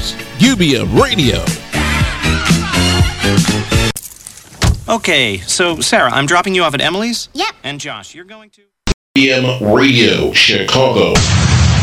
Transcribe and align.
Hours, 0.00 0.14
UBM 0.38 1.00
Radio. 1.00 1.38
Okay, 4.88 5.38
so 5.38 5.80
Sarah, 5.80 6.10
I'm 6.10 6.26
dropping 6.26 6.54
you 6.54 6.62
off 6.62 6.74
at 6.74 6.80
Emily's. 6.80 7.28
Yep. 7.34 7.54
And 7.62 7.78
Josh, 7.78 8.14
you're 8.14 8.24
going 8.24 8.50
to. 8.50 8.62
UBM 9.16 9.74
Radio, 9.76 10.32
Chicago. 10.32 11.12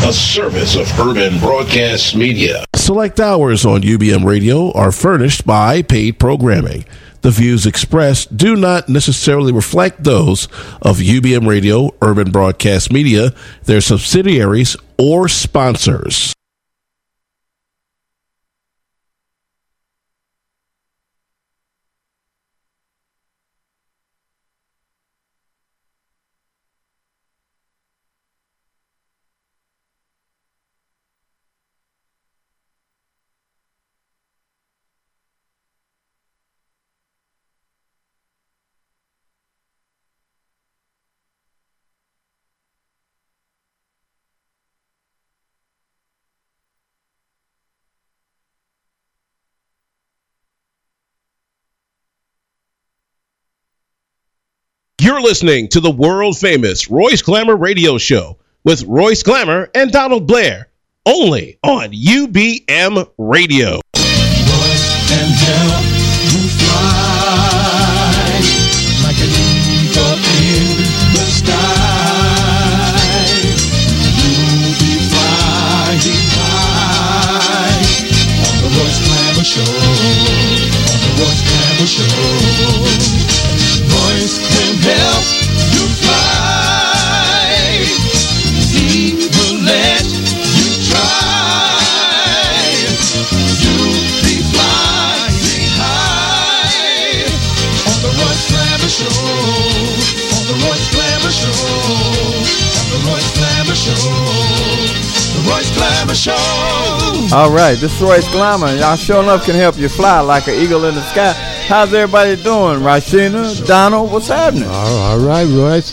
A 0.06 0.12
service 0.12 0.74
of 0.74 0.88
Urban 0.98 1.38
Broadcast 1.38 2.16
Media. 2.16 2.64
Select 2.74 3.20
hours 3.20 3.64
on 3.64 3.82
UBM 3.82 4.24
Radio 4.24 4.72
are 4.72 4.92
furnished 4.92 5.46
by 5.46 5.82
paid 5.82 6.18
programming. 6.18 6.84
The 7.20 7.30
views 7.30 7.66
expressed 7.66 8.36
do 8.36 8.56
not 8.56 8.88
necessarily 8.88 9.52
reflect 9.52 10.04
those 10.04 10.46
of 10.82 10.98
UBM 10.98 11.46
Radio, 11.46 11.90
Urban 12.02 12.30
Broadcast 12.30 12.92
Media, 12.92 13.32
their 13.64 13.80
subsidiaries, 13.80 14.76
or 14.98 15.28
sponsors. 15.28 16.34
You're 55.18 55.26
listening 55.26 55.66
to 55.70 55.80
the 55.80 55.90
world 55.90 56.38
famous 56.38 56.88
Royce 56.88 57.22
Glamour 57.22 57.56
Radio 57.56 57.98
Show 57.98 58.38
with 58.62 58.84
Royce 58.84 59.24
Glamour 59.24 59.68
and 59.74 59.90
Donald 59.90 60.28
Blair, 60.28 60.68
only 61.04 61.58
on 61.64 61.90
UBM 61.90 63.10
Radio. 63.18 63.80
Show, 79.42 79.62
on 79.62 79.66
the 81.00 81.10
Royce 81.18 81.42
Glamour 81.42 81.86
Show. 81.86 82.27
Glamour 106.08 106.14
Show. 106.14 107.36
All 107.36 107.52
right, 107.52 107.76
this 107.78 107.94
is 107.94 108.00
Royce 108.00 108.26
Glamour. 108.32 108.74
Y'all 108.76 108.96
sure 108.96 109.22
enough 109.22 109.44
can 109.44 109.54
help 109.54 109.76
you 109.76 109.90
fly 109.90 110.20
like 110.20 110.48
an 110.48 110.54
eagle 110.54 110.86
in 110.86 110.94
the 110.94 111.02
sky. 111.02 111.34
How's 111.66 111.92
everybody 111.92 112.42
doing? 112.42 112.80
Rasheena, 112.80 113.66
Donald, 113.66 114.10
what's 114.10 114.28
happening? 114.28 114.64
All, 114.68 114.96
all 114.96 115.18
right, 115.18 115.44
Royce. 115.44 115.92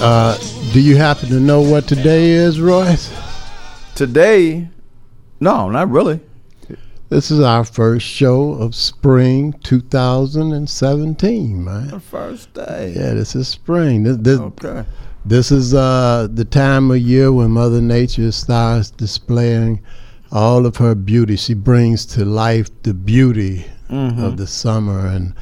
Uh, 0.00 0.38
do 0.72 0.80
you 0.80 0.96
happen 0.96 1.28
to 1.30 1.40
know 1.40 1.60
what 1.60 1.88
today 1.88 2.30
is, 2.30 2.60
Royce? 2.60 3.12
Today, 3.96 4.68
no, 5.40 5.68
not 5.68 5.90
really. 5.90 6.20
This 7.08 7.32
is 7.32 7.40
our 7.40 7.64
first 7.64 8.06
show 8.06 8.52
of 8.52 8.76
spring 8.76 9.52
2017, 9.64 11.64
man. 11.64 11.88
The 11.88 11.98
first 11.98 12.54
day. 12.54 12.92
Yeah, 12.94 13.14
this 13.14 13.34
is 13.34 13.48
spring. 13.48 14.04
This, 14.04 14.16
this, 14.18 14.38
Okay. 14.38 14.84
This 15.28 15.50
is 15.52 15.74
uh, 15.74 16.28
the 16.32 16.44
time 16.44 16.90
of 16.90 16.98
year 16.98 17.32
when 17.32 17.50
Mother 17.50 17.80
Nature 17.82 18.32
starts 18.32 18.90
displaying 18.90 19.82
all 20.32 20.66
of 20.66 20.76
her 20.76 20.94
beauty. 20.94 21.36
She 21.36 21.54
brings 21.54 22.04
to 22.06 22.24
life 22.24 22.68
the 22.82 22.94
beauty 22.94 23.64
of 23.90 24.36
the 24.36 24.46
summer, 24.46 25.06
and 25.06 25.34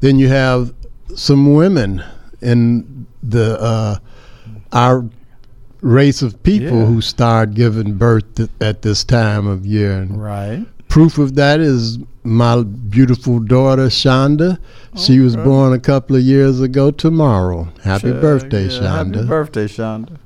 then 0.00 0.18
you 0.18 0.28
have 0.28 0.74
some 1.14 1.54
women 1.54 2.02
in 2.40 3.06
the 3.22 3.60
uh, 3.60 3.98
our 4.72 5.04
race 5.80 6.20
of 6.22 6.42
people 6.42 6.78
Yeah. 6.80 6.86
who 6.86 7.00
start 7.00 7.54
giving 7.54 7.94
birth 7.94 8.24
th- 8.34 8.50
at 8.60 8.82
this 8.82 9.04
time 9.04 9.46
of 9.46 9.64
year. 9.66 9.92
And 10.00 10.20
Right. 10.20 10.66
proof 10.88 11.18
of 11.18 11.34
that 11.36 11.60
is 11.60 11.98
my 12.24 12.62
beautiful 12.62 13.38
daughter 13.38 13.86
Shonda. 13.86 14.58
She 14.96 15.20
was 15.20 15.36
born 15.36 15.72
a 15.72 15.78
couple 15.78 16.16
of 16.16 16.22
years 16.22 16.60
ago 16.60 16.90
tomorrow. 16.90 17.68
Happy 17.82 18.08
Sure, 18.08 18.20
birthday, 18.20 18.64
yeah, 18.64 18.80
Shonda. 18.80 19.14
Happy 19.16 19.28
birthday, 19.28 19.66
Shonda. 19.66 20.18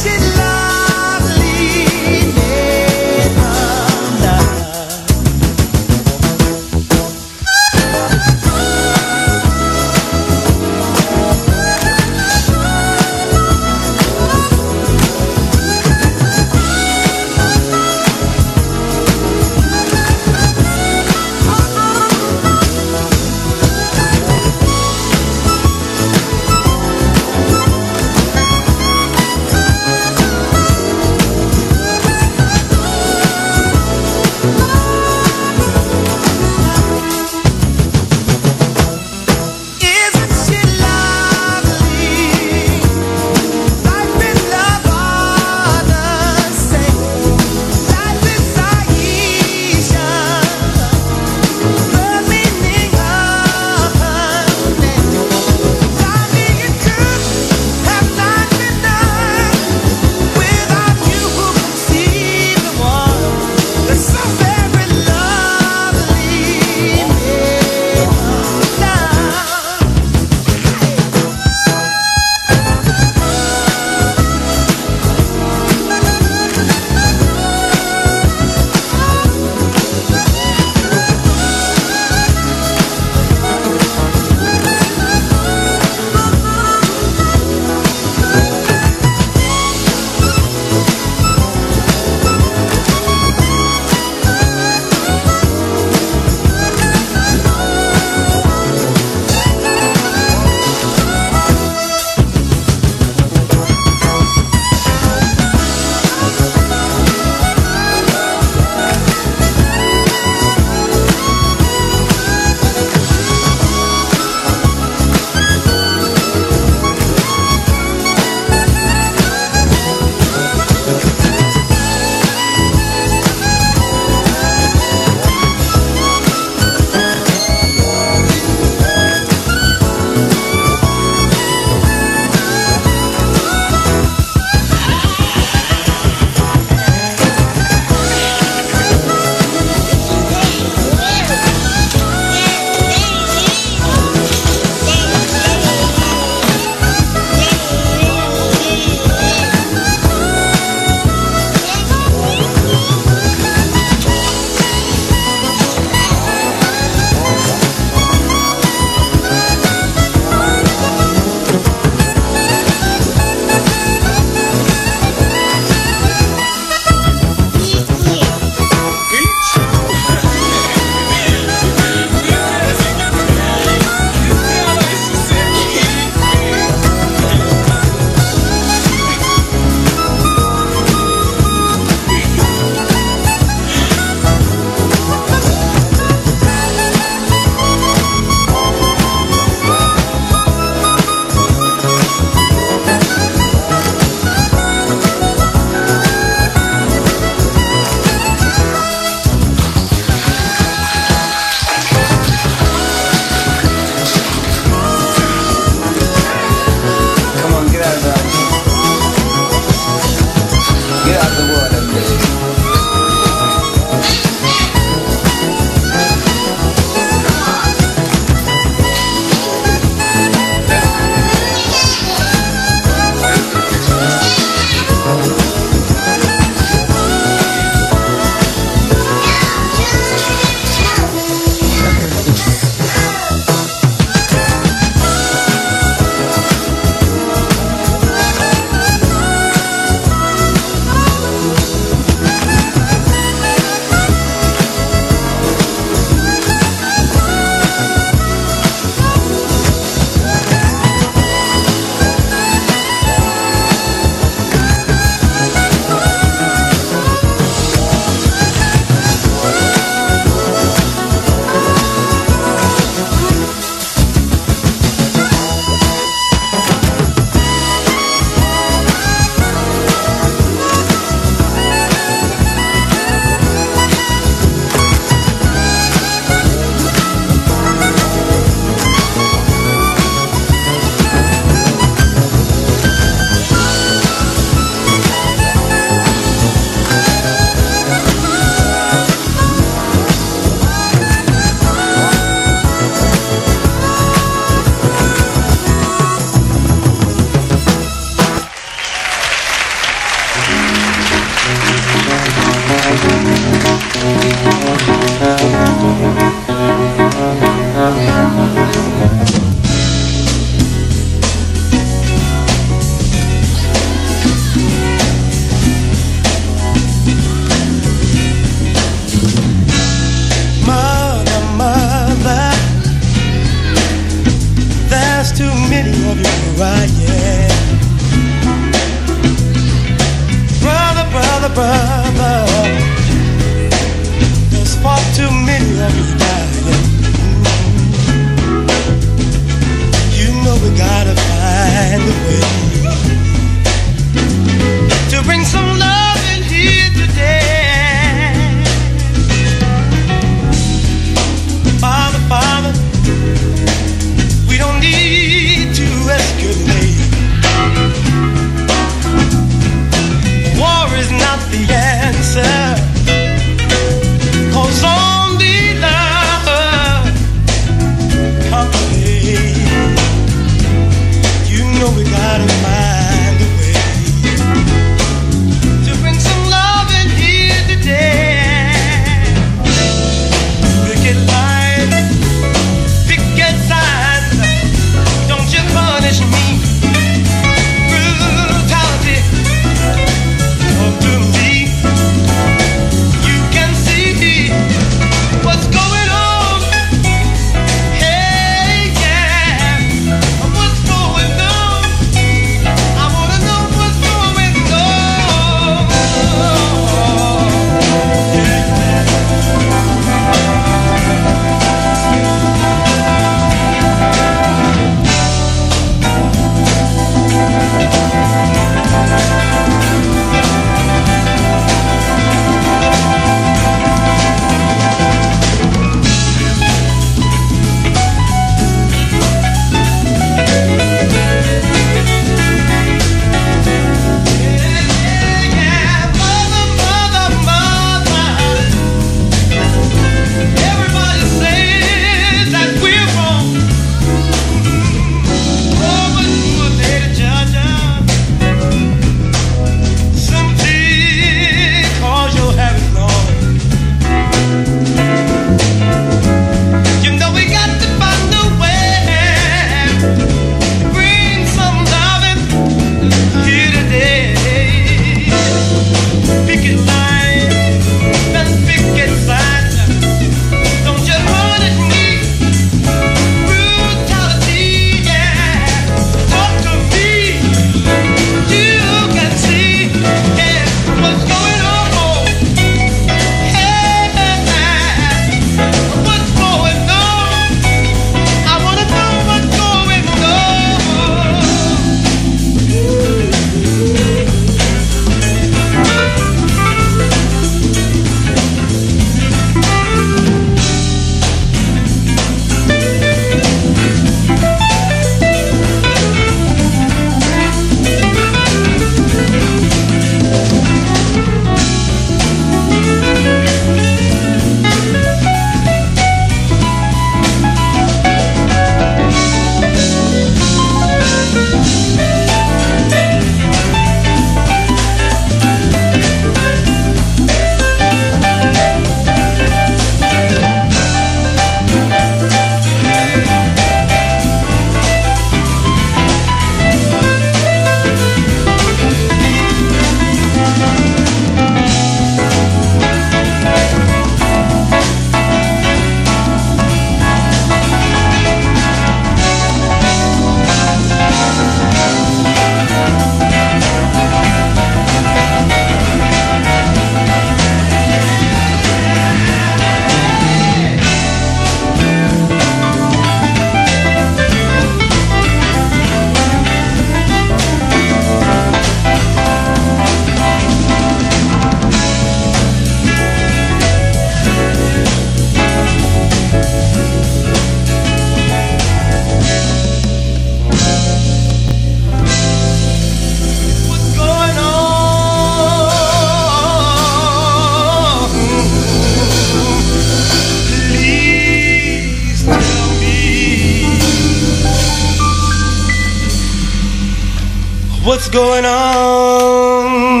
going 598.10 598.44
on. 598.44 600.00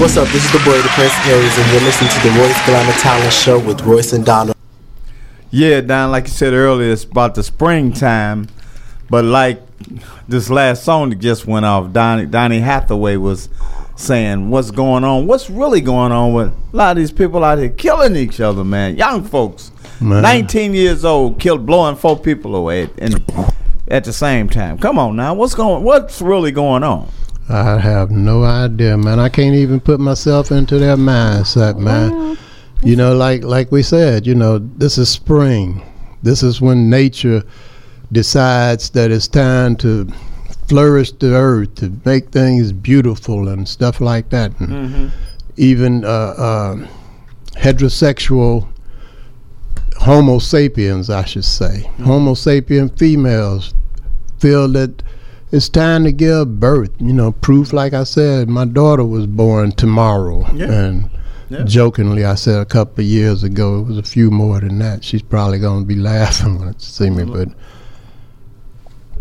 What's 0.00 0.16
up? 0.16 0.28
This 0.28 0.44
is 0.44 0.52
the 0.52 0.58
boy, 0.64 0.80
the 0.82 0.88
Prince 0.88 1.14
Aries, 1.26 1.58
and 1.58 1.72
you're 1.72 1.82
listening 1.82 2.10
to 2.10 2.20
the 2.20 2.30
Royce 2.38 2.66
Glamour 2.66 2.92
Talent 2.98 3.32
Show 3.32 3.58
with 3.58 3.80
Royce 3.82 4.12
and 4.12 4.24
Donald. 4.24 4.56
Yeah, 5.50 5.80
Don, 5.80 6.10
like 6.10 6.24
you 6.24 6.32
said 6.32 6.52
earlier, 6.52 6.92
it's 6.92 7.04
about 7.04 7.34
the 7.36 7.42
springtime, 7.42 8.48
but 9.08 9.24
like 9.24 9.62
this 10.28 10.50
last 10.50 10.82
song 10.84 11.10
that 11.10 11.20
just 11.20 11.46
went 11.46 11.64
off, 11.64 11.92
Donny 11.92 12.58
Hathaway 12.58 13.16
was 13.16 13.48
saying 13.96 14.50
what's 14.50 14.70
going 14.70 15.04
on, 15.04 15.26
what's 15.26 15.50
really 15.50 15.80
going 15.80 16.12
on 16.12 16.32
with 16.32 16.48
a 16.48 16.76
lot 16.76 16.96
of 16.96 16.96
these 16.98 17.10
people 17.10 17.42
out 17.42 17.58
here 17.58 17.70
killing 17.70 18.14
each 18.14 18.40
other, 18.40 18.62
man. 18.62 18.96
Young 18.96 19.24
folks, 19.24 19.72
Man. 20.00 20.22
19 20.22 20.74
years 20.74 21.04
old, 21.04 21.40
killed, 21.40 21.64
blowing 21.64 21.96
four 21.96 22.18
people 22.18 22.54
away, 22.54 22.90
and 22.98 23.24
at 23.88 24.04
the 24.04 24.12
same 24.12 24.48
time. 24.48 24.78
Come 24.78 24.98
on 24.98 25.16
now, 25.16 25.34
what's 25.34 25.54
going, 25.54 25.82
what's 25.82 26.20
really 26.20 26.52
going 26.52 26.84
on? 26.84 27.08
I 27.48 27.78
have 27.78 28.10
no 28.10 28.42
idea, 28.42 28.96
man. 28.96 29.20
I 29.20 29.28
can't 29.28 29.54
even 29.54 29.80
put 29.80 30.00
myself 30.00 30.50
into 30.50 30.78
their 30.78 30.96
mindset, 30.96 31.78
man. 31.78 32.36
You 32.82 32.96
know, 32.96 33.14
like 33.16 33.44
like 33.44 33.70
we 33.72 33.82
said, 33.82 34.26
you 34.26 34.34
know, 34.34 34.58
this 34.58 34.98
is 34.98 35.08
spring. 35.08 35.82
This 36.22 36.42
is 36.42 36.60
when 36.60 36.90
nature 36.90 37.42
decides 38.12 38.90
that 38.90 39.10
it's 39.10 39.28
time 39.28 39.76
to 39.76 40.08
flourish 40.68 41.12
the 41.12 41.34
earth, 41.34 41.74
to 41.76 41.92
make 42.04 42.30
things 42.30 42.72
beautiful 42.72 43.48
and 43.48 43.68
stuff 43.68 44.00
like 44.00 44.30
that. 44.30 44.58
And 44.60 45.12
Even 45.56 46.04
uh, 46.04 46.08
uh, 46.08 46.86
heterosexual 47.54 48.68
Homo 49.98 50.38
sapiens, 50.38 51.08
I 51.08 51.24
should 51.24 51.44
say, 51.44 51.90
Homo 52.04 52.34
sapien 52.34 52.96
females 52.98 53.74
feel 54.38 54.68
that 54.68 55.02
it's 55.52 55.68
time 55.68 56.04
to 56.04 56.12
give 56.12 56.60
birth. 56.60 56.90
You 56.98 57.12
know, 57.14 57.32
proof, 57.32 57.72
like 57.72 57.94
I 57.94 58.04
said, 58.04 58.48
my 58.48 58.64
daughter 58.66 59.04
was 59.04 59.26
born 59.26 59.72
tomorrow. 59.72 60.46
Yeah. 60.54 60.70
And 60.70 61.10
Yeah. 61.48 61.62
jokingly, 61.62 62.24
I 62.24 62.34
said 62.34 62.60
a 62.60 62.64
couple 62.64 63.02
of 63.04 63.06
years 63.06 63.42
ago, 63.44 63.78
it 63.78 63.86
was 63.86 63.98
a 63.98 64.02
few 64.02 64.30
more 64.30 64.60
than 64.60 64.78
that. 64.80 65.04
She's 65.04 65.22
probably 65.22 65.58
going 65.60 65.84
to 65.84 65.86
be 65.86 65.94
laughing 65.94 66.58
when 66.58 66.74
she 66.78 66.90
see 66.92 67.10
me. 67.10 67.24
But 67.24 67.48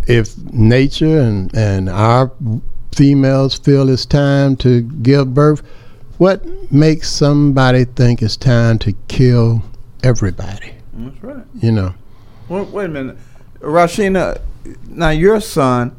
if 0.07 0.37
nature 0.51 1.19
and, 1.19 1.55
and 1.55 1.89
our 1.89 2.31
females 2.95 3.55
feel 3.57 3.89
it's 3.89 4.05
time 4.05 4.55
to 4.57 4.81
give 4.81 5.33
birth, 5.33 5.61
what 6.17 6.45
makes 6.71 7.09
somebody 7.11 7.85
think 7.85 8.21
it's 8.21 8.37
time 8.37 8.79
to 8.79 8.93
kill 9.07 9.63
everybody? 10.03 10.73
That's 10.93 11.23
right. 11.23 11.43
You 11.55 11.71
know. 11.71 11.93
Wait, 12.47 12.67
wait 12.69 12.85
a 12.85 12.89
minute, 12.89 13.17
Rasheena. 13.59 14.39
Now 14.87 15.09
your 15.09 15.41
son, 15.41 15.95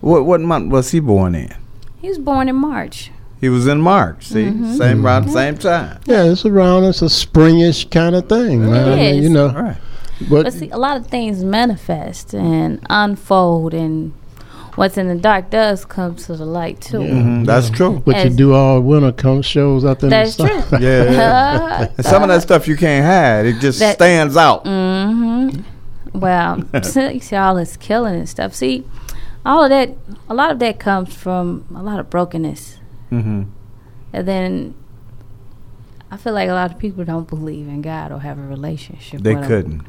what 0.00 0.24
what 0.24 0.40
month 0.40 0.72
was 0.72 0.90
he 0.90 1.00
born 1.00 1.34
in? 1.34 1.52
He 2.00 2.08
was 2.08 2.18
born 2.18 2.48
in 2.48 2.56
March. 2.56 3.10
He 3.40 3.48
was 3.48 3.66
in 3.66 3.80
March. 3.80 4.26
See, 4.28 4.44
Mm-hmm. 4.44 4.74
same 4.74 5.04
around 5.04 5.26
the 5.26 5.32
same 5.32 5.58
time. 5.58 6.00
Yeah, 6.06 6.24
it's 6.24 6.44
around. 6.46 6.84
It's 6.84 7.02
a 7.02 7.06
springish 7.06 7.90
kind 7.90 8.14
of 8.14 8.28
thing, 8.28 8.64
man. 8.70 8.88
I 8.92 8.96
mean. 8.96 9.22
You 9.22 9.28
know, 9.30 9.48
All 9.48 9.62
right. 9.62 9.76
But, 10.28 10.44
But 10.44 10.52
see, 10.52 10.70
a 10.70 10.78
lot 10.78 10.96
of 10.96 11.06
things 11.06 11.44
manifest 11.44 12.34
and 12.34 12.80
unfold, 12.90 13.74
and 13.74 14.12
what's 14.76 14.96
in 14.96 15.08
the 15.08 15.14
dark 15.14 15.50
does 15.50 15.84
come 15.84 16.16
to 16.16 16.34
the 16.36 16.44
light 16.46 16.80
too. 16.80 16.98
Mhm, 17.00 17.46
That's 17.46 17.68
true. 17.70 17.96
what 18.04 18.22
you 18.24 18.30
do 18.30 18.54
all 18.54 18.80
winter 18.80 19.12
come 19.12 19.42
shows 19.42 19.84
out 19.84 20.00
there. 20.00 20.10
That's 20.10 20.36
the 20.36 20.46
true. 20.48 20.62
Yeah, 20.80 21.04
yeah. 21.10 21.88
And 21.96 22.04
some 22.12 22.22
of 22.22 22.28
that 22.28 22.42
stuff 22.42 22.66
you 22.66 22.76
can't 22.76 23.04
hide. 23.04 23.46
It 23.46 23.60
just 23.60 23.78
That- 23.80 23.96
stands 23.96 24.36
out. 24.36 24.64
Mm-hmm. 24.64 25.60
Well, 26.18 26.62
you 27.12 27.20
see 27.20 27.36
all 27.36 27.54
this 27.54 27.76
killing 27.76 28.14
and 28.16 28.28
stuff. 28.28 28.54
See, 28.54 28.84
all 29.46 29.64
of 29.64 29.70
that, 29.70 29.90
a 30.28 30.34
lot 30.34 30.50
of 30.50 30.58
that 30.60 30.78
comes 30.78 31.14
from 31.14 31.64
a 31.74 31.82
lot 31.82 31.98
of 32.00 32.10
brokenness, 32.10 32.78
Mm-hmm. 33.10 33.42
and 34.14 34.28
then 34.28 34.74
I 36.12 36.16
feel 36.18 36.34
like 36.34 36.48
a 36.48 36.52
lot 36.52 36.70
of 36.70 36.78
people 36.78 37.04
don't 37.04 37.28
believe 37.28 37.66
in 37.66 37.80
God 37.82 38.12
or 38.12 38.20
have 38.20 38.38
a 38.38 38.42
relationship. 38.42 39.22
They 39.22 39.34
with 39.34 39.46
couldn't. 39.48 39.82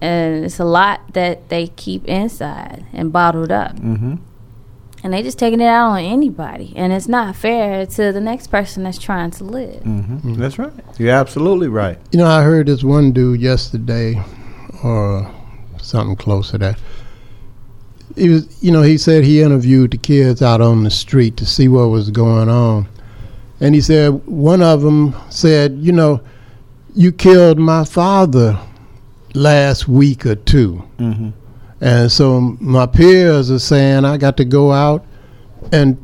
and 0.00 0.44
it's 0.44 0.58
a 0.58 0.64
lot 0.64 1.12
that 1.14 1.48
they 1.48 1.68
keep 1.68 2.04
inside 2.06 2.84
and 2.92 3.12
bottled 3.12 3.52
up. 3.52 3.76
Mm-hmm. 3.76 4.16
and 5.04 5.12
they 5.12 5.22
just 5.22 5.38
taking 5.38 5.60
it 5.60 5.66
out 5.66 5.90
on 5.90 6.00
anybody 6.00 6.72
and 6.76 6.92
it's 6.92 7.06
not 7.06 7.36
fair 7.36 7.86
to 7.86 8.10
the 8.12 8.20
next 8.20 8.48
person 8.48 8.82
that's 8.82 8.98
trying 8.98 9.30
to 9.30 9.44
live 9.44 9.82
Mm-hmm. 9.84 10.34
That's 10.34 10.58
right. 10.58 10.72
You're 10.98 11.14
absolutely 11.14 11.68
right. 11.68 11.98
You 12.10 12.18
know, 12.18 12.26
I 12.26 12.42
heard 12.42 12.66
this 12.66 12.82
one 12.82 13.12
dude 13.12 13.40
yesterday, 13.40 14.20
or 14.82 15.32
something 15.80 16.16
close 16.16 16.50
to 16.50 16.58
that. 16.58 16.80
He 18.16 18.28
was, 18.28 18.62
you 18.62 18.72
know, 18.72 18.82
he 18.82 18.98
said 18.98 19.22
he 19.22 19.40
interviewed 19.42 19.92
the 19.92 19.98
kids 19.98 20.42
out 20.42 20.60
on 20.60 20.82
the 20.82 20.90
street 20.90 21.36
to 21.36 21.46
see 21.46 21.68
what 21.68 21.86
was 21.90 22.10
going 22.10 22.48
on, 22.48 22.88
and 23.60 23.74
he 23.74 23.80
said 23.80 24.24
one 24.26 24.62
of 24.62 24.82
them 24.82 25.14
said, 25.30 25.78
"You 25.80 25.92
know, 25.92 26.20
you 26.94 27.12
killed 27.12 27.58
my 27.58 27.84
father 27.84 28.58
last 29.34 29.86
week 29.88 30.24
or 30.26 30.34
2 30.34 30.82
Mm-hmm. 30.98 31.28
and 31.80 32.10
so 32.10 32.40
my 32.60 32.86
peers 32.86 33.50
are 33.50 33.58
saying 33.58 34.04
I 34.04 34.16
got 34.16 34.36
to 34.38 34.44
go 34.44 34.72
out 34.72 35.04
and 35.70 35.96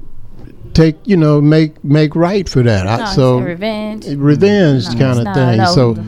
take, 0.74 0.96
you 1.04 1.16
know, 1.16 1.40
make 1.40 1.82
make 1.84 2.14
right 2.14 2.48
for 2.48 2.62
that. 2.62 2.86
I, 2.86 3.12
so 3.14 3.38
it's 3.38 3.46
revenge 3.46 4.06
revenge 4.16 4.84
No, 4.90 4.98
kind 4.98 5.10
it's 5.10 5.18
of 5.20 5.24
not. 5.24 5.34
thing. 5.34 5.58
No. 5.58 5.64
So 5.74 6.04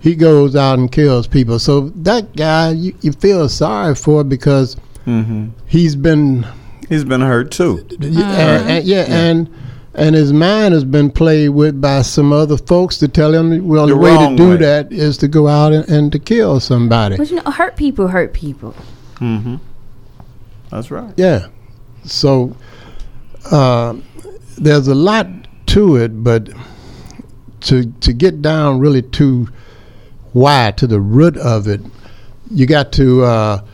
he 0.00 0.14
goes 0.14 0.54
out 0.54 0.78
and 0.78 0.90
kills 0.92 1.26
people. 1.26 1.58
So 1.58 1.88
that 1.96 2.34
guy, 2.36 2.70
you, 2.72 2.94
you 3.00 3.12
feel 3.12 3.48
sorry 3.48 3.94
for 3.94 4.22
because 4.24 4.76
Mm-hmm. 5.06 5.48
he's 5.66 5.96
been, 5.96 6.46
He's 6.88 7.04
been 7.04 7.20
hurt 7.20 7.50
too. 7.50 7.86
and, 8.00 8.04
and- 8.16 8.84
yeah, 8.86 9.04
and 9.08 9.52
and 9.96 10.14
his 10.14 10.32
mind 10.32 10.74
has 10.74 10.84
been 10.84 11.10
played 11.10 11.50
with 11.50 11.80
by 11.80 12.02
some 12.02 12.32
other 12.32 12.56
folks 12.56 12.98
to 12.98 13.08
tell 13.08 13.32
him, 13.32 13.66
well, 13.68 13.86
the, 13.86 13.94
The 13.94 13.98
way 14.00 14.16
to 14.30 14.36
do 14.36 14.50
way. 14.50 14.56
that 14.56 14.92
is 14.92 15.16
to 15.18 15.28
go 15.28 15.46
out 15.48 15.72
and, 15.72 15.88
and 15.88 16.10
to 16.12 16.18
kill 16.18 16.58
somebody. 16.60 17.16
but 17.16 17.30
you 17.30 17.36
know 17.36 17.50
hurt 17.50 17.76
people 17.76 18.08
hurt 18.08 18.32
people 18.32 18.74
Mm-hmm. 19.20 19.56
That's 20.70 20.90
right. 20.90 21.14
Yeah. 21.16 21.46
So 22.04 22.56
uh, 23.50 23.94
there's 24.58 24.88
a 24.88 24.94
lot 24.94 25.26
to 25.66 25.96
it, 25.96 26.24
but 26.24 26.50
to 27.60 27.84
to 28.00 28.12
get 28.12 28.42
down 28.42 28.80
really 28.80 29.02
to 29.02 29.48
why, 30.32 30.72
to 30.76 30.86
the 30.88 31.00
root 31.00 31.36
of 31.36 31.68
it, 31.68 31.80
you 32.50 32.66
got 32.66 32.90
to, 32.94 33.22
uh, 33.22 33.64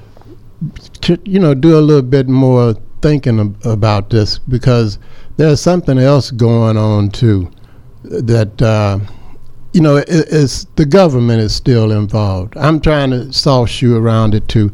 to 1.00 1.18
you 1.24 1.38
know, 1.38 1.54
do 1.54 1.78
a 1.78 1.80
little 1.80 2.02
bit 2.02 2.28
more 2.28 2.74
thinking 3.00 3.40
ab- 3.40 3.64
about 3.66 4.11
this 4.11 4.38
because 4.38 4.98
there's 5.40 5.59
something 5.62 5.98
else 5.98 6.31
going 6.31 6.76
on 6.76 7.11
too 7.11 7.50
that. 8.05 8.61
Uh, 8.61 8.98
you 9.72 9.81
know, 9.81 9.98
it, 9.98 10.09
it's 10.09 10.64
the 10.74 10.85
government 10.85 11.40
is 11.40 11.55
still 11.55 11.92
involved. 11.92 12.57
I'm 12.57 12.81
trying 12.81 13.11
to 13.11 13.33
soft 13.33 13.70
shoe 13.70 13.96
around 13.96 14.35
it 14.35 14.48
too, 14.48 14.72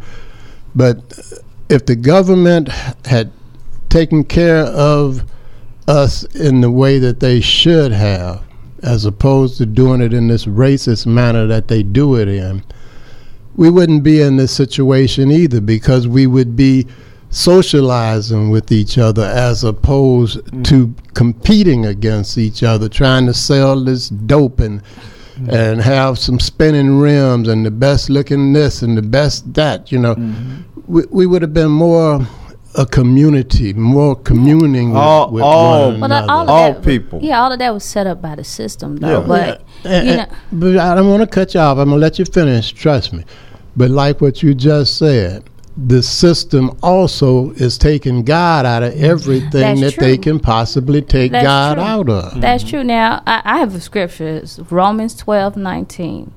but 0.75 0.97
if 1.69 1.85
the 1.85 1.95
government 1.95 2.69
had 3.05 3.31
taken 3.91 4.25
care 4.25 4.65
of 4.65 5.23
us 5.87 6.25
in 6.35 6.63
the 6.63 6.71
way 6.71 6.99
that 6.99 7.21
they 7.21 7.43
should 7.43 7.93
have, 7.93 8.43
as 8.83 9.05
opposed 9.05 9.59
to 9.59 9.67
doing 9.67 10.01
it 10.01 10.15
in 10.15 10.29
this 10.29 10.47
racist 10.47 11.05
manner 11.05 11.47
that 11.47 11.69
they 11.69 11.83
do 11.83 12.17
it 12.17 12.27
in, 12.27 12.65
we 13.55 13.69
wouldn't 13.69 14.03
be 14.03 14.23
in 14.23 14.37
this 14.37 14.57
situation 14.57 15.31
either 15.31 15.61
because 15.61 16.09
we 16.09 16.27
would 16.27 16.57
be 16.57 16.87
socializing 17.37 18.51
with 18.51 18.73
each 18.73 18.99
other 18.99 19.25
as 19.25 19.63
opposed 19.63 20.41
to 20.65 20.95
competing 21.15 21.87
against 21.87 22.39
each 22.39 22.63
other, 22.63 22.89
trying 22.89 23.27
to 23.27 23.35
sell 23.35 23.83
this 23.85 24.09
dope 24.09 24.61
and 24.61 24.83
and 25.51 25.83
have 25.83 26.19
some 26.19 26.41
spinning 26.41 26.99
rims 26.99 27.47
and 27.47 27.67
the 27.67 27.71
best 27.71 28.09
looking 28.09 28.55
this 28.55 28.81
and 28.81 28.97
the 28.97 29.03
best 29.03 29.53
that, 29.53 29.93
you 29.93 29.99
know. 29.99 30.15
We, 30.87 31.03
we 31.11 31.27
would 31.27 31.43
have 31.43 31.53
been 31.53 31.71
more 31.71 32.27
a 32.75 32.87
community, 32.87 33.75
more 33.75 34.17
communing 34.17 34.91
with, 34.91 34.97
All- 34.99 35.31
with 35.31 35.43
all- 35.45 35.91
one 35.91 36.01
But 36.01 36.11
uh, 36.11 36.15
another. 36.15 36.33
all, 36.33 36.49
All 36.51 36.73
that, 36.73 36.83
people. 36.83 37.21
yeah, 37.23 37.43
all 37.43 37.53
of 37.53 37.59
that 37.59 37.75
was 37.75 37.85
set 37.85 38.07
up 38.07 38.23
by 38.23 38.35
the 38.35 38.45
system, 38.45 38.97
though. 38.97 39.21
Yeah. 39.21 39.27
But 39.27 39.63
And- 39.85 40.07
you 40.07 40.13
and- 40.15 40.31
know, 40.31 40.37
but 40.53 40.77
I 40.79 40.95
don't 40.95 41.09
want 41.11 41.21
to 41.23 41.27
cut 41.27 41.53
you 41.53 41.61
off. 41.61 41.77
I'm 41.77 41.91
gonna 41.91 42.01
let 42.01 42.19
you 42.19 42.25
finish. 42.25 42.73
Trust 42.73 43.13
me. 43.13 43.25
But 43.77 43.91
like 43.91 44.23
what 44.23 44.43
you 44.43 44.55
just 44.55 44.97
said, 44.97 45.45
the 45.77 46.03
system 46.03 46.77
also 46.83 47.51
is 47.53 47.77
taking 47.77 48.25
God 48.25 48.65
out 48.65 48.83
of 48.83 48.95
everything 48.95 49.81
That's 49.81 49.81
that 49.97 49.97
they 50.01 50.17
can 50.17 50.41
possibly 50.41 51.03
take 51.03 51.33
That's 51.33 51.45
God 51.45 51.75
true. 51.75 51.83
out 51.85 52.09
of. 52.09 52.41
That's 52.41 52.65
true. 52.65 52.83
Now, 52.83 53.23
I, 53.27 53.43
I 53.45 53.59
have 53.59 53.75
a 53.75 53.81
scripture. 53.81 54.37
It's 54.39 54.59
Romans 54.59 55.15
twelve 55.15 55.57
nineteen. 55.57 56.33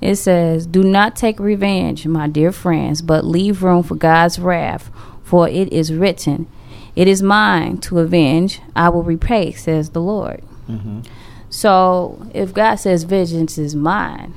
It 0.00 0.16
says, 0.16 0.66
Do 0.66 0.82
not 0.82 1.16
take 1.16 1.38
revenge, 1.38 2.06
my 2.06 2.26
dear 2.28 2.52
friends, 2.52 3.00
but 3.00 3.24
leave 3.24 3.62
room 3.62 3.82
for 3.82 3.94
God's 3.94 4.38
wrath, 4.38 4.90
for 5.22 5.48
it 5.48 5.72
is 5.72 5.94
written, 5.94 6.46
It 6.94 7.08
is 7.08 7.22
mine 7.22 7.78
to 7.78 8.00
avenge, 8.00 8.60
I 8.76 8.88
will 8.90 9.02
repay, 9.04 9.52
says 9.52 9.90
the 9.90 10.02
Lord. 10.02 10.42
Mm-hmm. 10.68 11.02
So, 11.48 12.26
if 12.34 12.52
God 12.52 12.74
says 12.76 13.04
vengeance 13.04 13.56
is 13.56 13.74
mine, 13.76 14.34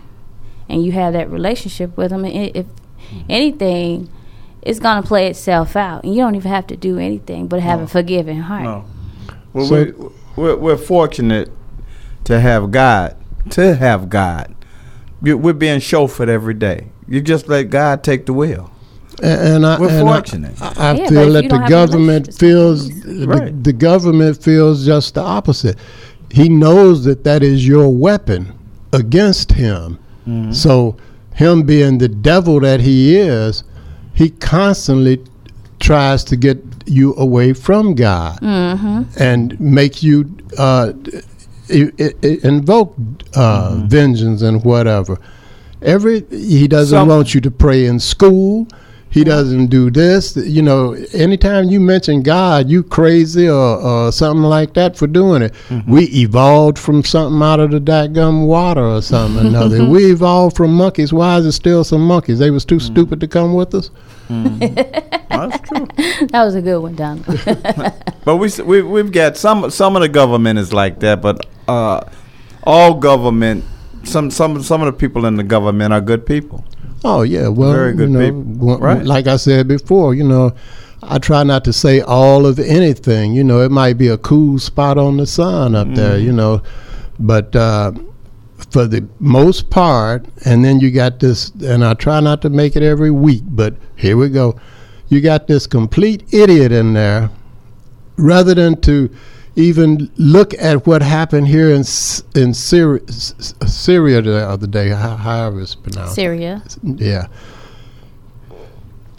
and 0.70 0.86
you 0.86 0.92
have 0.94 1.12
that 1.14 1.30
relationship 1.30 1.98
with 1.98 2.12
Him, 2.12 2.24
i- 2.24 2.52
if 2.54 2.66
mm-hmm. 2.66 3.22
anything, 3.28 4.10
it's 4.62 4.80
going 4.80 5.02
to 5.02 5.08
play 5.08 5.28
itself 5.28 5.76
out. 5.76 6.04
And 6.04 6.14
you 6.14 6.22
don't 6.22 6.36
even 6.36 6.52
have 6.52 6.68
to 6.68 6.78
do 6.78 6.98
anything 6.98 7.48
but 7.48 7.60
have 7.62 7.80
a 7.80 7.88
forgiving 7.88 8.40
heart. 8.42 8.64
No. 8.64 8.86
Well, 9.54 9.66
So- 9.66 9.84
we, 10.36 10.44
we're, 10.44 10.56
we're 10.56 10.78
fortunate 10.78 11.50
to 12.26 12.40
have 12.40 12.72
God, 12.72 13.16
to 13.52 13.76
have 13.76 14.10
God. 14.10 14.54
We're 15.22 15.54
being 15.54 15.80
chauffeured 15.80 16.28
every 16.28 16.54
day. 16.54 16.90
You 17.08 17.22
just 17.22 17.48
let 17.48 17.64
God 17.72 18.04
take 18.04 18.26
the 18.28 18.34
wheel. 18.34 18.70
And, 19.24 19.56
and 19.56 19.66
I, 19.66 19.80
We're 19.80 19.90
and 19.90 20.08
fortunate. 20.08 20.62
I, 20.62 20.74
I 20.78 20.94
Yeah, 20.94 21.10
feel 21.10 21.34
that 21.34 21.42
the 21.44 21.48
don't 21.48 21.60
have 21.62 21.68
a 21.68 21.70
government 21.72 22.28
relationship, 22.28 22.40
feels 22.40 23.02
the, 23.02 23.28
Right. 23.28 23.64
the 23.64 23.74
government 23.74 24.44
feels 24.44 24.86
just 24.86 25.16
the 25.16 25.22
opposite. 25.22 25.78
He 26.30 26.50
knows 26.50 27.04
that 27.06 27.24
that 27.24 27.42
is 27.42 27.68
your 27.68 27.90
weapon 27.92 28.54
against 28.94 29.54
him. 29.54 29.98
Mm-hmm. 30.28 30.52
So 30.52 30.98
him 31.34 31.64
being 31.64 31.98
the 31.98 32.10
devil 32.10 32.60
that 32.60 32.82
he 32.82 33.18
is, 33.18 33.64
he 34.20 34.30
constantly 34.32 35.16
tries 35.80 36.24
to 36.24 36.36
get 36.36 36.58
you 36.86 37.14
away 37.16 37.54
from 37.54 37.94
God 37.96 38.40
and 38.42 39.60
make 39.60 40.02
you 40.02 40.18
uh, 40.58 40.92
invoke 41.70 42.96
uh, 43.36 43.72
Mm-hmm. 43.72 43.88
vengeance 43.88 44.42
and 44.42 44.64
whatever. 44.64 45.20
Every 45.82 46.26
he 46.32 46.68
doesn't 46.68 46.98
Some- 46.98 47.10
want 47.10 47.34
you 47.36 47.42
to 47.42 47.52
pray 47.52 47.86
in 47.86 48.00
school. 48.00 48.68
He 49.10 49.24
doesn't 49.24 49.68
do 49.68 49.90
this. 49.90 50.36
You 50.36 50.62
know, 50.62 50.94
anytime 51.14 51.70
you 51.70 51.80
mention 51.80 52.22
God, 52.24 52.70
you 52.70 52.84
crazy 52.84 53.48
or, 53.48 53.78
or 53.82 54.12
something 54.12 54.44
like 54.44 54.74
that 54.74 54.98
for 54.98 55.08
doing 55.08 55.42
it. 55.44 55.54
Mm-hmm. 55.70 55.90
We 55.92 56.04
evolved 56.08 56.78
from 56.78 57.04
something 57.04 57.42
out 57.42 57.60
of 57.62 57.72
the 57.72 57.80
dadgum 57.80 58.46
water 58.46 58.84
or 58.86 59.02
something 59.02 59.48
another. 59.48 59.86
we 59.96 60.12
evolved 60.12 60.58
from 60.58 60.74
monkeys. 60.74 61.14
Why 61.14 61.38
is 61.38 61.46
it 61.46 61.54
still 61.54 61.84
some 61.86 62.06
monkeys? 62.06 62.38
They 62.40 62.52
was 62.52 62.66
too 62.66 62.76
Mm-hmm. 62.78 62.94
stupid 62.94 63.20
to 63.22 63.28
come 63.28 63.54
with 63.54 63.74
us. 63.76 63.90
That's 64.30 65.70
true. 65.70 65.88
That 66.30 66.44
was 66.44 66.56
a 66.56 66.62
good 66.62 66.80
one, 66.80 66.96
Donald. 66.96 67.26
But 68.26 68.38
we, 68.38 68.50
we 68.64 68.82
we've 68.82 69.12
got 69.12 69.38
some 69.38 69.70
some 69.70 69.96
of 69.96 70.02
the 70.02 70.10
government 70.10 70.60
is 70.60 70.74
like 70.74 71.00
that, 71.00 71.22
but 71.22 71.46
uh, 71.70 72.02
all 72.64 72.94
government 72.96 73.64
some 74.04 74.32
some 74.32 74.62
some 74.64 74.82
of 74.82 74.88
the 74.88 74.94
people 74.94 75.26
in 75.26 75.36
the 75.36 75.44
government 75.44 75.94
are 75.94 76.02
good 76.02 76.26
people. 76.26 76.64
Oh 77.04 77.22
yeah, 77.22 77.48
well, 77.48 77.72
Very 77.72 77.94
good 77.94 78.10
you 78.10 78.18
know, 78.18 78.44
people. 78.44 78.78
Right. 78.80 79.04
Like 79.04 79.28
I 79.28 79.38
said 79.38 79.68
before, 79.68 80.16
you 80.16 80.24
know, 80.24 80.54
I 81.04 81.20
try 81.20 81.44
not 81.44 81.64
to 81.66 81.74
say 81.74 82.02
all 82.02 82.46
of 82.46 82.60
anything. 82.60 83.34
You 83.34 83.44
know, 83.44 83.62
it 83.62 83.72
might 83.72 83.98
be 83.98 84.08
a 84.08 84.18
cool 84.18 84.60
spot 84.60 84.98
on 84.98 85.18
the 85.18 85.28
sun 85.28 85.76
up 85.76 85.88
there. 85.94 86.18
You 86.18 86.32
know, 86.32 86.64
but 87.20 87.56
uh, 87.56 87.92
for 88.72 88.86
the 88.88 89.08
most 89.20 89.70
part, 89.70 90.26
and 90.46 90.64
then 90.66 90.80
you 90.80 90.92
got 90.92 91.20
this, 91.20 91.50
and 91.64 91.84
I 91.86 91.94
try 91.94 92.20
not 92.20 92.42
to 92.42 92.50
make 92.50 92.76
it 92.76 92.84
every 92.84 93.12
week, 93.12 93.44
but 93.48 93.76
here 93.96 94.18
we 94.18 94.30
go. 94.30 94.60
You 95.10 95.22
got 95.22 95.48
this 95.48 95.68
complete 95.68 96.24
idiot 96.34 96.72
in 96.72 96.94
there, 96.94 97.30
rather 98.18 98.54
than 98.54 98.82
to 98.82 99.10
even 99.56 100.12
look 100.18 100.54
at 100.56 100.86
what 100.86 101.02
happened 101.02 101.48
here 101.48 101.70
in 101.70 101.84
in 102.36 102.54
Syria, 102.54 103.02
S- 103.08 103.34
S- 103.40 103.54
Syria 103.74 104.22
the 104.22 104.48
other 104.48 104.68
day, 104.68 104.90
ho- 104.90 105.16
however 105.16 105.62
it's 105.62 105.76
pronounced. 105.76 106.16
Syria. 106.16 106.62
Yeah. 106.84 107.28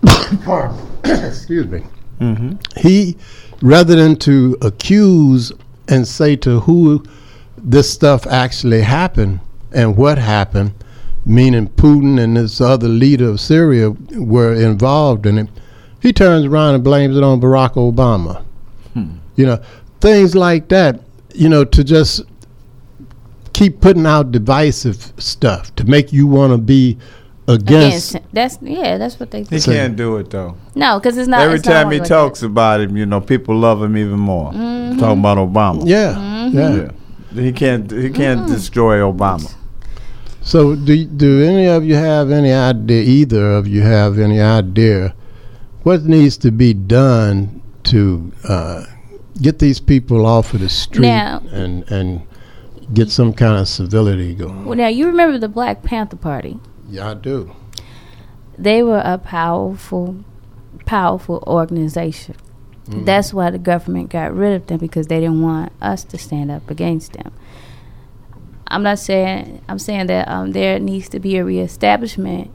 Excuse 1.04 1.66
me. 1.66 1.82
Mm-hmm. 2.20 2.56
He, 2.76 3.16
rather 3.62 3.94
than 3.96 4.16
to 4.16 4.56
accuse 4.62 5.52
and 5.88 6.06
say 6.06 6.36
to 6.36 6.60
who 6.60 7.02
this 7.62 7.92
stuff 7.92 8.26
actually 8.26 8.80
happened 8.82 9.40
and 9.72 9.96
what 9.96 10.18
happened, 10.18 10.72
meaning 11.26 11.68
Putin 11.68 12.18
and 12.22 12.36
this 12.36 12.60
other 12.60 12.88
leader 12.88 13.28
of 13.28 13.40
Syria 13.40 13.90
were 14.16 14.54
involved 14.54 15.26
in 15.26 15.38
it, 15.38 15.48
he 16.00 16.12
turns 16.12 16.46
around 16.46 16.74
and 16.76 16.84
blames 16.84 17.16
it 17.16 17.22
on 17.22 17.40
Barack 17.40 17.74
Obama. 17.74 18.44
You 19.36 19.46
know, 19.46 19.62
things 20.00 20.34
like 20.34 20.68
that, 20.68 21.00
you 21.34 21.48
know, 21.48 21.64
to 21.64 21.84
just 21.84 22.22
keep 23.52 23.80
putting 23.80 24.06
out 24.06 24.32
divisive 24.32 25.12
stuff 25.18 25.74
to 25.76 25.84
make 25.84 26.12
you 26.12 26.26
want 26.26 26.52
to 26.52 26.58
be 26.58 26.98
against. 27.46 28.14
Against. 28.16 28.32
That's 28.34 28.58
yeah. 28.62 28.98
That's 28.98 29.18
what 29.20 29.30
they. 29.30 29.44
He 29.44 29.60
So- 29.60 29.70
can't 29.72 29.94
do 29.96 30.16
it 30.16 30.30
though. 30.30 30.56
No, 30.74 30.98
because 30.98 31.16
it's 31.16 31.28
not. 31.28 31.40
Every 31.42 31.56
it's 31.58 31.66
not 31.66 31.72
time 31.72 31.84
always 31.86 31.96
he 31.96 32.00
like 32.00 32.08
talks 32.08 32.40
that. 32.40 32.46
about 32.46 32.80
him, 32.80 32.96
you 32.96 33.06
know, 33.06 33.20
people 33.20 33.56
love 33.56 33.80
him 33.82 33.96
even 33.96 34.18
more. 34.18 34.50
Mm-hmm. 34.52 34.98
Talking 34.98 35.20
about 35.20 35.38
Obama. 35.38 35.82
Yeah, 35.86 36.48
yeah. 36.48 36.74
Yeah. 36.74 36.90
He 37.34 37.52
can't 37.52 37.90
he 37.90 38.10
can't 38.10 38.40
Mm-hmm. 38.42 38.52
destroy 38.54 38.98
Obama. 38.98 39.52
So, 40.42 40.74
do 40.74 41.04
do 41.04 41.42
any 41.42 41.66
of 41.66 41.84
you 41.84 41.94
have 41.96 42.30
any 42.30 42.52
idea? 42.52 43.02
Either 43.02 43.52
of 43.52 43.66
you 43.68 43.82
have 43.82 44.18
any 44.18 44.40
idea 44.40 45.14
what 45.82 46.02
needs 46.04 46.36
to 46.38 46.50
be 46.50 46.72
done 46.74 47.60
to 47.84 48.32
uh, 48.44 48.84
get 49.40 49.58
these 49.58 49.80
people 49.80 50.26
off 50.26 50.54
of 50.54 50.60
the 50.60 50.68
street 50.68 51.02
Now- 51.08 51.42
and 51.52 51.84
and 51.90 52.22
get 52.94 53.10
some 53.10 53.32
kind 53.34 53.58
of 53.60 53.68
civility 53.68 54.34
going? 54.34 54.64
Well, 54.64 54.76
now 54.78 54.88
you 54.88 55.06
remember 55.06 55.38
the 55.38 55.48
Black 55.48 55.82
Panther 55.82 56.16
Party? 56.16 56.58
Yeah, 56.88 57.10
I 57.10 57.14
do. 57.14 57.54
They 58.56 58.82
were 58.82 59.02
a 59.04 59.18
powerful, 59.18 60.24
powerful 60.86 61.44
organization. 61.46 62.34
Mm-hmm. 62.88 63.04
That's 63.04 63.34
why 63.34 63.50
the 63.50 63.58
government 63.58 64.10
got 64.10 64.34
rid 64.34 64.54
of 64.54 64.66
them 64.66 64.78
because 64.78 65.08
they 65.08 65.20
didn't 65.20 65.42
want 65.42 65.72
us 65.80 66.04
to 66.04 66.18
stand 66.18 66.50
up 66.50 66.70
against 66.70 67.12
them. 67.12 67.32
I'm 68.66 68.82
not 68.82 68.98
saying 68.98 69.62
I'm 69.68 69.78
saying 69.78 70.06
that 70.08 70.28
um, 70.28 70.52
there 70.52 70.78
needs 70.78 71.08
to 71.10 71.20
be 71.20 71.36
a 71.36 71.44
reestablishment 71.44 72.50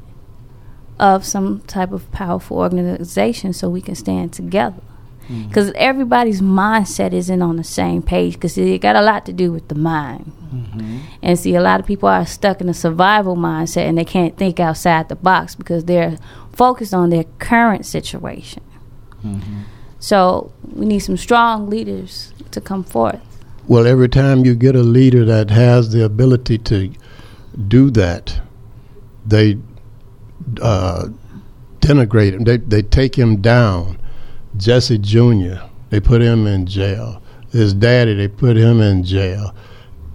of 1.00 1.26
some 1.26 1.62
type 1.62 1.92
of 1.92 2.12
powerful 2.12 2.58
organization 2.58 3.54
so 3.54 3.70
we 3.70 3.82
can 3.82 3.96
stand 3.96 4.34
together. 4.34 4.82
Mm-hmm. 5.24 5.48
Because 5.48 5.72
everybody's 5.76 6.42
mindset 6.42 7.14
isn't 7.14 7.42
on 7.42 7.56
the 7.56 7.64
same 7.64 8.02
page 8.02 8.34
because 8.34 8.58
it 8.58 8.82
got 8.82 8.96
a 8.96 9.02
lot 9.02 9.26
to 9.26 9.34
do 9.34 9.52
with 9.52 9.68
the 9.70 9.76
mind. 9.76 10.32
Mm-hmm. 10.54 11.00
And 11.22 11.40
see, 11.40 11.56
a 11.56 11.62
lot 11.62 11.80
of 11.80 11.86
people 11.86 12.10
are 12.10 12.26
stuck 12.26 12.60
in 12.60 12.68
a 12.68 12.74
survival 12.74 13.36
mindset 13.36 13.88
and 13.88 13.98
they 13.98 14.06
can't 14.06 14.38
think 14.38 14.60
outside 14.60 15.10
the 15.10 15.16
box 15.16 15.56
because 15.56 15.86
they're 15.86 16.18
focused 16.52 16.94
on 16.94 17.10
their 17.10 17.24
current 17.40 17.86
situation. 17.86 18.64
So 20.04 20.52
we 20.74 20.86
need 20.86 21.00
some 21.00 21.16
strong 21.16 21.70
leaders 21.70 22.34
to 22.52 22.60
come 22.60 22.84
forth. 22.84 23.22
Well, 23.70 23.88
every 23.88 24.10
time 24.10 24.44
you 24.44 24.54
get 24.54 24.76
a 24.76 24.84
leader 24.84 25.24
that 25.24 25.50
has 25.50 25.94
the 25.94 26.04
ability 26.04 26.58
to 26.58 26.92
do 27.70 27.90
that, 27.92 28.42
they 29.26 29.58
uh, 30.62 31.08
denigrate 31.80 32.34
him. 32.34 32.44
They 32.44 32.58
they 32.58 32.82
take 32.82 33.18
him 33.18 33.40
down. 33.40 33.98
Jesse 34.58 34.98
Jr. 34.98 35.64
They 35.90 36.02
put 36.02 36.22
him 36.22 36.48
in 36.48 36.66
jail. 36.66 37.22
His 37.54 37.74
daddy. 37.74 38.14
They 38.14 38.28
put 38.28 38.58
him 38.58 38.82
in 38.82 39.06
jail. 39.06 39.56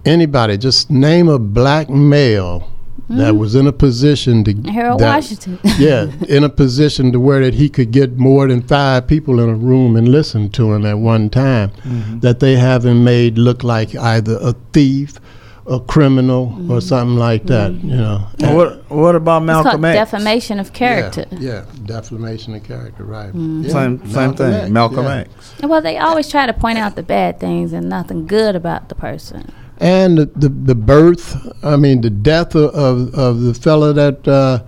Anybody, 0.05 0.59
just 0.59 0.91
name 0.91 1.27
a 1.27 1.39
black 1.39 1.89
male 1.89 2.71
that 3.09 3.33
mm. 3.33 3.39
was 3.39 3.55
in 3.55 3.65
a 3.65 3.71
position 3.71 4.43
to 4.43 4.53
Harold 4.71 4.99
that- 4.99 5.15
Washington. 5.15 5.59
yeah, 5.79 6.11
in 6.27 6.43
a 6.43 6.49
position 6.49 7.11
to 7.11 7.19
where 7.19 7.43
that 7.43 7.55
he 7.55 7.67
could 7.67 7.91
get 7.91 8.17
more 8.17 8.47
than 8.47 8.61
five 8.61 9.07
people 9.07 9.39
in 9.39 9.49
a 9.49 9.55
room 9.55 9.95
and 9.95 10.07
listen 10.07 10.49
to 10.51 10.73
him 10.73 10.85
at 10.85 10.99
one 10.99 11.29
time. 11.29 11.71
Mm-hmm. 11.71 12.19
That 12.19 12.39
they 12.39 12.55
haven't 12.55 13.03
made 13.03 13.39
look 13.39 13.63
like 13.63 13.95
either 13.95 14.37
a 14.39 14.53
thief, 14.73 15.19
a 15.65 15.79
criminal, 15.79 16.43
or 16.43 16.77
mm-hmm. 16.77 16.79
something 16.79 17.17
like 17.17 17.47
that. 17.47 17.71
Mm-hmm. 17.71 17.89
You 17.89 17.95
know. 17.97 18.27
Well, 18.39 18.55
what 18.55 18.89
what 18.89 19.15
about 19.15 19.41
It's 19.41 19.47
Malcolm 19.47 19.85
X? 19.85 19.97
defamation 19.97 20.59
of 20.59 20.73
character. 20.73 21.25
Yeah, 21.31 21.39
yeah, 21.39 21.65
defamation 21.85 22.53
of 22.53 22.63
character. 22.63 23.05
Right. 23.05 23.29
Mm-hmm. 23.29 23.63
Yeah, 23.63 23.71
Same 23.71 23.99
same 24.01 24.11
Malcolm 24.13 24.35
thing. 24.35 24.53
X, 24.53 24.69
Malcolm 24.69 25.05
yeah. 25.05 25.17
X. 25.17 25.55
Well, 25.63 25.81
they 25.81 25.97
always 25.97 26.29
try 26.29 26.45
to 26.45 26.53
point 26.53 26.77
out 26.77 26.95
the 26.95 27.03
bad 27.03 27.39
things 27.39 27.73
and 27.73 27.89
nothing 27.89 28.27
good 28.27 28.55
about 28.55 28.89
the 28.89 28.95
person. 28.95 29.51
And 29.79 30.17
the, 30.17 30.49
the 30.49 30.75
birth 30.75 31.35
i 31.63 31.75
mean 31.75 32.01
the 32.01 32.09
death 32.09 32.55
of 32.55 32.73
of, 32.75 33.13
of 33.13 33.41
the 33.41 33.53
fellow 33.53 33.93
that 33.93 34.27
uh, 34.27 34.61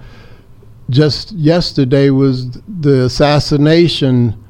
just 0.90 1.32
yesterday 1.34 2.10
was 2.10 2.52
the 2.68 3.04
assassination 3.04 4.42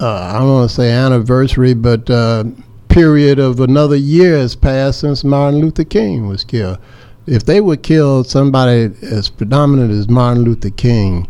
uh, 0.00 0.30
i 0.34 0.38
don't 0.38 0.48
want 0.48 0.70
to 0.70 0.74
say 0.74 0.90
anniversary 0.90 1.74
but 1.74 2.08
uh, 2.10 2.44
period 2.88 3.38
of 3.38 3.60
another 3.60 3.96
year 3.96 4.38
has 4.38 4.54
passed 4.54 5.00
since 5.00 5.24
martin 5.24 5.60
luther 5.60 5.84
king 5.84 6.28
was 6.28 6.44
killed. 6.44 6.78
If 7.26 7.46
they 7.46 7.60
would 7.60 7.82
kill 7.82 8.22
somebody 8.22 8.94
as 9.02 9.30
predominant 9.30 9.90
as 9.90 10.08
martin 10.08 10.44
luther 10.44 10.70
king 10.70 11.26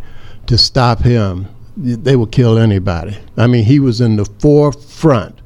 to 0.47 0.59
stop 0.59 1.01
him 1.01 1.49
they 1.77 2.17
would 2.17 2.31
kill 2.31 2.59
anybody. 2.59 3.17
I 3.37 3.47
mean 3.47 3.65
he 3.65 3.81
was 3.81 4.01
in 4.01 4.17
the 4.17 4.25
forefront. 4.25 5.39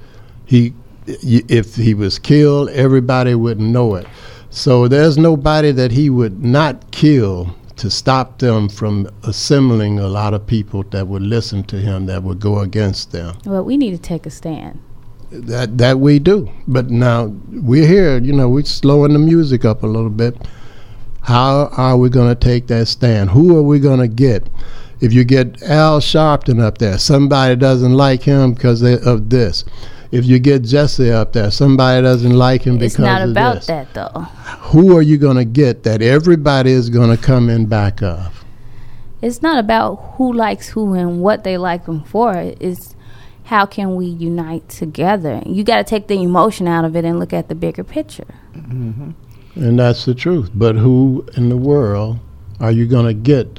He 0.45 0.75
if 1.09 1.75
he 1.77 1.95
was 1.95 2.19
killed, 2.19 2.69
everybody 2.71 3.35
would 3.35 3.61
know 3.61 3.95
it. 3.95 4.07
So 4.51 4.89
there's 4.89 5.19
nobody 5.19 5.73
that 5.73 5.93
he 5.93 6.11
would 6.11 6.45
not 6.45 6.91
kill 6.91 7.55
to 7.77 7.91
stop 7.91 8.39
them 8.39 8.69
from 8.69 9.09
assembling 9.23 9.99
a 9.99 10.09
lot 10.09 10.35
of 10.35 10.47
people 10.47 10.83
that 10.85 11.07
would 11.07 11.23
listen 11.23 11.63
to 11.65 11.77
him, 11.77 12.07
that 12.07 12.23
would 12.23 12.41
go 12.41 12.59
against 12.61 13.13
them. 13.13 13.37
Well, 13.45 13.65
we 13.65 13.77
need 13.77 13.93
to 13.93 13.99
take 13.99 14.27
a 14.27 14.31
stand. 14.31 14.81
That 15.31 15.77
that 15.79 16.01
we 16.01 16.19
do. 16.19 16.51
But 16.67 16.91
now 16.91 17.27
we're 17.51 17.87
here. 17.87 18.19
You 18.19 18.33
know, 18.33 18.49
we're 18.49 18.65
slowing 18.65 19.13
the 19.13 19.19
music 19.19 19.65
up 19.65 19.83
a 19.83 19.87
little 19.87 20.11
bit. 20.11 20.37
How 21.21 21.67
are 21.77 21.97
we 21.97 22.09
going 22.09 22.35
to 22.35 22.35
take 22.35 22.67
that 22.69 22.89
stand? 22.89 23.31
Who 23.31 23.57
are 23.57 23.63
we 23.63 23.79
going 23.79 24.01
to 24.01 24.09
get? 24.09 24.49
If 25.01 25.13
you 25.13 25.25
get 25.25 25.63
Al 25.63 26.01
Sharpton 26.01 26.61
up 26.61 26.79
there, 26.79 26.99
somebody 26.99 27.55
doesn't 27.55 27.93
like 27.93 28.23
him 28.23 28.55
because 28.55 28.83
of 28.83 29.29
this. 29.29 29.65
If 30.11 30.25
you 30.25 30.39
get 30.39 30.63
Jesse 30.63 31.11
up 31.11 31.33
there, 31.33 31.51
somebody 31.51 32.03
doesn't 32.03 32.33
like 32.33 32.63
him 32.63 32.79
because 32.79 32.93
It's 32.95 32.99
not 32.99 33.23
of 33.23 33.31
about 33.31 33.57
this. 33.57 33.67
that 33.67 33.93
though. 33.95 34.21
Who 34.71 34.97
are 34.97 35.03
you 35.03 35.19
going 35.19 35.37
to 35.37 35.45
get 35.45 35.83
that 35.83 36.01
everybody 36.03 36.71
is 36.71 36.89
going 36.89 37.15
to 37.15 37.23
come 37.23 37.51
in 37.51 37.67
back 37.67 38.03
of? 38.03 38.45
It's 39.21 39.43
not 39.43 39.59
about 39.59 39.97
who 40.17 40.33
likes 40.33 40.69
who 40.69 40.95
and 40.95 41.21
what 41.21 41.45
they 41.45 41.59
like 41.59 41.87
them 41.87 42.05
for. 42.05 42.35
It's 42.37 42.95
how 43.45 43.67
can 43.67 43.97
we 43.97 44.07
unite 44.07 44.69
together? 44.69 45.43
You 45.47 45.65
got 45.65 45.79
to 45.79 45.85
take 45.85 46.07
the 46.07 46.23
emotion 46.23 46.69
out 46.69 46.85
of 46.85 46.95
it 46.97 47.05
and 47.05 47.19
look 47.19 47.33
at 47.33 47.49
the 47.49 47.55
bigger 47.55 47.83
picture. 47.83 48.35
Mm-hmm. 48.55 49.11
And 49.57 49.79
that's 49.79 50.05
the 50.05 50.15
truth. 50.15 50.51
But 50.55 50.77
who 50.77 51.27
in 51.37 51.49
the 51.49 51.57
world 51.57 52.19
are 52.61 52.71
you 52.71 52.87
going 52.87 53.07
to 53.07 53.15
get 53.15 53.59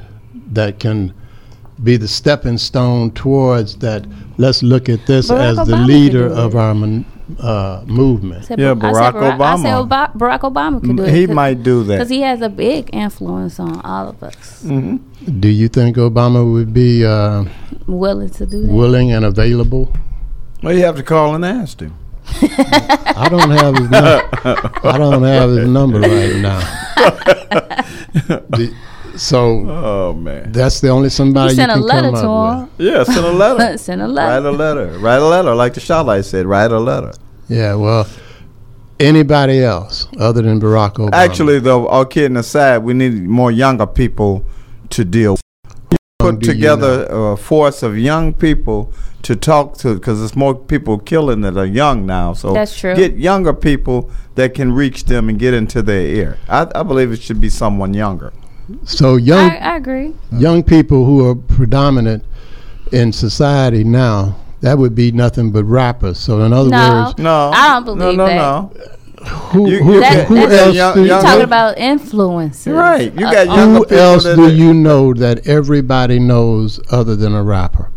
that 0.51 0.79
can 0.79 1.13
be 1.83 1.97
the 1.97 2.07
stepping 2.07 2.57
stone 2.57 3.11
towards 3.11 3.77
that? 3.77 4.05
Let's 4.39 4.63
look 4.63 4.87
at 4.87 5.05
this 5.05 5.27
Barack 5.29 5.49
as 5.49 5.55
the 5.57 5.63
Obama 5.75 5.85
could 5.85 5.87
leader 5.87 6.27
of 6.27 6.55
our 6.55 6.73
mon- 6.73 7.05
uh, 7.39 7.83
movement. 7.85 8.45
said 8.45 8.57
Yeah, 8.57 8.73
Bar- 8.73 8.89
I 8.89 8.93
Barack 8.93 9.11
said 9.11 9.21
Barack, 9.21 9.41
I 9.41 9.55
said 9.61 9.73
Obama. 9.75 10.17
Barack 10.17 10.39
Obama 10.51 10.79
could 10.81 10.95
do 10.97 11.03
it. 11.03 11.13
He 11.13 11.27
might 11.27 11.61
do 11.61 11.83
that. 11.83 11.97
because 11.97 12.09
he 12.09 12.21
has 12.21 12.41
a 12.41 12.47
big 12.49 12.89
influence 12.93 13.59
on 13.59 13.81
all 13.81 14.07
of 14.09 14.23
us. 14.23 14.61
Do 14.63 15.49
you 15.49 15.67
think 15.67 15.97
Obama 15.97 16.49
would 16.53 16.73
be 16.73 17.05
uh, 17.05 17.43
Willing 17.85 18.29
to 18.39 18.45
do 18.45 18.61
that. 18.65 18.71
willing 18.71 19.11
and 19.11 19.25
available? 19.25 19.93
Well, 20.63 20.73
you 20.73 20.83
have 20.85 20.95
to 20.95 21.03
call 21.03 21.35
and 21.35 21.43
ask 21.45 21.79
him. 21.81 21.93
I 22.41 23.27
don't 23.29 23.51
have 23.51 23.75
his 23.75 23.89
number. 23.89 24.29
I 24.93 24.97
don't 24.97 25.23
have 25.23 25.49
his 25.49 25.67
number 25.67 25.99
right 25.99 26.35
now. 26.37 26.61
The- 28.55 28.73
so 29.17 29.65
Oh 29.69 30.13
man. 30.13 30.51
that's 30.51 30.79
the 30.81 30.89
only 30.89 31.09
somebody 31.09 31.51
he 31.51 31.55
sent 31.55 31.71
you 31.71 31.77
a 31.77 31.79
can 31.79 31.87
letter 31.87 32.11
come 32.11 32.21
to 32.21 32.29
up 32.29 32.69
him. 32.69 32.85
Yeah, 32.85 33.03
send 33.03 33.25
a 33.25 33.31
letter. 33.43 33.77
Send 33.77 34.01
a 34.01 34.07
letter. 34.07 34.29
Write 34.31 34.45
a 34.45 34.51
letter. 34.51 34.99
Write 34.99 35.21
a 35.21 35.27
letter. 35.27 35.55
Like 35.55 35.73
the 35.73 35.79
Charlotte 35.79 36.23
said, 36.23 36.45
write 36.45 36.71
a 36.71 36.79
letter. 36.79 37.13
Yeah, 37.47 37.75
well, 37.75 38.07
anybody 38.99 39.63
else 39.63 40.07
other 40.19 40.41
than 40.41 40.59
Barack 40.59 40.95
Obama? 40.95 41.13
Actually, 41.13 41.59
though, 41.59 41.87
all 41.87 42.05
kidding 42.05 42.37
aside, 42.37 42.79
we 42.79 42.93
need 42.93 43.23
more 43.23 43.51
younger 43.51 43.87
people 43.87 44.45
to 44.91 45.03
deal. 45.05 45.37
Put 46.19 46.39
do 46.39 46.47
you 46.47 46.53
together 46.53 47.05
a 47.09 47.37
force 47.37 47.81
of 47.81 47.97
young 47.97 48.33
people 48.33 48.93
to 49.23 49.35
talk 49.35 49.77
to, 49.77 49.95
because 49.95 50.19
there's 50.19 50.35
more 50.35 50.53
people 50.55 50.97
killing 50.99 51.41
that 51.41 51.57
are 51.57 51.65
young 51.65 52.05
now. 52.05 52.33
So 52.33 52.53
That's 52.53 52.77
true. 52.77 52.95
Get 52.95 53.15
younger 53.15 53.53
people 53.53 54.11
that 54.35 54.53
can 54.53 54.71
reach 54.73 55.05
them 55.05 55.29
and 55.29 55.39
get 55.39 55.53
into 55.53 55.81
their 55.81 56.01
ear. 56.01 56.37
I, 56.47 56.67
I 56.75 56.83
believe 56.83 57.11
it 57.11 57.21
should 57.21 57.41
be 57.41 57.49
someone 57.49 57.93
younger. 57.93 58.31
So 58.83 59.15
young 59.15 59.49
I, 59.51 59.57
I 59.57 59.75
agree. 59.77 60.13
young 60.31 60.63
people 60.63 61.05
who 61.05 61.27
are 61.27 61.35
predominant 61.35 62.23
in 62.91 63.11
society 63.13 63.83
now, 63.83 64.35
that 64.61 64.77
would 64.77 64.95
be 64.95 65.11
nothing 65.11 65.51
but 65.51 65.63
rappers. 65.63 66.17
So 66.19 66.41
in 66.41 66.53
other 66.53 66.69
No, 66.69 67.03
words, 67.05 67.17
No, 67.19 67.51
I 67.53 67.73
don't 67.73 67.85
believe 67.85 68.17
no, 68.17 68.25
no, 68.25 68.25
that. 68.25 68.35
no. 68.35 69.25
who, 69.25 69.69
You- 69.69 69.83
who, 69.83 69.99
That- 69.99 70.27
who 70.27 70.37
else 70.37 70.75
young- 70.75 70.93
do 70.95 70.99
you, 71.01 71.05
young- 71.07 71.21
You're 71.21 71.21
talking 71.21 71.43
about 71.43 71.77
influences. 71.77 72.73
Right. 72.73 73.13
You 73.13 73.19
got 73.19 73.47
uh, 73.47 73.65
who 73.67 73.85
else 73.95 74.23
do 74.23 74.45
are- 74.45 74.49
you 74.49 74.73
know 74.73 75.13
that 75.13 75.47
everybody 75.47 76.19
knows 76.19 76.79
other 76.91 77.15
than 77.15 77.33
a 77.33 77.43
rapper? 77.43 77.89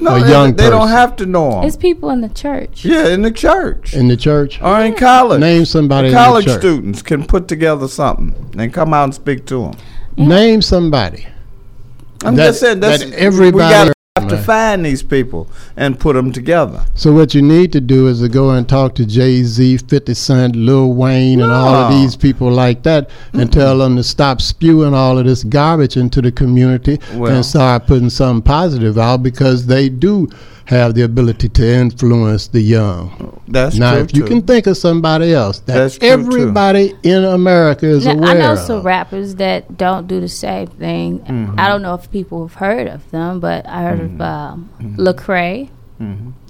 No, 0.00 0.16
a 0.16 0.20
they, 0.20 0.30
young 0.30 0.54
they 0.56 0.68
don't 0.68 0.88
have 0.88 1.14
to 1.16 1.26
know 1.26 1.50
them. 1.52 1.64
It's 1.64 1.76
people 1.76 2.10
in 2.10 2.22
the 2.22 2.28
church. 2.28 2.84
Yeah, 2.84 3.06
in 3.08 3.22
the 3.22 3.30
church 3.30 3.94
In 3.94 4.08
the 4.08 4.16
church? 4.16 4.60
or 4.60 4.80
in 4.80 4.94
college. 4.94 5.38
Name 5.40 5.64
somebody 5.64 6.08
in 6.08 6.14
the 6.14 6.18
college 6.18 6.46
church. 6.46 6.58
students 6.60 7.02
can 7.02 7.24
put 7.24 7.46
together 7.46 7.86
something 7.86 8.34
and 8.58 8.72
come 8.72 8.92
out 8.94 9.04
and 9.04 9.14
speak 9.14 9.46
to 9.46 9.62
them. 9.62 9.74
Name 10.16 10.62
somebody. 10.62 11.26
I'm 12.24 12.36
That- 12.36 12.48
just 12.48 12.60
saying 12.60 12.80
that's 12.80 13.04
that 13.04 13.12
everybody- 13.14 13.56
we 13.56 13.62
have 14.22 14.28
to 14.28 14.36
find 14.36 14.84
these 14.84 15.02
people 15.02 15.48
and 15.76 15.98
put 15.98 16.14
them 16.14 16.30
together. 16.32 16.80
So 16.94 17.12
what 17.12 17.34
you 17.34 17.40
need 17.42 17.72
to 17.72 17.80
do 17.80 18.06
is 18.08 18.20
to 18.20 18.28
go 18.28 18.50
and 18.50 18.68
talk 18.68 18.94
to 18.96 19.06
Jay 19.06 19.42
Z, 19.42 19.78
Fifty 19.88 20.14
Cent, 20.14 20.54
Lil 20.54 20.92
Wayne, 20.92 21.40
and 21.40 21.50
all 21.50 21.74
of 21.74 21.92
these 21.92 22.14
people 22.14 22.50
like 22.50 22.82
that, 22.82 23.08
and 23.32 23.50
tell 23.50 23.78
them 23.78 23.96
to 23.96 24.02
stop 24.02 24.40
spewing 24.42 24.94
all 24.94 25.18
of 25.18 25.24
this 25.24 25.42
garbage 25.44 25.96
into 25.96 26.20
the 26.20 26.30
community 26.30 27.00
Well. 27.16 27.32
and 27.34 27.44
start 27.44 27.86
putting 27.86 28.10
something 28.10 28.42
positive 28.42 28.98
out 28.98 29.22
because 29.22 29.66
they 29.66 29.88
do 29.88 30.28
have 30.66 30.94
the 30.94 31.02
ability 31.02 31.48
to 31.48 31.66
influence 31.66 32.48
the 32.48 32.60
young. 32.60 33.40
That's 33.48 33.76
now, 33.76 33.92
true 33.94 34.02
if 34.02 34.14
you 34.16 34.22
too. 34.22 34.28
can 34.28 34.42
think 34.42 34.66
of 34.66 34.76
somebody 34.76 35.32
else 35.34 35.58
that 35.60 35.74
That's 35.74 35.98
true, 35.98 36.08
too. 36.08 36.12
everybody 36.14 36.94
in 37.02 37.24
America 37.24 37.86
is 37.86 38.06
Now, 38.06 38.12
aware 38.12 38.28
I 38.30 38.34
know 38.34 38.52
of, 38.52 38.58
some 38.60 38.82
rappers 38.82 39.34
that 39.36 39.76
don't 39.76 40.06
do 40.06 40.20
the 40.20 40.28
same 40.28 40.68
thing. 40.68 41.18
Mm-hmm. 41.20 41.58
I 41.58 41.68
don't 41.68 41.82
know 41.82 41.94
if 41.94 42.10
people 42.10 42.46
have 42.46 42.54
heard 42.56 42.86
of 42.86 43.10
them, 43.10 43.40
but 43.40 43.66
I 43.66 43.82
heard 43.82 44.00
of 44.00 44.20
um, 44.20 44.70
Mm-hmm. 44.80 45.00
Lecrae 45.00 45.68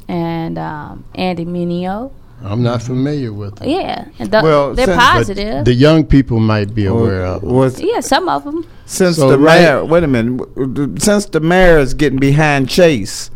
and 0.09 0.59
um, 0.59 1.05
Andy 1.15 1.45
Mineo. 1.45 2.13
I'm 2.45 2.63
not 2.63 2.83
familiar 2.83 3.33
with 3.33 3.57
them. 3.57 3.69
Yeah, 3.69 4.07
and 4.19 4.31
th- 4.33 4.43
Well, 4.43 4.75
they're 4.75 4.87
since- 4.87 4.99
positive. 4.99 5.65
the 5.65 5.75
young 5.75 6.05
people 6.05 6.41
might 6.41 6.75
be 6.75 6.87
aware 6.87 7.25
of. 7.25 7.43
them. 7.43 7.51
was 7.53 7.81
yeah, 7.81 8.01
some 8.01 8.29
of 8.29 8.43
them. 8.45 8.67
since 8.85 9.17
So 9.17 9.31
the 9.31 9.39
right- 9.39 9.61
mayor. 9.61 9.85
Wait 9.85 10.03
a 10.03 10.09
minute. 10.09 10.39
w- 10.39 10.67
w- 10.75 10.99
Since 10.99 11.27
the 11.27 11.39
mayor 11.41 11.79
is 11.79 11.95
getting 11.95 12.19
behind 12.19 12.69
Chase, 12.69 13.31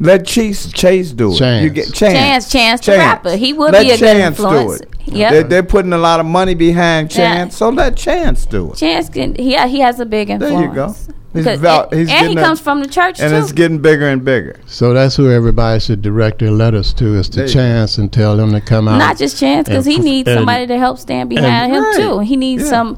let 0.00 0.26
Chase 0.26 0.70
Chase 0.72 1.12
do 1.12 1.32
it. 1.32 1.38
Chance. 1.38 1.64
You 1.64 1.70
get 1.70 1.92
Chance. 1.92 2.50
Chance, 2.50 2.50
Chance 2.52 2.86
the 2.86 2.92
rapper. 2.92 3.36
He 3.36 3.52
would 3.52 3.72
let 3.72 3.82
be 3.82 3.90
a 3.90 3.98
good 3.98 4.00
Chance 4.00 4.38
influence. 4.38 4.78
Do 4.80 4.84
it. 4.84 4.94
Yep. 5.16 5.32
They're, 5.32 5.42
they're 5.44 5.62
putting 5.62 5.92
a 5.92 5.98
lot 5.98 6.20
of 6.20 6.26
money 6.26 6.54
behind 6.54 7.10
Yeah. 7.14 7.34
Chance, 7.36 7.56
so 7.56 7.68
let 7.70 7.96
Chance 7.96 8.46
do 8.46 8.72
it. 8.72 8.76
Chance 8.76 9.08
can 9.08 9.34
he 9.34 9.56
he 9.68 9.80
has 9.80 9.98
a 10.00 10.06
big 10.06 10.30
influence. 10.30 10.54
There 10.54 10.68
you 10.68 10.74
go. 10.74 10.94
He's 11.34 11.44
'Cause- 11.44 11.60
val- 11.60 11.88
and 11.90 12.00
he's 12.00 12.08
and 12.08 12.18
he 12.18 12.22
getting 12.34 12.38
a- 12.38 12.42
comes 12.42 12.58
from 12.60 12.80
the 12.80 12.88
church 12.88 13.20
And 13.20 13.30
too. 13.30 13.36
it's 13.36 13.52
getting 13.52 13.78
bigger 13.80 14.08
and 14.08 14.24
bigger. 14.24 14.56
So 14.66 14.94
that's 14.94 15.14
who 15.14 15.30
everybody 15.30 15.78
should 15.78 16.00
direct 16.00 16.38
their 16.38 16.50
letters 16.50 16.94
to 16.94 17.14
is 17.16 17.28
to 17.30 17.46
Chance 17.46 17.98
and 17.98 18.10
tell 18.10 18.36
them 18.36 18.52
to 18.52 18.60
come 18.62 18.88
out. 18.88 18.96
Not 18.98 19.18
just 19.18 19.38
Chance, 19.38 19.68
because 19.68 19.84
he 19.84 19.96
f- 19.96 20.02
needs 20.04 20.28
and- 20.28 20.38
somebody 20.38 20.66
to 20.66 20.78
help 20.78 20.98
stand 20.98 21.28
behind 21.28 21.72
him 21.72 21.82
Right. 21.82 21.96
too. 21.96 22.18
He 22.20 22.36
needs 22.36 22.64
Yeah. 22.64 22.70
some 22.70 22.96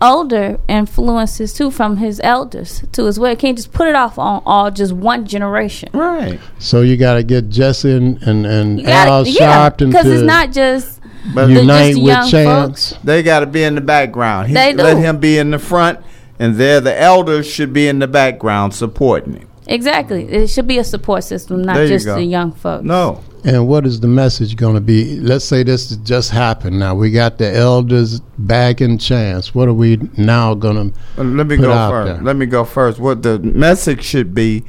older 0.00 0.58
influences 0.68 1.52
too 1.52 1.70
from 1.70 1.96
his 1.98 2.20
elders 2.24 2.82
too 2.92 3.06
as 3.06 3.18
well. 3.18 3.34
Can't 3.36 3.56
just 3.56 3.72
put 3.72 3.88
it 3.88 3.94
off 3.94 4.18
on 4.18 4.42
all 4.46 4.70
just 4.70 4.92
one 4.92 5.26
generation. 5.26 5.88
Right. 5.92 6.38
So 6.58 6.82
you 6.82 6.96
got 6.96 7.14
to 7.14 7.22
get 7.22 7.48
Jesse 7.48 7.92
and 7.92 8.22
and, 8.22 8.46
and 8.46 8.78
You 8.80 8.86
gotta- 8.86 9.10
Al 9.10 9.26
yeah, 9.26 9.68
because 9.70 10.06
it's 10.06 10.22
not 10.22 10.52
just 10.52 11.00
But 11.34 11.50
unite 11.50 11.88
just 11.94 11.98
with 12.02 12.06
young 12.12 12.28
Chance. 12.30 12.90
folks. 12.92 13.04
They 13.04 13.22
got 13.22 13.40
to 13.40 13.46
be 13.46 13.62
in 13.62 13.74
the 13.74 13.80
background. 13.80 14.48
He, 14.48 14.54
They 14.54 14.72
Let 14.74 14.96
him 14.98 15.18
be 15.18 15.38
in 15.38 15.50
the 15.50 15.58
front, 15.58 15.98
and 16.38 16.54
there 16.56 16.80
the 16.80 16.98
elders 17.00 17.46
should 17.50 17.72
be 17.72 17.88
in 17.88 17.98
the 17.98 18.08
background 18.08 18.74
supporting 18.74 19.34
him. 19.34 19.48
Exactly, 19.66 20.24
it 20.24 20.48
should 20.48 20.66
be 20.66 20.78
a 20.78 20.84
support 20.84 21.24
system, 21.24 21.60
not 21.62 21.74
There 21.76 21.88
just 21.88 22.06
go. 22.06 22.14
the 22.14 22.24
young 22.24 22.52
folks. 22.52 22.84
No. 22.84 23.20
And 23.44 23.68
what 23.68 23.86
is 23.86 24.00
the 24.00 24.08
message 24.08 24.56
going 24.56 24.74
to 24.74 24.80
be? 24.80 25.20
Let's 25.20 25.44
say 25.44 25.62
this 25.62 25.94
just 25.98 26.30
happened. 26.30 26.78
Now 26.78 26.94
we 26.94 27.10
got 27.10 27.38
the 27.38 27.54
elders 27.54 28.20
back 28.38 28.80
in 28.80 28.98
Chance. 28.98 29.54
What 29.54 29.68
are 29.68 29.74
we 29.74 29.96
now 30.16 30.54
going 30.54 30.92
to? 30.92 30.98
Uh, 31.20 31.24
Let 31.24 31.46
me 31.46 31.56
go 31.56 31.72
first. 31.90 32.12
there. 32.12 32.22
Let 32.22 32.36
me 32.36 32.46
go 32.46 32.64
first. 32.64 32.98
What 32.98 33.22
the 33.22 33.38
message 33.38 34.02
should 34.04 34.34
be 34.34 34.64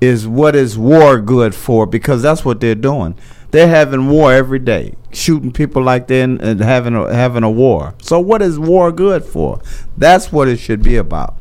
is 0.00 0.26
what 0.26 0.56
is 0.56 0.78
war 0.78 1.20
good 1.20 1.54
for? 1.54 1.86
Because 1.86 2.22
that's 2.22 2.44
what 2.44 2.60
they're 2.60 2.74
doing. 2.74 3.16
They're 3.50 3.68
having 3.68 4.08
war 4.08 4.32
every 4.32 4.58
day, 4.58 4.94
shooting 5.12 5.52
people 5.52 5.82
like 5.82 6.08
they're 6.08 6.24
and 6.24 6.60
having 6.60 6.94
a, 6.94 7.12
having 7.14 7.42
a 7.42 7.50
war. 7.50 7.94
So 8.02 8.18
what 8.20 8.42
is 8.42 8.58
war 8.58 8.92
good 8.92 9.24
for? 9.24 9.60
That's 9.96 10.32
what 10.32 10.48
it 10.48 10.56
should 10.58 10.82
be 10.82 10.96
about. 10.96 11.36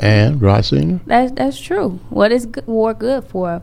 And 0.00 0.40
Rasheena, 0.40 1.00
That's 1.06 1.32
that's 1.32 1.60
true. 1.60 2.00
What 2.10 2.32
is 2.32 2.46
good, 2.46 2.66
war 2.66 2.94
good 2.94 3.24
for? 3.24 3.62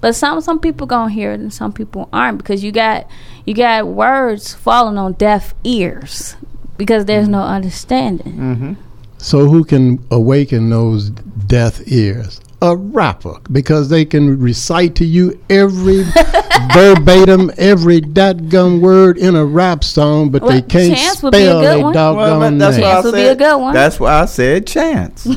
But 0.00 0.14
some 0.14 0.40
some 0.40 0.60
people 0.60 0.86
gonna 0.86 1.12
hear 1.12 1.32
it 1.32 1.40
and 1.40 1.52
some 1.52 1.72
people 1.72 2.08
aren't 2.12 2.38
because 2.38 2.62
you 2.62 2.72
got 2.72 3.06
you 3.44 3.54
got 3.54 3.86
words 3.88 4.54
falling 4.54 4.98
on 4.98 5.14
deaf 5.14 5.54
ears 5.64 6.36
because 6.76 7.06
there's 7.06 7.28
no 7.28 7.38
mm-hmm. 7.38 7.54
understanding. 7.54 8.32
Mm-hmm. 8.34 8.72
so 9.18 9.46
who 9.46 9.64
can 9.64 10.04
awaken 10.10 10.70
those 10.70 11.10
deaf 11.10 11.80
ears? 11.86 12.40
A 12.66 12.74
rapper, 12.76 13.34
because 13.52 13.88
they 13.88 14.04
can 14.04 14.38
recite 14.40 14.94
to 14.96 15.04
you 15.04 15.38
every 15.48 16.02
verbatim, 16.74 17.50
every 17.56 18.00
that 18.00 18.48
gum 18.48 18.80
word 18.80 19.18
in 19.18 19.36
a 19.36 19.44
rap 19.44 19.84
song, 19.84 20.30
but 20.30 20.42
they 20.46 20.62
can't 20.62 20.96
Chance 20.96 21.22
would 21.22 21.32
be 21.32 21.38
a 21.38 21.44
spell 21.46 21.60
good 21.60 21.66
their 21.76 21.78
one. 21.84 21.92
doggone 21.94 22.40
but 22.40 22.58
that's 22.58 22.76
name. 22.76 22.82
why 22.84 22.90
I 22.90 22.92
Chance 22.94 23.04
would 23.04 23.12
be 23.14 23.18
said. 23.20 23.36
a 23.36 23.38
good 23.38 23.56
one. 23.60 23.74
That's 23.74 24.00
why 24.00 24.20
I 24.20 24.24
said 24.26 24.66
chance. 24.66 25.28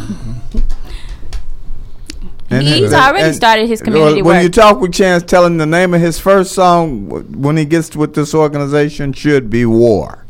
And 2.52 2.64
He's 2.64 2.90
then- 2.90 3.00
already 3.00 3.26
and- 3.28 3.36
started 3.36 3.68
his 3.68 3.80
community 3.80 4.24
When 4.24 4.38
work. 4.38 4.44
you 4.44 4.50
talk 4.50 4.82
with 4.82 4.92
Chance, 4.92 5.22
tell 5.24 5.46
him 5.46 5.58
the 5.58 5.68
name 5.68 5.94
of 5.94 6.02
his 6.02 6.18
first 6.18 6.52
song 6.54 7.08
when 7.40 7.58
he 7.58 7.66
gets 7.66 7.96
with 7.96 8.16
this 8.16 8.34
organization 8.34 9.14
should 9.14 9.52
be 9.52 9.68
War. 9.68 10.26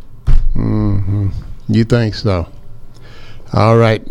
Mm-hmm. 0.53 1.29
You 1.69 1.85
think 1.85 2.15
so? 2.15 2.49
All 3.53 3.77
right. 3.77 4.05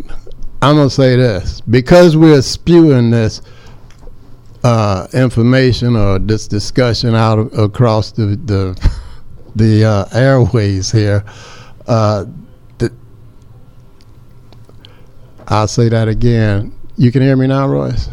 I'm 0.61 0.77
to 0.77 0.91
say 0.91 1.17
this. 1.17 1.61
Because 1.63 2.17
we're 2.17 2.43
spewing 2.43 3.11
this 3.11 3.43
uh, 4.65 5.07
information 5.13 5.95
or 5.97 6.19
this 6.19 6.49
discussion 6.49 7.15
out 7.15 7.39
a- 7.39 7.63
across 7.63 8.13
the 8.13 8.27
the, 8.45 8.91
the 9.57 9.85
uh, 9.85 10.05
airways 10.13 10.91
here, 10.91 11.25
uh, 11.87 12.25
I'll 15.51 15.69
say 15.69 15.89
that 15.89 16.09
again. 16.09 16.75
You 16.97 17.11
can 17.13 17.23
hear 17.23 17.37
me 17.37 17.47
now, 17.47 17.67
Royce? 17.69 18.11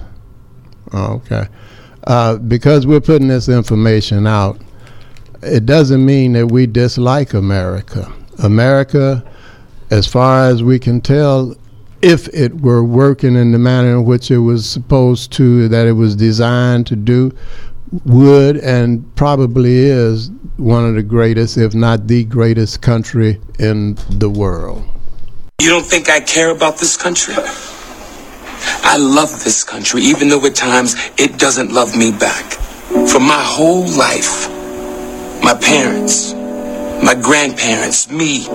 Oh, 0.93 1.15
okay. 1.15 1.47
uh, 2.05 2.37
because 2.37 2.87
we're 2.87 3.01
putting 3.01 3.27
this 3.27 3.49
information 3.49 4.25
out, 4.27 4.61
it 5.41 5.65
doesn't 5.65 6.05
mean 6.05 6.33
that 6.33 6.47
we 6.47 6.65
dislike 6.67 7.33
America. 7.33 8.13
America, 8.41 9.23
as 9.89 10.07
far 10.07 10.47
as 10.47 10.63
we 10.63 10.79
can 10.79 11.01
tell, 11.01 11.55
if 12.05 12.27
it 12.35 12.61
were 12.61 12.83
working 12.83 13.35
in 13.35 13.51
the 13.51 13.57
manner 13.57 13.89
in 13.89 14.05
which 14.05 14.29
it 14.29 14.37
was 14.37 14.69
supposed 14.69 15.31
to, 15.31 15.67
that 15.69 15.87
it 15.87 15.93
was 15.93 16.15
designed 16.15 16.85
to 16.85 16.95
do, 16.95 17.35
would 18.05 18.57
and 18.57 19.15
probably 19.15 19.77
is 19.77 20.29
one 20.57 20.85
of 20.85 20.93
the 20.93 21.01
greatest, 21.01 21.57
if 21.57 21.73
not 21.73 22.05
the 22.05 22.23
greatest 22.25 22.83
country 22.83 23.41
in 23.57 23.97
the 24.11 24.29
world. 24.29 24.87
You 25.59 25.69
don't 25.69 25.85
think 25.85 26.07
I 26.07 26.19
care 26.19 26.51
about 26.51 26.77
this 26.77 26.95
country? 26.95 27.33
I 27.37 28.97
love 28.97 29.43
this 29.43 29.63
country, 29.63 30.03
even 30.03 30.29
though 30.29 30.45
at 30.45 30.53
times 30.53 30.95
it 31.17 31.39
doesn't 31.39 31.71
love 31.71 31.97
me 31.97 32.11
back. 32.11 32.51
For 33.09 33.19
my 33.19 33.41
whole 33.41 33.87
life, 33.97 34.47
my 35.43 35.55
parents, 35.59 36.35
my 37.03 37.15
grandparents, 37.19 38.11
me, 38.11 38.45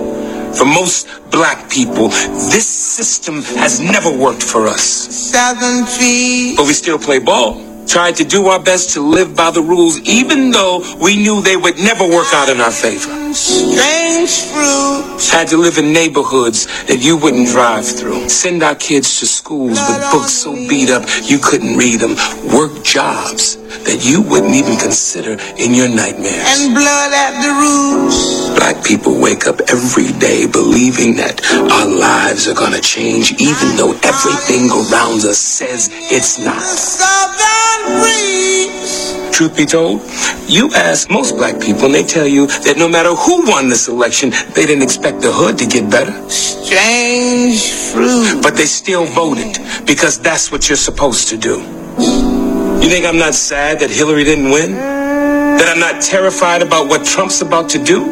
for 0.53 0.65
most 0.65 1.07
black 1.31 1.69
people, 1.69 2.09
this 2.09 2.67
system 2.67 3.41
has 3.57 3.79
never 3.79 4.11
worked 4.11 4.43
for 4.43 4.67
us. 4.67 4.81
Seven 4.81 5.85
feet. 5.85 6.57
But 6.57 6.67
we 6.67 6.73
still 6.73 6.99
play 6.99 7.19
ball 7.19 7.70
tried 7.87 8.15
to 8.15 8.23
do 8.23 8.47
our 8.47 8.61
best 8.61 8.91
to 8.93 9.01
live 9.01 9.35
by 9.35 9.51
the 9.51 9.61
rules, 9.61 9.99
even 10.01 10.51
though 10.51 10.81
we 11.01 11.15
knew 11.17 11.41
they 11.41 11.57
would 11.57 11.77
never 11.77 12.07
work 12.07 12.27
out 12.33 12.49
in 12.49 12.61
our 12.61 12.71
favor. 12.71 13.09
Strange 13.33 14.41
fruit. 14.51 15.19
Had 15.31 15.47
to 15.47 15.57
live 15.57 15.77
in 15.77 15.93
neighborhoods 15.93 16.67
that 16.87 16.99
you 16.99 17.15
wouldn't 17.15 17.47
drive 17.47 17.85
through. 17.85 18.27
Send 18.27 18.63
our 18.63 18.75
kids 18.75 19.19
to 19.21 19.25
schools 19.25 19.79
with 19.79 20.11
books 20.11 20.33
so 20.33 20.51
beat 20.67 20.89
up 20.89 21.07
you 21.23 21.39
couldn't 21.39 21.77
read 21.77 22.01
them. 22.01 22.15
Work 22.53 22.83
jobs 22.83 23.55
that 23.87 24.03
you 24.03 24.21
wouldn't 24.21 24.53
even 24.53 24.75
consider 24.75 25.39
in 25.55 25.73
your 25.73 25.87
nightmares. 25.87 26.59
And 26.59 26.75
blood 26.75 27.13
at 27.15 27.39
the 27.39 27.51
roots. 27.63 28.51
Black 28.59 28.83
people 28.83 29.19
wake 29.21 29.47
up 29.47 29.61
every 29.71 30.11
day 30.19 30.45
believing 30.51 31.15
that 31.15 31.39
our 31.71 31.87
lives 31.87 32.49
are 32.49 32.53
gonna 32.53 32.81
change, 32.81 33.31
even 33.39 33.77
though 33.77 33.95
everything 34.03 34.67
around 34.69 35.23
us 35.23 35.39
says 35.39 35.87
it's 36.11 36.37
not. 36.37 36.59
Truth 39.31 39.57
be 39.57 39.65
told, 39.65 40.01
you 40.47 40.69
ask 40.75 41.09
most 41.09 41.35
black 41.35 41.59
people 41.59 41.85
and 41.85 41.95
they 41.95 42.03
tell 42.03 42.27
you 42.27 42.45
that 42.45 42.77
no 42.77 42.87
matter 42.87 43.15
who 43.15 43.49
won 43.49 43.69
this 43.69 43.87
election, 43.87 44.29
they 44.53 44.67
didn't 44.67 44.83
expect 44.83 45.21
the 45.21 45.31
hood 45.31 45.57
to 45.57 45.65
get 45.65 45.89
better. 45.89 46.13
Strange 46.29 47.71
fruit. 47.91 48.43
But 48.43 48.55
they 48.55 48.65
still 48.65 49.05
voted 49.05 49.57
because 49.87 50.19
that's 50.19 50.51
what 50.51 50.69
you're 50.69 50.75
supposed 50.77 51.29
to 51.29 51.37
do. 51.37 51.57
You 52.81 52.89
think 52.89 53.05
I'm 53.05 53.17
not 53.17 53.33
sad 53.33 53.79
that 53.79 53.89
Hillary 53.89 54.25
didn't 54.25 54.51
win? 54.51 54.73
That 54.75 55.67
I'm 55.69 55.79
not 55.79 56.01
terrified 56.01 56.61
about 56.61 56.87
what 56.87 57.05
Trump's 57.05 57.41
about 57.41 57.69
to 57.71 57.83
do? 57.83 58.03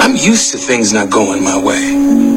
I'm 0.00 0.16
used 0.16 0.52
to 0.52 0.58
things 0.58 0.92
not 0.92 1.08
going 1.08 1.42
my 1.42 1.56
way. 1.56 2.33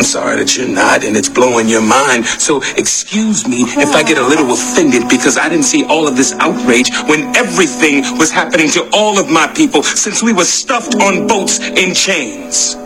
I'm 0.00 0.06
sorry 0.06 0.36
that 0.36 0.56
you're 0.56 0.66
not 0.66 1.04
and 1.04 1.14
it's 1.14 1.28
blowing 1.28 1.68
your 1.68 1.82
mind. 1.82 2.24
So 2.24 2.62
excuse 2.78 3.46
me 3.46 3.64
if 3.68 3.94
I 3.94 4.02
get 4.02 4.16
a 4.16 4.26
little 4.26 4.50
offended 4.50 5.10
because 5.10 5.36
I 5.36 5.46
didn't 5.50 5.66
see 5.66 5.84
all 5.84 6.08
of 6.08 6.16
this 6.16 6.32
outrage 6.40 6.88
when 7.04 7.36
everything 7.36 8.00
was 8.16 8.30
happening 8.30 8.70
to 8.70 8.88
all 8.94 9.18
of 9.18 9.28
my 9.28 9.46
people 9.48 9.82
since 9.82 10.22
we 10.22 10.32
were 10.32 10.46
stuffed 10.46 10.94
on 11.02 11.26
boats 11.26 11.58
in 11.60 11.92
chains. 11.92 12.76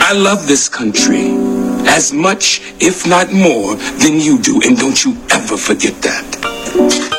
I 0.00 0.14
love 0.14 0.46
this 0.48 0.70
country 0.70 1.36
as 1.86 2.14
much, 2.14 2.62
if 2.80 3.06
not 3.06 3.30
more, 3.30 3.76
than 3.76 4.20
you 4.20 4.40
do. 4.40 4.62
And 4.64 4.78
don't 4.78 5.04
you 5.04 5.18
ever 5.30 5.58
forget 5.58 6.00
that. 6.00 7.09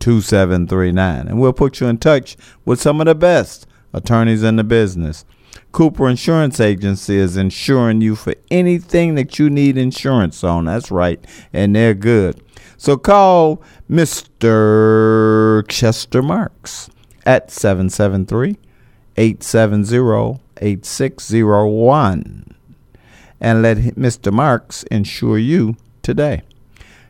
2739 0.00 1.28
and 1.28 1.38
we'll 1.38 1.52
put 1.52 1.78
you 1.78 1.86
in 1.86 1.98
touch 1.98 2.36
with 2.64 2.80
some 2.80 3.00
of 3.00 3.06
the 3.06 3.14
best 3.14 3.68
attorneys 3.92 4.42
in 4.42 4.56
the 4.56 4.64
business. 4.64 5.24
Cooper 5.72 6.08
Insurance 6.08 6.60
Agency 6.60 7.16
is 7.16 7.36
insuring 7.36 8.00
you 8.00 8.16
for 8.16 8.34
anything 8.50 9.14
that 9.14 9.38
you 9.38 9.50
need 9.50 9.76
insurance 9.76 10.42
on. 10.42 10.64
That's 10.64 10.90
right, 10.90 11.24
and 11.52 11.74
they're 11.76 11.94
good. 11.94 12.42
So 12.76 12.96
call 12.96 13.62
Mr. 13.88 15.68
Chester 15.68 16.22
Marks 16.22 16.90
at 17.26 17.50
773 17.50 18.56
870 19.16 20.40
8601 20.62 22.54
and 23.40 23.62
let 23.62 23.78
Mr. 23.78 24.32
Marks 24.32 24.82
insure 24.84 25.38
you 25.38 25.76
today. 26.02 26.42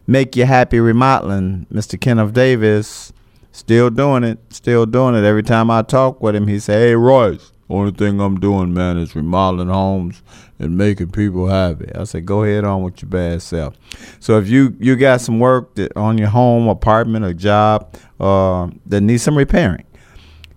Make 0.07 0.37
you 0.37 0.45
happy 0.45 0.81
remodeling, 0.81 1.67
Mr. 1.73 2.01
Kenneth 2.01 2.33
Davis. 2.33 3.13
Still 3.53 3.91
doing 3.91 4.25
it, 4.25 4.39
still 4.51 4.87
doing 4.87 5.15
it. 5.15 5.25
Every 5.25 5.43
time 5.43 5.71
I 5.71 5.83
talk 5.83 6.23
with 6.23 6.37
him, 6.37 6.47
he 6.47 6.59
say, 6.61 6.89
"Hey, 6.89 6.95
Royce, 6.95 7.53
only 7.69 7.91
thing 7.91 8.21
I'm 8.21 8.39
doing, 8.39 8.73
man, 8.73 8.97
is 8.97 9.17
remodeling 9.17 9.69
homes 9.69 10.23
and 10.59 10.79
making 10.79 11.11
people 11.11 11.49
happy." 11.49 11.91
I 11.95 12.05
said, 12.05 12.27
"Go 12.27 12.45
ahead 12.45 12.65
on 12.65 12.83
with 12.83 13.03
your 13.03 13.09
bad 13.09 13.43
self." 13.43 13.75
So 14.21 14.39
if 14.39 14.49
you 14.49 14.77
you 14.79 14.95
got 14.95 15.21
some 15.21 15.41
work 15.41 15.75
that 15.75 15.97
on 15.97 16.17
your 16.17 16.29
home, 16.29 16.69
apartment, 16.69 17.25
or 17.25 17.35
job 17.35 17.93
uh, 18.21 18.69
that 18.87 19.01
needs 19.01 19.25
some 19.25 19.37
repairing, 19.37 19.85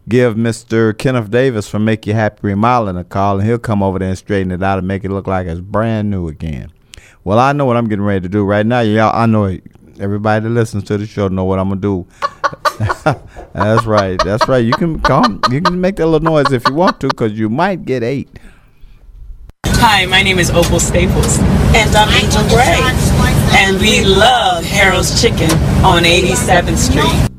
give 0.07 0.35
Mr. 0.35 0.95
Kenneth 0.95 1.31
Davis 1.31 1.67
from 1.67 1.85
Make 1.85 2.05
You 2.05 2.13
Happy 2.13 2.39
Remodeling 2.43 2.97
a 2.97 3.03
call, 3.03 3.39
and 3.39 3.47
he'll 3.47 3.57
come 3.57 3.81
over 3.81 3.97
there 3.97 4.09
and 4.09 4.17
straighten 4.17 4.51
it 4.51 4.61
out 4.61 4.77
and 4.77 4.87
make 4.87 5.03
it 5.03 5.09
look 5.09 5.25
like 5.27 5.47
it's 5.47 5.61
brand 5.61 6.11
new 6.11 6.27
again. 6.27 6.71
Well, 7.23 7.39
I 7.39 7.53
know 7.53 7.65
what 7.65 7.77
I'm 7.77 7.87
getting 7.87 8.05
ready 8.05 8.21
to 8.21 8.29
do 8.29 8.43
right 8.43 8.65
now. 8.65 8.81
Y'all, 8.81 9.15
I 9.15 9.25
know 9.25 9.45
it. 9.45 9.63
Everybody 9.99 10.43
that 10.43 10.49
listens 10.49 10.83
to 10.85 10.97
the 10.97 11.05
show 11.05 11.27
know 11.27 11.45
what 11.45 11.59
I'm 11.59 11.69
gonna 11.69 11.81
do. 11.81 12.07
That's 13.53 13.85
right. 13.85 14.19
That's 14.23 14.47
right. 14.47 14.65
You 14.65 14.73
can 14.73 14.99
come. 14.99 15.41
You 15.51 15.61
can 15.61 15.79
make 15.79 15.97
that 15.97 16.07
little 16.07 16.19
noise 16.19 16.51
if 16.51 16.67
you 16.67 16.73
want 16.73 16.99
to, 17.01 17.07
because 17.07 17.33
you 17.33 17.49
might 17.49 17.85
get 17.85 18.03
eight. 18.03 18.29
Hi, 19.65 20.05
my 20.05 20.21
name 20.21 20.39
is 20.39 20.49
Opal 20.49 20.79
Staples. 20.79 21.39
And 21.75 21.93
I'm 21.95 22.09
Angel 22.23 22.41
Gray. 22.49 22.79
And 23.55 23.79
we 23.79 24.03
love 24.03 24.63
Harold's 24.63 25.21
Chicken 25.21 25.51
on 25.83 26.03
87th 26.03 26.77
Street. 26.77 27.29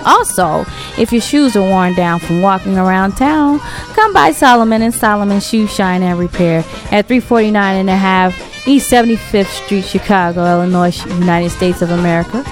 Also, 0.10 0.66
if 0.98 1.12
your 1.12 1.22
shoes 1.22 1.56
are 1.56 1.62
worn 1.62 1.94
down 1.94 2.20
from 2.20 2.42
walking 2.42 2.80
around 2.80 3.12
town, 3.12 3.60
come 3.94 4.12
by 4.12 4.32
Solomon 4.32 4.82
and 4.82 4.94
Solomon 4.94 5.40
Shoe 5.40 5.68
Shine 5.68 6.02
and 6.02 6.18
Repair 6.18 6.60
at 6.92 7.08
349 7.08 7.76
and 7.76 7.90
a 7.92 7.96
half 7.96 8.68
East 8.68 8.92
75th 8.92 9.66
Street, 9.66 9.86
Chicago, 9.86 10.46
Illinois, 10.46 11.06
United 11.06 11.52
States 11.52 11.84
of 11.84 11.92
America. 11.92 12.44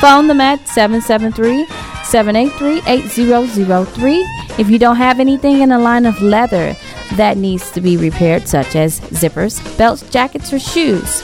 Phone 0.00 0.28
them 0.28 0.40
at 0.40 0.66
773 0.68 1.66
783 2.04 2.82
8003. 2.86 4.14
If 4.58 4.70
you 4.70 4.78
don't 4.78 4.96
have 4.96 5.18
anything 5.18 5.60
in 5.60 5.70
the 5.70 5.78
line 5.80 6.06
of 6.06 6.22
leather 6.22 6.76
that 7.14 7.36
needs 7.36 7.72
to 7.72 7.80
be 7.80 7.96
repaired, 7.96 8.46
such 8.46 8.76
as 8.76 9.00
zippers, 9.00 9.60
belts, 9.76 10.08
jackets, 10.10 10.52
or 10.52 10.60
shoes, 10.60 11.22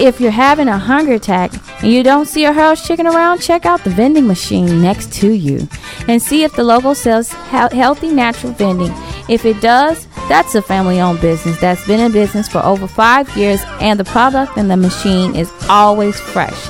If 0.00 0.20
you're 0.20 0.30
having 0.30 0.68
a 0.68 0.78
hunger 0.78 1.14
attack 1.14 1.50
and 1.82 1.90
you 1.90 2.04
don't 2.04 2.26
see 2.26 2.44
a 2.44 2.52
Harold's 2.52 2.86
Chicken 2.86 3.06
around, 3.06 3.40
check 3.40 3.66
out 3.66 3.82
the 3.82 3.90
vending 3.90 4.28
machine 4.28 4.80
next 4.80 5.12
to 5.14 5.32
you 5.32 5.66
and 6.06 6.22
see 6.22 6.44
if 6.44 6.54
the 6.54 6.62
logo 6.62 6.94
sells 6.94 7.32
he- 7.32 7.76
healthy 7.76 8.12
natural 8.12 8.52
vending. 8.52 8.94
If 9.28 9.44
it 9.44 9.60
does, 9.60 10.06
that's 10.28 10.54
a 10.54 10.62
family 10.62 11.00
owned 11.00 11.20
business 11.20 11.60
that's 11.60 11.86
been 11.86 12.00
in 12.00 12.12
business 12.12 12.48
for 12.48 12.64
over 12.64 12.86
five 12.86 13.34
years 13.36 13.60
and 13.80 14.00
the 14.00 14.04
product 14.04 14.56
and 14.56 14.70
the 14.70 14.76
machine 14.76 15.34
is 15.34 15.52
always 15.68 16.18
fresh. 16.18 16.68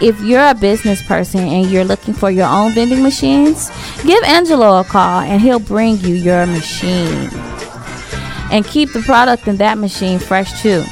If 0.00 0.20
you're 0.22 0.48
a 0.48 0.54
business 0.54 1.02
person 1.02 1.40
and 1.40 1.70
you're 1.70 1.84
looking 1.84 2.14
for 2.14 2.30
your 2.30 2.48
own 2.48 2.72
vending 2.72 3.02
machines, 3.02 3.70
give 4.04 4.24
Angelo 4.24 4.80
a 4.80 4.84
call 4.84 5.20
and 5.20 5.40
he'll 5.40 5.60
bring 5.60 5.98
you 5.98 6.14
your 6.14 6.46
machine. 6.46 7.28
And 8.50 8.66
keep 8.66 8.92
the 8.92 9.02
product 9.02 9.46
in 9.46 9.58
that 9.58 9.78
machine 9.78 10.18
fresh 10.18 10.60
too. 10.62 10.82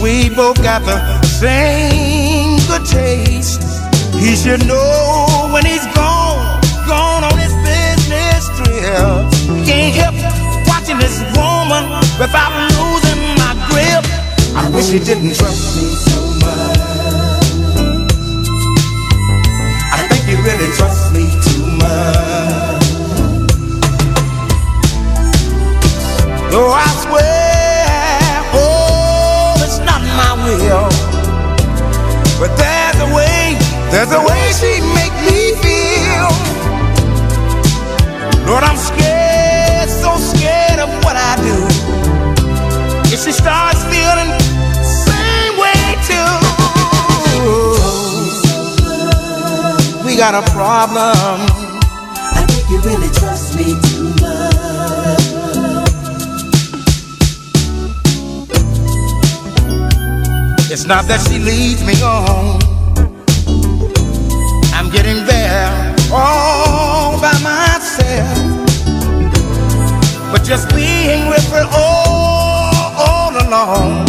We 0.00 0.30
both 0.30 0.62
got 0.62 0.82
the 0.82 1.26
same 1.26 2.58
good 2.68 2.86
taste. 2.86 3.60
He 4.14 4.36
should 4.36 4.64
know 4.66 5.50
when 5.52 5.64
he's 5.66 5.84
gone, 5.94 6.60
gone 6.86 7.24
on 7.24 7.36
his 7.36 7.52
business 7.66 8.46
trip. 8.56 9.26
Can't 9.66 9.94
help 9.98 10.14
watching 10.68 10.98
this 10.98 11.18
woman 11.34 11.82
without 12.14 12.54
losing 12.78 13.20
my 13.42 13.54
grip. 13.70 14.06
I 14.54 14.70
wish 14.72 14.88
he 14.88 15.00
didn't 15.00 15.34
trust 15.34 15.76
me 15.76 15.90
so 15.90 16.20
much. 16.46 16.78
I 19.90 20.06
think 20.08 20.22
he 20.30 20.36
really 20.36 20.70
trusts 20.76 21.10
me 21.12 21.26
too 21.42 21.66
much. 21.82 22.86
Though 26.52 26.70
I 26.70 26.87
Lord, 38.48 38.64
I'm 38.64 38.78
scared, 38.78 39.90
so 39.90 40.16
scared 40.16 40.80
of 40.80 40.88
what 41.04 41.16
I 41.16 41.36
do. 41.36 41.56
If 43.12 43.20
she 43.22 43.30
starts 43.30 43.84
feeling 43.92 44.30
same 44.80 45.54
way 45.60 45.84
too, 46.08 46.32
we 50.02 50.16
got 50.16 50.34
a 50.34 50.42
problem. 50.52 51.38
I 52.32 52.42
think 52.48 52.70
you 52.70 52.80
really 52.88 53.10
trust 53.12 53.54
me 53.54 53.76
too 53.84 54.08
much. 54.24 55.28
It's 60.72 60.86
not 60.86 61.04
that 61.08 61.20
she 61.28 61.38
leads 61.38 61.84
me 61.84 62.00
on. 62.02 62.62
I'm 64.72 64.88
getting 64.90 65.26
there 65.26 65.94
all 66.10 67.20
by 67.20 67.32
myself 67.42 68.37
but 70.30 70.44
just 70.44 70.68
being 70.74 71.28
with 71.28 71.46
her 71.52 71.66
all, 71.72 72.92
all 72.96 73.32
along. 73.46 74.06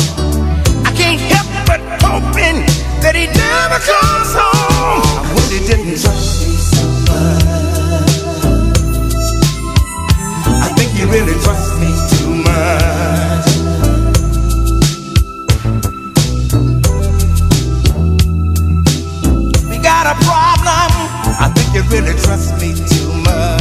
I 0.86 0.92
can't 0.96 1.20
help 1.32 1.48
but 1.66 1.80
hoping 2.04 2.66
that 3.02 3.16
he 3.16 3.28
never 3.28 3.80
comes 3.80 4.34
home. 4.36 5.02
I 5.26 5.32
wish 5.36 5.50
he 5.52 5.60
didn't 5.66 5.98
trust 6.02 6.42
me 6.44 6.52
so 6.56 6.84
much. 7.08 7.40
I 10.66 10.70
think 10.76 10.92
he 10.92 11.06
really 11.06 11.36
trusts 11.44 11.74
me 11.80 11.90
too 12.12 12.34
much. 12.50 13.48
We 19.70 19.78
got 19.78 20.06
a 20.06 20.16
problem. 20.28 20.90
I 21.40 21.48
think 21.56 21.74
you 21.74 21.84
really 21.90 22.16
trust 22.20 22.60
me 22.60 22.76
too 22.76 23.14
much. 23.24 23.59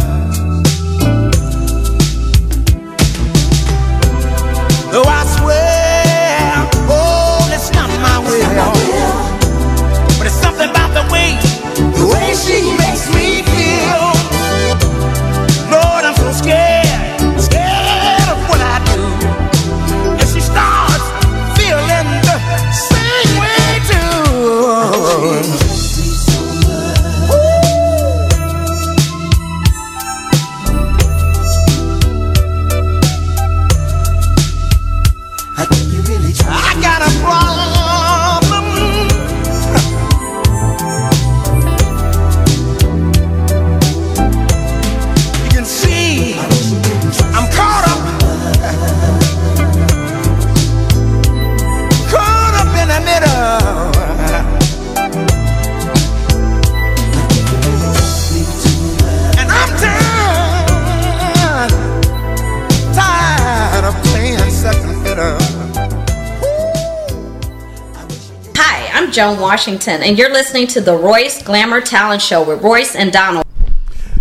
Joan 69.19 69.41
Washington, 69.41 70.05
and 70.05 70.17
you're 70.17 70.31
listening 70.31 70.69
to 70.69 70.81
the 70.81 70.95
Royce 70.95 71.43
Glamour 71.43 71.81
Talent 71.81 72.23
Show 72.23 72.41
with 72.47 72.63
Royce 72.63 72.95
and 72.95 73.11
Donald. 73.11 73.45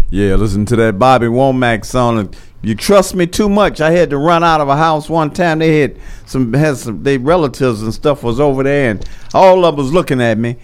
Yeah, 0.10 0.34
listen 0.34 0.66
to 0.66 0.76
that 0.78 0.98
Bobby 0.98 1.28
Womack 1.28 1.86
song. 1.86 2.34
You 2.64 2.74
trust 2.74 3.14
me 3.14 3.28
too 3.28 3.48
much. 3.48 3.80
I 3.80 3.92
had 3.92 4.10
to 4.10 4.18
run 4.18 4.44
out 4.44 4.60
of 4.60 4.70
a 4.70 4.76
house 4.76 5.08
one 5.08 5.30
time. 5.30 5.60
They 5.60 5.82
had 5.82 6.00
some 6.26 6.52
had 6.52 6.78
some 6.78 7.04
they 7.04 7.20
relatives 7.20 7.84
and 7.84 7.94
stuff 7.94 8.24
was 8.24 8.40
over 8.40 8.64
there, 8.64 8.90
and 8.90 9.08
all 9.36 9.66
of 9.66 9.76
them 9.76 9.86
was 9.86 9.94
looking 9.94 10.20
at 10.20 10.40
me. 10.40 10.56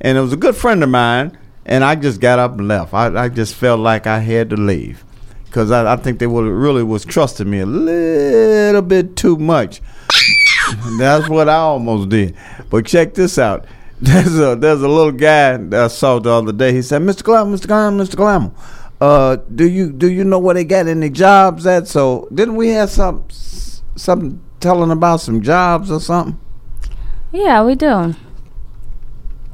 And 0.00 0.16
it 0.16 0.22
was 0.22 0.32
a 0.32 0.38
good 0.38 0.56
friend 0.56 0.82
of 0.82 0.88
mine, 0.88 1.36
and 1.66 1.84
I 1.84 1.94
just 1.94 2.18
got 2.18 2.38
up 2.38 2.52
and 2.52 2.68
left. 2.68 2.94
I, 2.94 3.24
I 3.24 3.28
just 3.28 3.54
felt 3.54 3.80
like 3.80 4.06
I 4.06 4.20
had 4.20 4.48
to 4.48 4.56
leave 4.56 5.04
because 5.44 5.70
I, 5.70 5.92
I 5.92 5.96
think 5.96 6.18
they 6.18 6.26
would 6.26 6.46
really 6.46 6.82
was 6.82 7.04
trusting 7.04 7.50
me 7.50 7.60
a 7.60 7.66
little 7.66 8.80
bit 8.80 9.16
too 9.16 9.36
much. 9.36 9.82
That's 10.98 11.28
what 11.28 11.50
I 11.50 11.56
almost 11.56 12.08
did. 12.08 12.34
But 12.70 12.86
check 12.86 13.12
this 13.12 13.36
out. 13.36 13.66
There's 14.04 14.36
a 14.36 14.56
there's 14.56 14.82
a 14.82 14.88
little 14.88 15.12
guy 15.12 15.56
that 15.56 15.84
I 15.84 15.86
saw 15.86 16.18
the 16.18 16.28
other 16.28 16.50
day. 16.50 16.72
He 16.72 16.82
said, 16.82 17.02
"Mr. 17.02 17.22
Glamour, 17.22 17.56
Mr. 17.56 17.68
Glamour, 17.68 18.04
Mr. 18.04 18.16
Glamour, 18.16 18.50
uh, 19.00 19.36
do 19.54 19.64
you 19.64 19.92
do 19.92 20.10
you 20.10 20.24
know 20.24 20.40
where 20.40 20.54
they 20.54 20.64
got 20.64 20.88
any 20.88 21.08
jobs 21.08 21.68
at?" 21.68 21.86
So 21.86 22.26
didn't 22.34 22.56
we 22.56 22.70
have 22.70 22.90
some 22.90 23.24
something 23.30 24.42
telling 24.58 24.90
about 24.90 25.20
some 25.20 25.40
jobs 25.40 25.88
or 25.88 26.00
something? 26.00 26.36
Yeah, 27.30 27.62
we 27.62 27.76
do. 27.76 28.16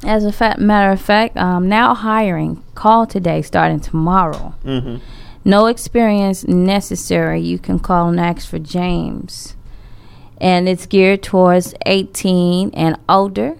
As 0.02 0.24
a 0.24 0.32
fact, 0.32 0.58
matter 0.58 0.92
of 0.92 1.00
fact, 1.02 1.36
um, 1.36 1.68
now 1.68 1.92
hiring. 1.92 2.64
Call 2.74 3.06
today, 3.06 3.42
starting 3.42 3.80
tomorrow. 3.80 4.54
Mm-hmm. 4.64 5.04
No 5.44 5.66
experience 5.66 6.48
necessary. 6.48 7.42
You 7.42 7.58
can 7.58 7.78
call 7.80 8.08
and 8.08 8.18
ask 8.18 8.48
for 8.48 8.58
James. 8.58 9.56
And 10.40 10.70
it's 10.70 10.86
geared 10.86 11.22
towards 11.22 11.74
18 11.84 12.70
and 12.70 12.98
older. 13.10 13.58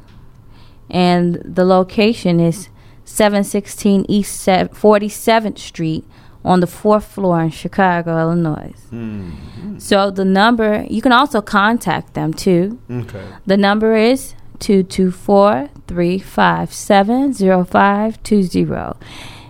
And 0.90 1.40
the 1.44 1.64
location 1.64 2.40
is 2.40 2.68
716 3.04 4.06
East 4.08 4.46
47th 4.46 5.58
Street 5.58 6.04
on 6.44 6.60
the 6.60 6.66
fourth 6.66 7.04
floor 7.04 7.42
in 7.42 7.50
Chicago, 7.50 8.18
Illinois. 8.18 8.72
Hmm. 8.90 9.78
So 9.78 10.10
the 10.10 10.24
number, 10.24 10.86
you 10.88 11.02
can 11.02 11.12
also 11.12 11.42
contact 11.42 12.14
them 12.14 12.32
too. 12.32 12.80
Okay. 12.90 13.22
The 13.46 13.56
number 13.56 13.94
is 13.94 14.34
224 14.60 15.68
357 15.86 17.34
0520. 17.34 18.98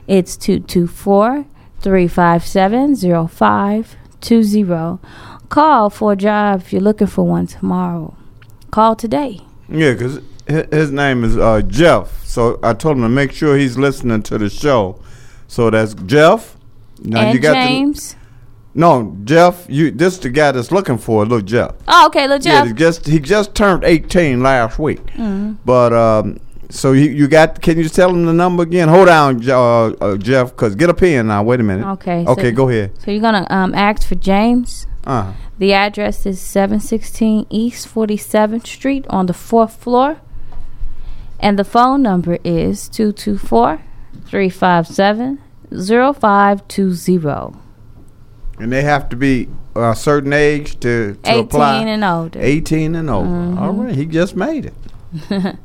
It's 0.07 0.37
224 0.37 1.45
357 1.81 2.97
0520. 3.29 4.99
Call 5.49 5.91
for 5.91 6.13
a 6.13 6.17
job 6.17 6.61
if 6.61 6.73
you're 6.73 6.83
looking 6.83 7.07
for 7.07 7.25
one 7.27 7.47
tomorrow. 7.47 8.15
Call 8.71 8.97
today. 8.97 9.41
Yeah, 9.69 9.93
because 9.93 10.21
his 10.49 10.91
name 10.91 11.25
is 11.25 11.37
uh, 11.37 11.63
Jeff. 11.63 12.25
So 12.27 12.59
I 12.63 12.73
told 12.75 12.97
him 12.97 13.03
to 13.03 13.09
make 13.09 13.33
sure 13.33 13.57
he's 13.57 13.77
listening 13.79 14.23
to 14.25 14.39
the 14.39 14.49
show. 14.51 15.01
So 15.47 15.71
that's 15.71 15.95
Jeff. 15.95 16.57
Now 17.03 17.21
and 17.23 17.35
you 17.35 17.41
got 17.41 17.55
the- 17.55 17.69
James. 17.69 18.17
no, 18.75 19.17
Jeff. 19.25 19.67
You 19.69 19.91
this 19.91 20.15
is 20.15 20.21
the 20.21 20.31
guy 20.31 20.53
that's 20.53 20.71
looking 20.73 20.99
for 20.99 21.23
it. 21.23 21.27
Look, 21.27 21.45
Jeff. 21.45 21.73
oh, 21.87 22.07
okay, 22.09 22.27
look, 22.29 22.45
Yeah, 22.45 22.61
Jeff. 22.61 22.67
he 22.69 22.73
just 22.75 23.07
he 23.07 23.19
just 23.21 23.55
turned 23.55 23.85
18 23.85 24.43
last 24.43 24.79
week. 24.79 25.05
Mhm. 25.17 25.57
But 25.65 25.93
um, 25.93 26.39
so 26.71 26.93
you 26.93 27.11
you 27.11 27.29
got? 27.29 27.61
Can 27.63 27.79
you 27.79 27.89
tell 27.89 28.11
him 28.11 28.27
the 28.27 28.33
number 28.33 28.63
again? 28.63 28.89
Hold 28.89 29.09
on, 29.09 29.49
uh, 29.49 29.87
uh, 30.01 30.17
Jeff, 30.17 30.51
because 30.51 30.75
get 30.75 30.91
a 30.91 30.95
pen 30.95 31.29
now. 31.29 31.43
Wait 31.43 31.61
a 31.61 31.63
minute. 31.63 31.87
Okay. 31.93 32.25
so- 32.25 32.33
Okay, 32.33 32.51
go 32.53 32.69
ahead. 32.69 32.93
So 33.05 33.11
you're 33.11 33.21
gonna 33.23 33.47
um, 33.51 33.75
ask 33.75 34.07
for 34.07 34.17
James. 34.17 34.87
Uh-huh. 35.07 35.33
The 35.59 35.73
address 35.73 36.27
is 36.27 36.39
716 36.41 37.47
East 37.49 37.89
47th 37.89 38.67
Street 38.67 39.07
on 39.09 39.27
the 39.27 39.33
fourth 39.33 39.77
floor. 39.77 40.19
And 41.41 41.59
the 41.59 41.65
phone 41.65 42.03
number 42.03 42.39
is 42.45 42.89
224 42.89 43.81
357 44.27 45.39
0520. 45.71 47.55
and 48.59 48.73
they 48.73 48.83
have 48.83 49.09
to 49.11 49.17
be 49.17 49.49
a 49.77 49.95
certain 49.95 50.33
age 50.33 50.81
to, 50.81 51.15
to 51.23 51.31
18 51.31 51.45
apply. 51.45 51.77
and 51.83 52.05
older. 52.05 52.41
18 52.43 52.95
and 52.97 53.09
over. 53.11 53.29
Mhm. 53.29 53.59
All 53.61 53.73
right, 53.73 53.95
he 53.95 54.05
just 54.07 54.35
made 54.35 54.67
it. 54.67 54.75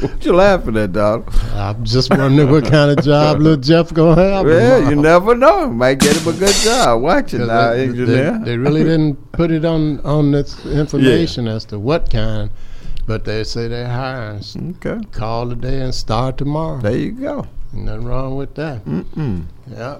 what 0.00 0.24
you 0.24 0.32
laughing 0.32 0.76
at, 0.76 0.92
dog? 0.92 1.30
I'm 1.54 1.84
just 1.84 2.10
wondering 2.10 2.50
what 2.50 2.64
kind 2.64 2.96
of 2.96 3.04
job 3.04 3.38
little 3.40 3.60
Jeff 3.60 3.92
gonna 3.92 4.20
have. 4.22 4.44
Well, 4.46 4.88
you 4.90 4.96
never 4.96 5.34
know. 5.34 5.68
Might 5.70 5.98
get 6.00 6.16
him 6.16 6.34
a 6.34 6.38
good 6.38 6.54
job. 6.56 7.02
Watch 7.02 7.34
it 7.34 7.38
'Cause 7.38 7.48
now, 7.48 7.70
they, 7.72 7.82
engineer. 7.84 8.38
They, 8.38 8.44
they 8.52 8.56
really 8.56 8.84
didn't 8.84 9.32
put 9.32 9.50
it 9.50 9.64
on 9.64 10.00
on 10.00 10.30
this 10.32 10.64
information 10.82 11.48
as 11.48 11.64
to 11.66 11.78
what 11.78 12.10
kind, 12.10 12.50
but 13.06 13.24
they 13.24 13.44
say 13.44 13.68
they're 13.68 13.88
hiring. 13.88 14.42
Okay. 14.84 15.04
Call 15.10 15.48
today 15.48 15.80
and 15.80 15.94
start 15.94 16.38
tomorrow. 16.38 16.80
There 16.80 16.96
you 16.96 17.12
go. 17.12 17.46
Nothing 17.72 18.04
wrong 18.04 18.36
with 18.36 18.54
that. 18.56 18.84
Mm-mm. 18.84 19.44
Yeah. 19.70 19.98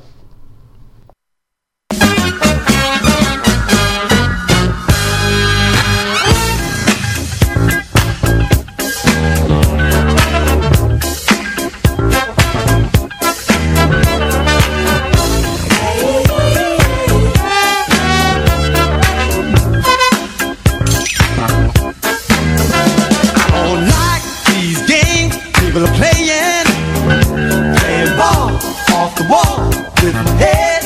Head. 30.42 30.82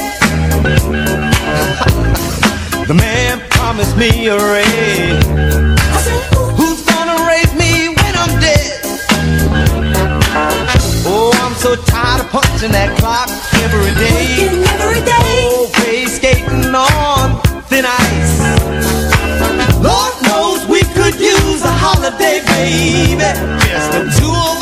the 2.88 2.94
man 2.94 3.40
promised 3.50 3.96
me 3.96 4.28
a 4.28 4.36
raise. 4.36 5.24
I 5.26 6.00
said, 6.02 6.22
Who's 6.58 6.82
gonna 6.84 7.18
raise 7.26 7.52
me 7.54 7.88
when 7.88 8.14
I'm 8.16 8.40
dead? 8.40 8.80
Oh, 11.06 11.30
I'm 11.42 11.54
so 11.54 11.76
tired 11.76 12.20
of 12.20 12.30
punching 12.30 12.72
that 12.72 12.96
clock 12.98 13.28
every 13.64 13.92
day. 13.94 14.48
Every 14.80 15.00
day. 15.04 15.46
Oh, 15.48 15.66
Always 15.86 16.16
skating 16.16 16.74
on 16.74 17.40
thin 17.70 17.84
ice. 17.86 18.40
Lord 19.80 20.14
knows 20.26 20.66
we 20.66 20.80
could 20.94 21.14
use 21.14 21.62
a 21.62 21.70
holiday, 21.70 22.42
baby. 22.44 23.22
Just 23.70 23.92
the 23.92 24.02
two 24.18 24.28
of 24.28 24.55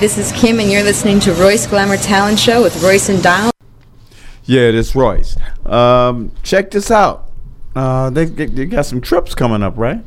this 0.00 0.16
is 0.16 0.30
Kim, 0.32 0.60
and 0.60 0.70
you're 0.70 0.82
listening 0.82 1.18
to 1.20 1.32
Royce 1.34 1.66
Glamour 1.66 1.96
Talent 1.96 2.38
Show 2.38 2.62
with 2.62 2.82
Royce 2.82 3.08
and 3.08 3.22
Donald. 3.22 3.52
Yeah, 4.44 4.70
this 4.70 4.94
Royce. 4.94 5.36
Um, 5.66 6.32
check 6.42 6.70
this 6.70 6.90
out. 6.90 7.30
Uh, 7.74 8.08
they, 8.10 8.24
they 8.24 8.46
they 8.46 8.66
got 8.66 8.86
some 8.86 9.00
trips 9.00 9.34
coming 9.34 9.62
up, 9.62 9.76
right? 9.76 10.04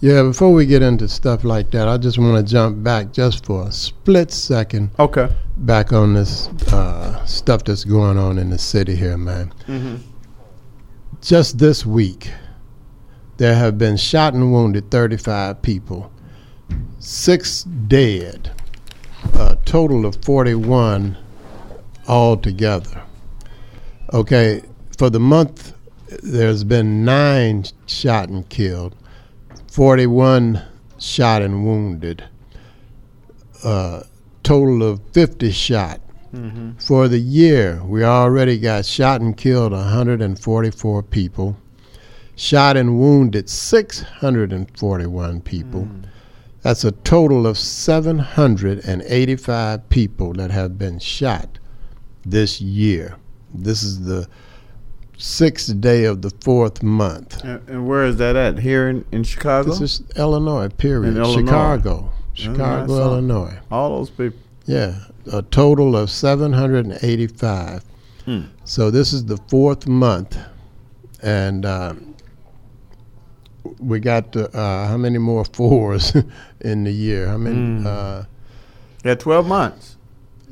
Yeah, 0.00 0.22
before 0.22 0.52
we 0.52 0.66
get 0.66 0.82
into 0.82 1.08
stuff 1.08 1.44
like 1.44 1.70
that, 1.72 1.86
I 1.86 1.98
just 1.98 2.18
want 2.18 2.44
to 2.44 2.50
jump 2.50 2.82
back 2.82 3.12
just 3.12 3.44
for 3.44 3.68
a 3.68 3.72
split 3.72 4.32
second. 4.32 4.90
Okay. 4.98 5.28
Back 5.58 5.92
on 5.92 6.14
this 6.14 6.48
uh, 6.72 7.24
stuff 7.26 7.64
that's 7.64 7.84
going 7.84 8.16
on 8.16 8.38
in 8.38 8.50
the 8.50 8.58
city 8.58 8.96
here, 8.96 9.18
man. 9.18 9.52
Mm-hmm. 9.66 9.96
Just 11.20 11.58
this 11.58 11.84
week, 11.84 12.30
there 13.36 13.54
have 13.54 13.76
been 13.76 13.98
shot 13.98 14.32
and 14.32 14.52
wounded 14.52 14.90
35 14.90 15.60
people, 15.60 16.10
six 16.98 17.64
dead, 17.64 18.36
a 18.36 18.39
total 19.70 20.04
of 20.04 20.16
41 20.24 21.16
altogether. 22.08 23.04
Okay, 24.12 24.64
for 24.98 25.08
the 25.10 25.20
month, 25.20 25.74
there's 26.24 26.64
been 26.64 27.04
nine 27.04 27.64
shot 27.86 28.28
and 28.30 28.48
killed, 28.48 28.96
41 29.70 30.60
shot 30.98 31.42
and 31.42 31.64
wounded, 31.64 32.24
uh, 33.62 34.02
total 34.42 34.82
of 34.82 35.00
50 35.12 35.52
shot. 35.52 36.00
Mm-hmm. 36.34 36.72
For 36.78 37.06
the 37.06 37.20
year, 37.20 37.80
we 37.84 38.02
already 38.02 38.58
got 38.58 38.84
shot 38.84 39.20
and 39.20 39.36
killed 39.36 39.70
144 39.70 41.02
people, 41.04 41.56
shot 42.34 42.76
and 42.76 42.98
wounded 42.98 43.48
641 43.48 45.40
people. 45.42 45.88
That's 46.62 46.84
a 46.84 46.92
total 46.92 47.46
of 47.46 47.58
785 47.58 49.88
people 49.88 50.34
that 50.34 50.50
have 50.50 50.78
been 50.78 50.98
shot 50.98 51.58
this 52.24 52.60
year. 52.60 53.16
This 53.52 53.82
is 53.82 54.04
the 54.04 54.28
sixth 55.16 55.80
day 55.80 56.04
of 56.04 56.22
the 56.22 56.30
fourth 56.42 56.82
month. 56.82 57.42
And, 57.44 57.68
and 57.68 57.88
where 57.88 58.04
is 58.04 58.16
that 58.16 58.36
at? 58.36 58.58
Here 58.58 58.88
in, 58.88 59.04
in 59.12 59.24
Chicago? 59.24 59.70
This 59.70 59.80
is 59.80 60.02
Illinois, 60.16 60.68
period. 60.68 61.16
In 61.16 61.22
Illinois. 61.22 61.46
Chicago. 61.46 62.12
Chicago. 62.34 62.96
Illinois. 62.96 63.58
All 63.70 63.98
those 63.98 64.10
people. 64.10 64.38
Yeah, 64.66 64.94
a 65.32 65.42
total 65.42 65.96
of 65.96 66.10
785. 66.10 67.84
Hmm. 68.24 68.40
So 68.64 68.90
this 68.90 69.12
is 69.12 69.24
the 69.24 69.38
fourth 69.48 69.86
month, 69.86 70.38
and 71.22 71.66
um, 71.66 72.14
we 73.78 74.00
got 74.00 74.34
uh, 74.36 74.86
how 74.86 74.96
many 74.96 75.18
more 75.18 75.44
fours 75.44 76.14
in 76.60 76.84
the 76.84 76.92
year? 76.92 77.28
How 77.28 77.36
many? 77.38 77.56
Mm. 77.56 77.86
Uh, 77.86 78.24
yeah, 79.04 79.14
12 79.14 79.46
months. 79.46 79.96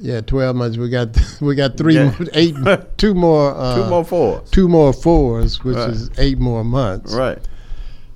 Yeah, 0.00 0.20
12 0.20 0.56
months. 0.56 0.76
We 0.78 0.88
got 0.90 1.16
we 1.40 1.54
got 1.54 1.76
three, 1.76 1.94
Yeah. 1.96 2.14
eight, 2.34 2.54
two 2.98 3.14
more, 3.14 3.54
uh, 3.56 3.76
Two 3.76 3.90
more 3.90 4.04
fours. 4.04 4.50
two 4.50 4.68
more 4.68 4.92
fours, 4.92 5.62
which 5.64 5.76
Right. 5.76 5.90
is 5.90 6.10
eight 6.18 6.38
more 6.38 6.64
months. 6.64 7.12
Right. 7.14 7.38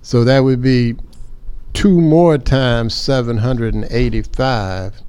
So 0.02 0.24
that 0.24 0.40
would 0.40 0.62
be 0.62 0.94
two 1.74 2.00
more 2.00 2.38
times 2.38 2.94
785. 2.94 4.94
And 4.94 5.02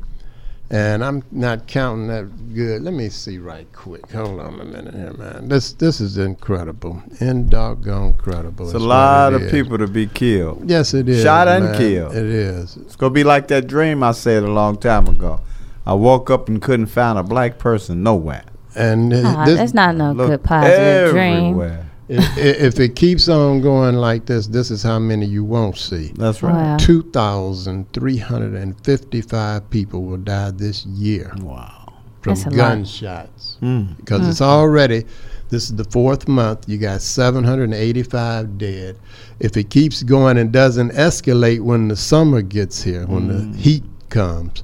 I'm 0.71 1.23
not 1.31 1.67
counting 1.67 2.07
that 2.07 2.53
good. 2.55 2.81
Let 2.81 2.93
me 2.93 3.09
see 3.09 3.37
right 3.37 3.67
quick. 3.73 4.09
Hold 4.11 4.39
on 4.39 4.59
a 4.59 4.65
minute 4.65 4.93
here, 4.95 5.13
man. 5.13 5.47
This 5.47 5.73
this 5.73 6.01
is 6.01 6.17
incredible. 6.17 7.01
In 7.19 7.47
doggone 7.49 8.07
incredible. 8.07 8.65
It's 8.65 8.73
a 8.73 8.79
lot 8.79 9.33
it 9.33 9.35
of 9.35 9.41
is. 9.43 9.51
people 9.51 9.77
to 9.77 9.87
be 9.87 10.07
killed. 10.07 10.67
Yes, 10.69 10.93
it 10.93 11.07
is. 11.09 11.21
Shot 11.21 11.47
and 11.47 11.65
man. 11.65 11.77
killed. 11.77 12.15
It 12.15 12.25
is. 12.25 12.77
It's 12.77 12.95
gonna 12.95 13.13
be 13.13 13.23
like 13.23 13.47
that 13.49 13.67
dream 13.67 14.01
I 14.03 14.13
said 14.13 14.43
a 14.43 14.47
long 14.51 14.77
time 14.77 15.07
ago. 15.07 15.41
I 15.85 15.93
woke 15.93 16.29
up 16.31 16.47
and 16.47 16.61
couldn't 16.61 16.87
find 16.87 17.19
a 17.19 17.23
black 17.23 17.59
person 17.59 18.01
nowhere. 18.03 18.43
And 18.75 19.13
Ah, 19.13 19.45
this, 19.45 19.57
that's 19.59 19.73
not 19.75 19.95
no 19.95 20.13
Look 20.13 20.29
good 20.29 20.43
positive 20.43 21.11
dream. 21.11 21.33
everywhere. 21.59 21.79
i- 21.79 21.81
i- 21.81 21.92
if 22.37 22.79
it 22.79 22.95
keeps 22.95 23.27
on 23.29 23.61
going 23.61 23.95
like 23.95 24.25
this, 24.25 24.47
this 24.47 24.71
is 24.71 24.83
how 24.83 24.99
many 24.99 25.25
you 25.25 25.43
won't 25.43 25.77
see. 25.77 26.11
That's 26.15 26.41
right. 26.43 26.53
Wow. 26.53 26.77
2,355 26.77 29.69
people 29.69 30.03
will 30.03 30.17
die 30.17 30.51
this 30.51 30.85
year. 30.85 31.31
Wow. 31.41 31.79
From 32.21 32.35
That's 32.35 32.45
a 32.45 32.49
lot. 32.51 32.55
gunshots. 32.57 33.57
Mm. 33.61 33.97
Because 33.97 34.21
Mm. 34.21 34.29
it's 34.29 34.41
already, 34.41 35.03
this 35.49 35.63
is 35.65 35.75
the 35.75 35.83
fourth 35.85 36.27
month, 36.27 36.67
you 36.69 36.77
got 36.77 37.01
785 37.01 38.57
dead. 38.57 38.97
If 39.39 39.57
it 39.57 39.69
keeps 39.69 40.03
going 40.03 40.37
and 40.37 40.51
doesn't 40.51 40.91
escalate 40.93 41.59
when 41.61 41.87
the 41.89 41.95
summer 41.97 42.41
gets 42.41 42.81
here, 42.83 43.05
when 43.07 43.29
Mm. 43.29 43.51
the 43.53 43.57
heat 43.57 43.83
comes, 44.09 44.63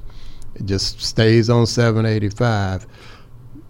it 0.54 0.64
just 0.66 1.02
stays 1.02 1.50
on 1.50 1.66
785. 1.66 2.86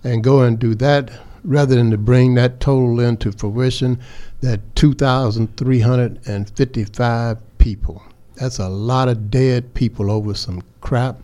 and 0.02 0.24
go 0.24 0.42
and 0.42 0.58
do 0.58 0.74
that 0.74 1.12
rather 1.44 1.76
than 1.76 1.92
to 1.92 1.98
bring 1.98 2.34
that 2.34 2.58
total 2.58 2.98
into 2.98 3.30
fruition 3.32 4.00
that 4.40 4.60
2,355 4.74 7.38
people. 7.58 8.02
That's 8.36 8.58
a 8.58 8.68
lot 8.68 9.08
of 9.08 9.30
dead 9.30 9.74
people 9.74 10.10
over 10.10 10.34
some 10.34 10.62
crap 10.80 11.20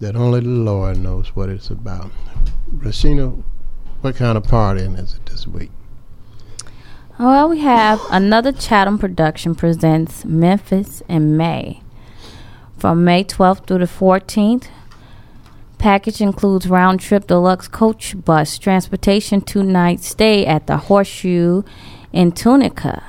that 0.00 0.16
only 0.16 0.40
the 0.40 0.48
Lord 0.48 0.98
knows 0.98 1.34
what 1.34 1.48
it's 1.48 1.70
about. 1.70 2.10
Rasheena, 2.76 3.42
what 4.00 4.16
kind 4.16 4.38
of 4.38 4.44
partying 4.44 4.98
is 4.98 5.14
it 5.14 5.26
this 5.26 5.46
week? 5.46 5.70
Well, 7.18 7.50
we 7.50 7.58
have 7.60 8.00
another 8.10 8.50
Chatham 8.50 8.98
production 8.98 9.54
presents 9.54 10.24
Memphis 10.24 11.02
in 11.06 11.36
May. 11.36 11.82
From 12.78 13.04
May 13.04 13.24
12th 13.24 13.66
through 13.66 13.80
the 13.80 13.84
14th, 13.84 14.68
package 15.76 16.22
includes 16.22 16.66
round 16.66 17.00
trip 17.00 17.26
deluxe 17.26 17.68
coach 17.68 18.14
bus 18.24 18.56
transportation, 18.56 19.42
two 19.42 19.62
night 19.62 20.00
stay 20.00 20.46
at 20.46 20.66
the 20.66 20.78
Horseshoe 20.78 21.62
in 22.10 22.32
Tunica. 22.32 23.02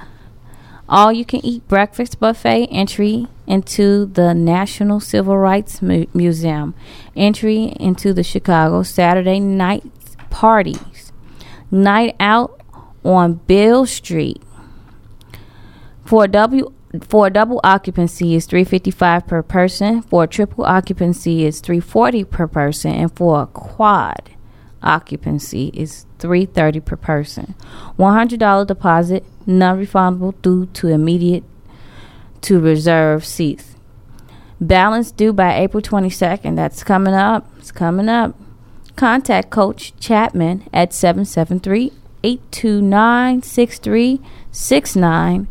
All 0.92 1.14
you 1.14 1.24
can 1.24 1.40
eat 1.46 1.66
breakfast 1.70 2.20
buffet 2.20 2.68
entry 2.68 3.28
into 3.48 4.08
the 4.08 4.34
National 4.34 5.00
Civil 5.00 5.38
Rights 5.38 5.82
Mu- 5.82 6.06
Museum, 6.14 6.76
entry 7.16 7.74
into 7.80 8.12
the 8.12 8.24
Chicago 8.24 8.84
Saturday 8.84 9.40
night 9.40 9.86
parties, 10.30 11.14
night 11.72 12.18
out 12.20 12.60
on 13.06 13.36
Beale 13.48 13.86
Street. 13.86 14.44
For 16.04 16.26
a 16.26 16.28
W 16.28 16.74
for 17.08 17.28
a 17.28 17.30
double 17.30 17.62
occupancy 17.64 18.36
is 18.36 18.46
355 18.46 19.26
per 19.26 19.42
person, 19.44 20.02
for 20.02 20.26
a 20.26 20.28
triple 20.28 20.66
occupancy 20.66 21.46
is 21.46 21.62
340 21.62 22.26
per 22.26 22.48
person, 22.48 22.92
and 22.92 23.16
for 23.16 23.44
a 23.44 23.48
quad 23.48 24.32
occupancy 24.84 25.72
is 25.74 26.06
330 26.20 26.80
per 26.80 26.96
person. 26.96 27.56
$100 27.98 28.68
deposit, 28.68 29.26
non-refundable 29.46 30.40
due 30.42 30.68
to 30.68 30.88
immediate 30.88 31.44
to 32.42 32.60
reserve 32.60 33.26
seats. 33.26 33.76
Balance 34.60 35.12
due 35.12 35.34
by 35.34 35.56
April 35.56 35.82
22nd. 35.82 36.56
That's 36.56 36.84
coming 36.84 37.14
up. 37.14 37.48
It's 37.58 37.72
coming 37.72 38.10
up. 38.10 38.36
Contact 38.96 39.50
Coach 39.50 39.94
Chapman 40.00 40.68
at 40.72 40.94
773 40.94 41.92
829 42.24 43.42
6369. 43.42 45.48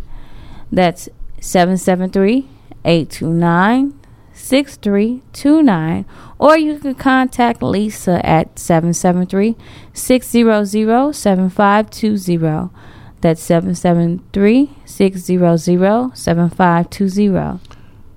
That's 0.70 1.08
773 1.40 2.46
829 2.84 4.00
6329. 4.32 6.06
Or 6.40 6.56
you 6.56 6.78
can 6.78 6.94
contact 6.94 7.62
Lisa 7.62 8.24
at 8.24 8.58
773 8.58 9.56
600 9.92 11.12
7520. 11.14 12.70
That's 13.20 13.42
773 13.42 14.70
600 14.86 15.58
7520. 16.16 17.60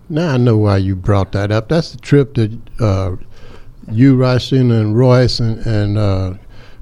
Now 0.08 0.34
I 0.34 0.38
know 0.38 0.56
why 0.56 0.78
you 0.78 0.96
brought 0.96 1.34
that 1.34 1.52
up. 1.52 1.68
That's 1.68 1.92
the 1.92 1.98
trip 1.98 2.36
that 2.36 2.58
uh, 2.80 3.18
you, 3.92 4.16
Rasheena, 4.16 4.80
and 4.80 4.98
Royce 4.98 5.42
and, 5.42 5.60
and 5.66 5.98
uh, 5.98 6.36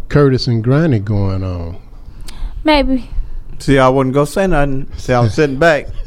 Curtis 0.10 0.46
and 0.46 0.64
Granny 0.64 1.00
going 1.00 1.44
on. 1.44 1.82
Maybe. 2.64 3.10
See, 3.58 3.80
I 3.80 3.90
wouldn't 3.90 4.14
go 4.14 4.26
say 4.26 4.46
nothing. 4.46 4.92
See, 4.98 5.14
I 5.14 5.22
was 5.22 5.34
sitting 5.34 5.58
back. 5.58 5.88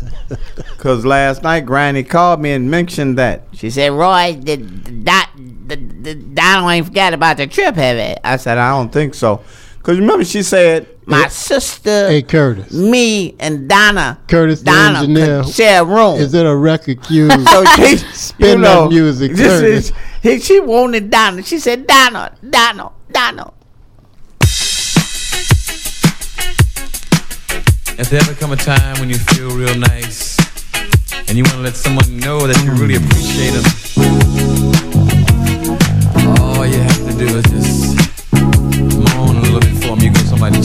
Because 0.77 1.05
last 1.05 1.43
night, 1.43 1.61
Granny 1.61 2.03
called 2.03 2.41
me 2.41 2.53
and 2.53 2.71
mentioned 2.71 3.17
that. 3.19 3.45
She 3.53 3.71
said, 3.71 3.93
Roy, 3.93 4.35
did 4.35 5.05
Dot, 5.05 5.24
the, 5.37 5.77
the, 5.77 6.15
Donald 6.15 6.71
ain't 6.73 6.87
forgot 6.87 7.15
about 7.15 7.37
the 7.39 7.47
trip, 7.47 7.75
have 7.77 7.97
it? 7.97 8.19
I 8.25 8.37
said, 8.37 8.59
I 8.59 8.71
don't 8.71 8.93
think 8.93 9.15
so. 9.15 9.43
Because 9.79 9.99
remember, 9.99 10.25
she 10.25 10.43
said, 10.43 10.89
My 11.05 11.29
sister, 11.29 12.09
Hey, 12.09 12.23
Curtis. 12.23 12.73
me, 12.73 13.35
and 13.39 13.69
Donna. 13.69 14.19
Curtis, 14.29 14.61
the 14.61 14.65
Donna 14.67 14.99
engineer. 15.01 15.43
could 15.43 15.53
share 15.53 15.83
a 15.83 15.85
room. 15.85 16.19
Is 16.19 16.33
it 16.33 16.47
a 16.47 16.57
record 16.57 17.03
cue? 17.07 17.29
so 17.31 17.65
she, 17.77 17.97
Spin 18.13 18.49
you 18.49 18.59
know, 18.59 18.85
that 18.85 18.91
music, 18.91 19.33
This 19.33 19.47
Curtis. 19.61 19.91
is, 19.91 19.93
he, 20.23 20.39
she 20.41 20.61
wanted 20.61 21.11
Donna. 21.11 21.43
She 21.43 21.59
said, 21.59 21.87
Donna, 21.87 22.35
Donna, 22.49 22.93
Donna. 23.13 23.53
If 27.97 28.11
there 28.11 28.21
ever 28.23 28.35
come 28.35 28.51
a 28.53 28.57
time 28.57 28.99
when 28.99 29.09
you 29.09 29.17
feel 29.17 29.51
real 29.51 29.75
nice 29.77 30.37
and 31.29 31.37
you 31.39 31.45
want 31.45 31.57
to 31.57 31.61
let 31.63 31.77
someone 31.77 32.17
know 32.19 32.45
that 32.47 32.61
you 32.65 32.73
really 32.73 32.97
appreciate 32.97 33.51
them, 33.51 34.74
all 36.65 36.71
you 36.71 36.81
have 36.81 36.97
to 36.97 37.13
do 37.19 37.27
is 37.27 37.45
just 37.51 37.95
for 39.83 39.97
them. 39.97 40.01
You 40.01 40.15
somebody. 40.25 40.57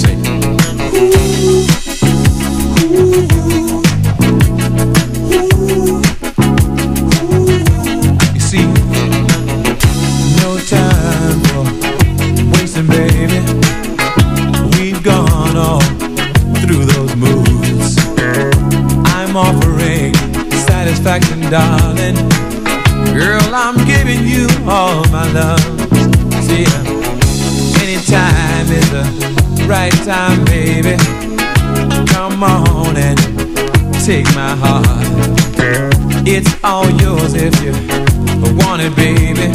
You 8.34 8.40
see, 8.40 8.66
no 10.40 10.58
time 10.72 11.40
for 11.50 11.64
wasting, 12.54 12.88
baby. 12.88 13.40
We've 14.78 15.04
gone 15.04 15.58
all 15.58 15.82
through 16.62 16.86
those 16.86 17.14
moves. 17.18 17.98
I'm 19.18 19.36
offering 19.36 20.14
satisfaction, 20.66 21.42
darling. 21.52 22.16
Girl, 23.14 23.54
I'm 23.54 23.76
giving 23.86 24.26
you 24.26 24.48
all 24.66 25.04
my 25.10 25.30
love. 25.34 25.79
Uh, 28.70 28.74
is 28.74 28.90
the 28.92 29.66
right 29.68 29.94
time, 30.06 30.46
baby. 30.46 30.96
Come 32.12 32.44
on 32.44 32.96
and 32.98 33.18
take 34.06 34.26
my 34.36 34.56
heart. 34.56 34.86
It's 36.28 36.54
all 36.64 36.90
yours 37.02 37.34
if 37.34 37.54
you 37.64 37.72
want 38.58 38.82
it, 38.82 38.96
baby. 38.96 39.50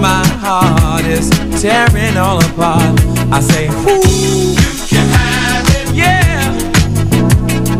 My 0.00 0.24
heart 0.38 1.04
is 1.06 1.28
tearing 1.60 2.16
all 2.16 2.38
apart. 2.38 3.00
I 3.32 3.40
say, 3.40 3.66
Ooh, 3.66 4.54
you 4.62 4.86
can 4.86 5.06
have 5.18 5.66
it, 5.74 5.94
yeah. 5.94 6.54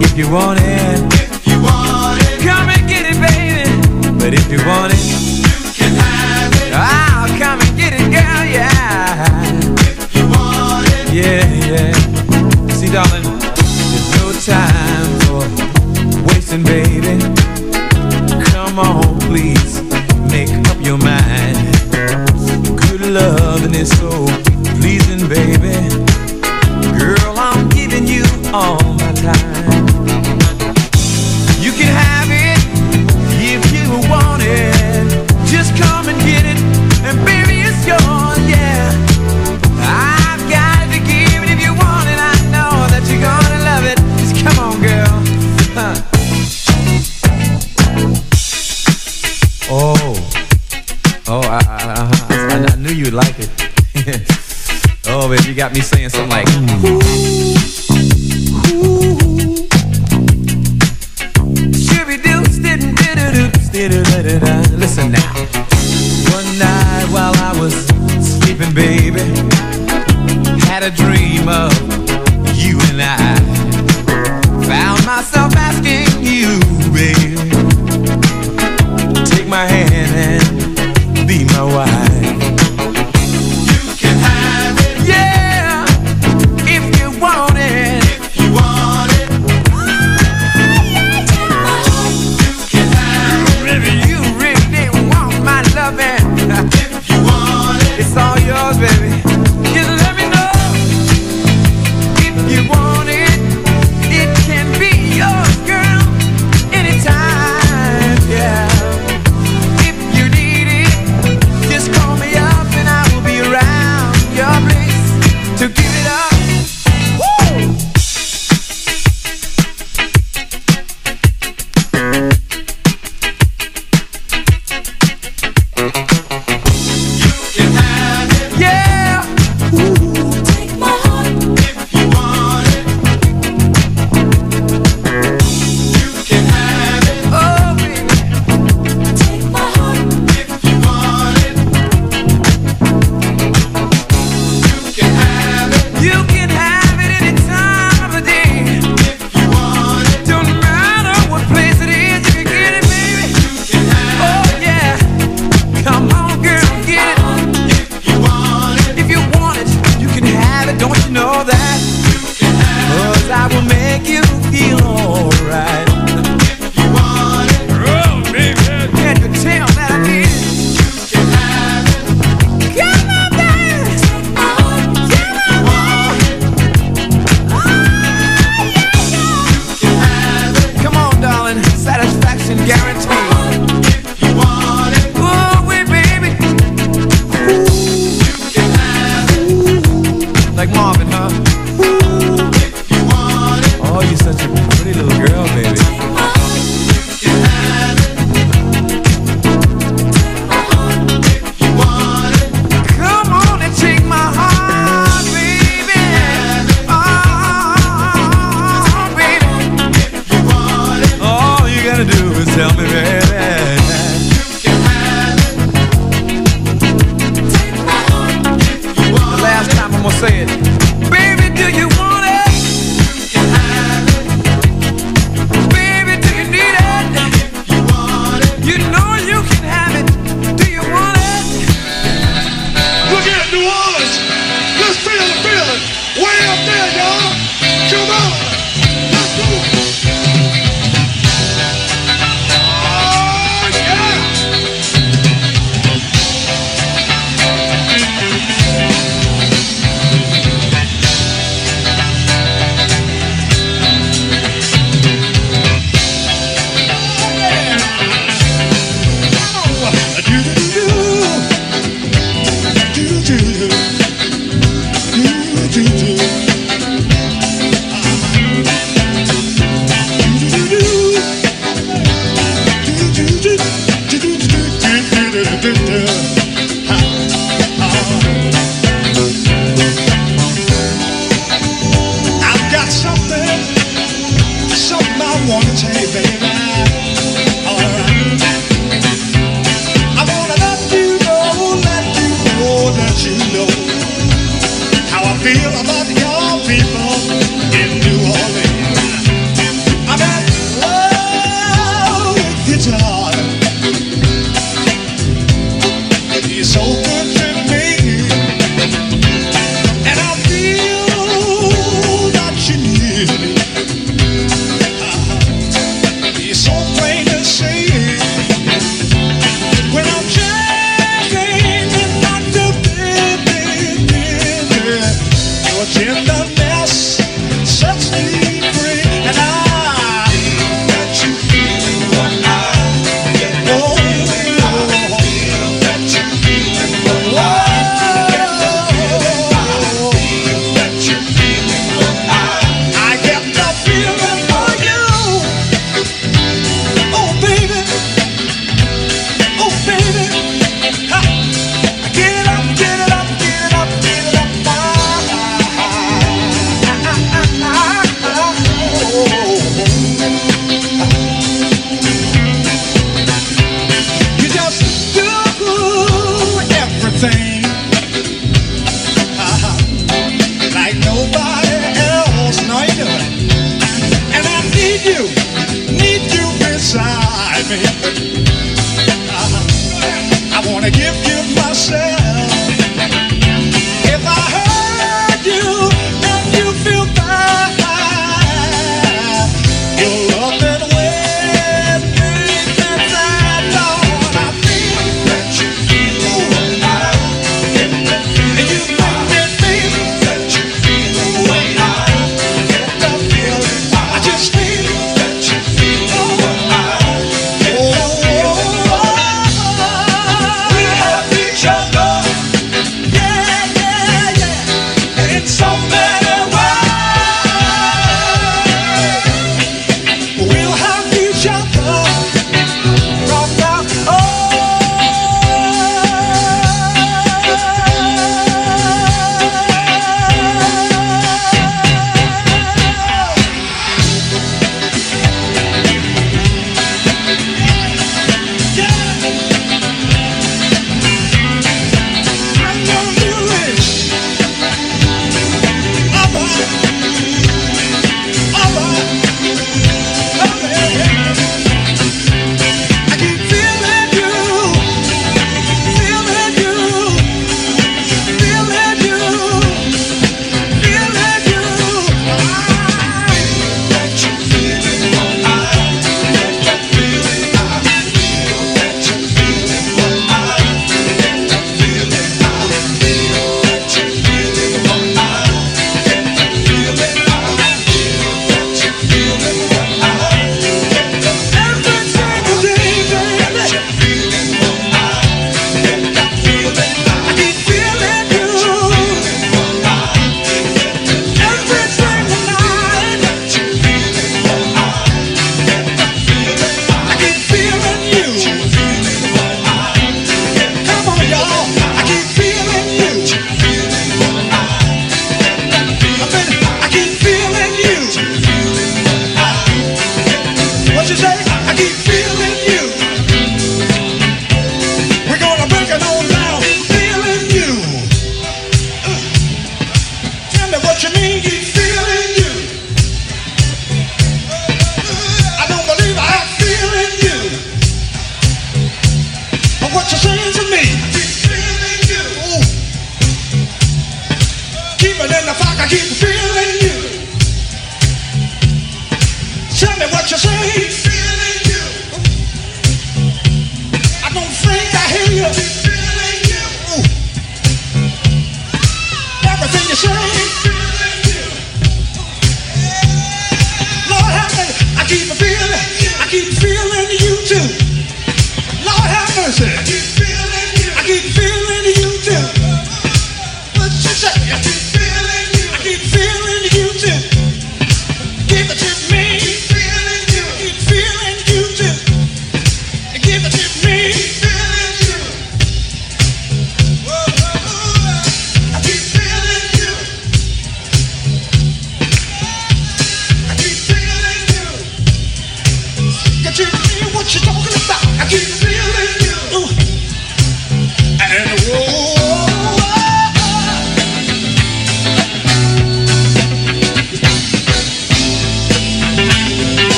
If 0.00 0.18
you 0.18 0.30
want 0.32 0.58
it, 0.60 0.98
if 1.14 1.46
you 1.46 1.62
want 1.62 2.20
it, 2.22 2.40
come 2.40 2.68
and 2.70 2.88
get 2.88 3.06
it, 3.06 3.18
baby. 3.22 4.18
But 4.18 4.34
if 4.34 4.50
you 4.50 4.58
want 4.66 4.92
it, 4.92 4.98
you 4.98 5.72
can 5.74 5.94
have 5.94 6.52
it. 6.66 6.72
I'll 6.74 7.03
time 14.44 15.18
for 15.20 15.40
wasting, 16.28 16.62
baby. 16.64 17.18
Come 18.52 18.78
on, 18.78 19.18
please, 19.20 19.80
make 20.30 20.52
up 20.68 20.76
your 20.82 20.98
mind. 20.98 21.56
Good 22.76 23.00
loving 23.00 23.74
is 23.74 23.88
so 23.98 24.26
pleasing, 24.76 25.26
baby. 25.30 25.72
Girl, 26.98 27.34
I'm 27.38 27.70
giving 27.70 28.06
you 28.06 28.24
all 28.52 28.83
baby, 55.36 55.48
you 55.48 55.54
got 55.54 55.72
me 55.72 55.80
saying 55.80 56.10
something 56.10 56.30
like. 56.30 56.46
Shooby-doo, 56.46 57.33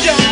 Oh 0.00 0.27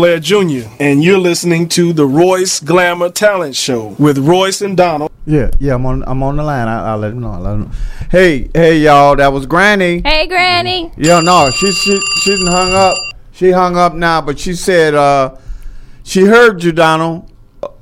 Blair 0.00 0.18
Jr., 0.18 0.66
and 0.80 1.04
you're 1.04 1.18
listening 1.18 1.68
to 1.68 1.92
the 1.92 2.06
Royce 2.06 2.58
Glamour 2.58 3.10
Talent 3.10 3.54
Show 3.54 3.88
with 3.98 4.16
Royce 4.16 4.62
and 4.62 4.74
Donald. 4.74 5.12
Yeah, 5.26 5.50
yeah, 5.58 5.74
I'm 5.74 5.84
on. 5.84 6.02
I'm 6.06 6.22
on 6.22 6.36
the 6.36 6.42
line. 6.42 6.68
I, 6.68 6.92
I'll 6.92 6.96
let 6.96 7.12
him 7.12 7.20
know. 7.20 7.32
I'll 7.32 7.40
let 7.40 7.52
him 7.52 7.60
know. 7.64 7.70
Hey, 8.10 8.48
hey, 8.54 8.78
y'all. 8.78 9.14
That 9.16 9.30
was 9.30 9.44
Granny. 9.44 10.00
Hey, 10.02 10.26
Granny. 10.26 10.90
Yeah, 10.96 11.20
no, 11.20 11.50
she 11.50 11.70
she 11.72 12.00
she 12.22 12.30
didn't 12.30 12.46
hung 12.46 12.72
up. 12.72 12.94
She 13.32 13.50
hung 13.50 13.76
up 13.76 13.92
now, 13.92 14.22
but 14.22 14.38
she 14.38 14.54
said 14.54 14.94
uh 14.94 15.36
she 16.02 16.22
heard 16.24 16.64
you, 16.64 16.72
Donald. 16.72 17.30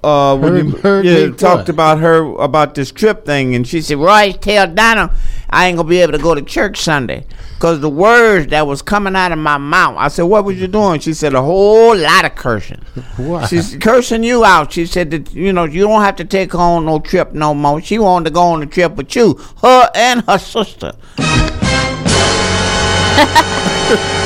Uh, 0.02 0.36
when 0.36 0.54
Heard- 0.54 0.66
you 0.66 0.70
heard 0.72 1.04
yeah, 1.04 1.26
me 1.26 1.32
talked 1.34 1.60
what? 1.60 1.68
about 1.68 2.00
her 2.00 2.16
about 2.40 2.74
this 2.74 2.90
trip 2.90 3.24
thing, 3.24 3.54
and 3.54 3.64
she 3.64 3.80
said, 3.80 3.98
"Royce, 3.98 4.36
tell 4.40 4.66
Donald 4.66 5.10
I 5.50 5.68
ain't 5.68 5.76
gonna 5.76 5.88
be 5.88 6.00
able 6.00 6.14
to 6.14 6.18
go 6.18 6.34
to 6.34 6.42
church 6.42 6.80
Sunday 6.80 7.26
because 7.58 7.80
the 7.80 7.90
words 7.90 8.46
that 8.48 8.68
was 8.68 8.82
coming 8.82 9.16
out 9.16 9.32
of 9.32 9.38
my 9.38 9.58
mouth." 9.58 9.96
I 9.98 10.08
said, 10.08 10.22
"What 10.22 10.44
was 10.44 10.60
you 10.60 10.68
doing?" 10.68 11.00
She 11.00 11.12
said, 11.12 11.34
"A 11.34 11.42
whole 11.42 11.96
lot 11.96 12.24
of 12.24 12.36
cursing." 12.36 12.82
Why? 13.16 13.46
She's 13.46 13.76
cursing 13.76 14.22
you 14.22 14.44
out. 14.44 14.72
She 14.72 14.86
said 14.86 15.10
that 15.10 15.34
you 15.34 15.52
know 15.52 15.64
you 15.64 15.82
don't 15.82 16.02
have 16.02 16.16
to 16.16 16.24
take 16.24 16.52
her 16.52 16.58
on 16.58 16.86
no 16.86 17.00
trip 17.00 17.32
no 17.32 17.54
more. 17.54 17.82
She 17.82 17.98
wanted 17.98 18.26
to 18.26 18.30
go 18.30 18.42
on 18.42 18.60
the 18.60 18.66
trip 18.66 18.94
with 18.96 19.14
you, 19.16 19.38
her 19.62 19.90
and 19.94 20.22
her 20.28 20.38
sister. 20.38 20.92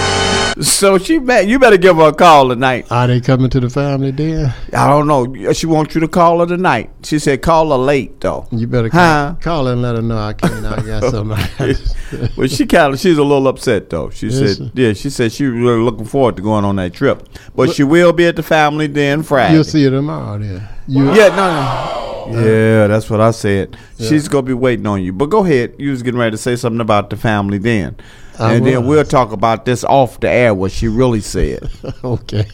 so 0.61 0.99
she 0.99 1.19
bet 1.19 1.47
you 1.47 1.59
better 1.59 1.77
give 1.77 1.97
her 1.97 2.09
a 2.09 2.13
call 2.13 2.49
tonight. 2.49 2.87
Are 2.91 3.07
they 3.07 3.21
coming 3.21 3.49
to 3.51 3.61
the 3.61 3.71
family 3.71 4.13
den? 4.13 4.53
I 4.73 4.89
don't 4.89 5.07
know. 5.07 5.53
She 5.53 5.67
wants 5.67 5.95
you 5.95 6.01
to 6.03 6.09
call 6.09 6.41
her 6.41 6.47
tonight. 6.47 6.91
She 7.05 7.19
said 7.19 7.43
call 7.43 7.71
her 7.71 7.77
late 7.77 8.21
though. 8.21 8.47
You 8.53 8.67
better 8.67 8.89
call, 8.91 9.01
Huh? 9.01 9.35
call 9.41 9.67
her 9.67 9.73
and 9.73 9.83
let 9.83 9.97
her 9.97 10.03
know 10.03 10.19
I 10.19 10.33
can't. 10.35 10.65
I 10.67 10.83
got 10.83 11.05
something. 11.11 12.31
well, 12.37 12.47
she 12.49 12.67
kind 12.67 12.95
of 12.95 13.01
she's 13.01 13.19
a 13.19 13.23
little 13.25 13.49
upset 13.49 13.91
though. 13.91 14.11
She 14.11 14.27
Is 14.29 14.59
said, 14.59 14.71
yeah, 14.75 14.93
she 14.93 15.11
said 15.11 15.33
she 15.33 15.45
was 15.47 15.55
really 15.55 15.81
looking 15.83 16.05
forward 16.05 16.37
to 16.37 16.43
going 16.43 16.65
on 16.65 16.77
that 16.77 16.93
trip, 16.93 17.29
but 17.55 17.71
she 17.71 17.83
will 17.85 18.13
be 18.13 18.27
at 18.27 18.37
the 18.37 18.43
family 18.43 18.89
den 18.89 19.23
Friday. 19.23 19.55
You'll 19.55 19.65
see 19.65 19.85
her 19.85 19.91
tomorrow 19.91 20.39
then. 20.39 20.69
You, 20.89 21.07
yeah, 21.15 21.29
no, 21.29 21.37
no. 21.37 21.99
Uh, 22.39 22.41
yeah, 22.45 22.87
that's 22.87 23.11
what 23.11 23.21
I 23.21 23.31
said. 23.33 23.77
She's 23.99 24.29
gonna 24.29 24.43
be 24.45 24.55
waiting 24.55 24.87
on 24.87 25.03
you. 25.03 25.13
But 25.13 25.27
go 25.27 25.45
ahead. 25.45 25.75
You 25.79 25.91
was 25.91 26.03
getting 26.03 26.21
ready 26.21 26.31
to 26.33 26.39
say 26.39 26.55
something 26.57 26.81
about 26.81 27.11
the 27.11 27.17
family 27.17 27.59
den, 27.59 27.97
I 28.39 28.55
and 28.55 28.67
then 28.67 28.87
we'll 28.87 29.05
talk 29.05 29.33
about 29.33 29.65
this 29.65 29.85
off 29.85 30.21
the 30.21 30.31
air. 30.31 30.55
What 30.55 30.73
she 30.73 30.89
really 30.89 31.21
said. 31.21 31.71
okay. 32.05 32.47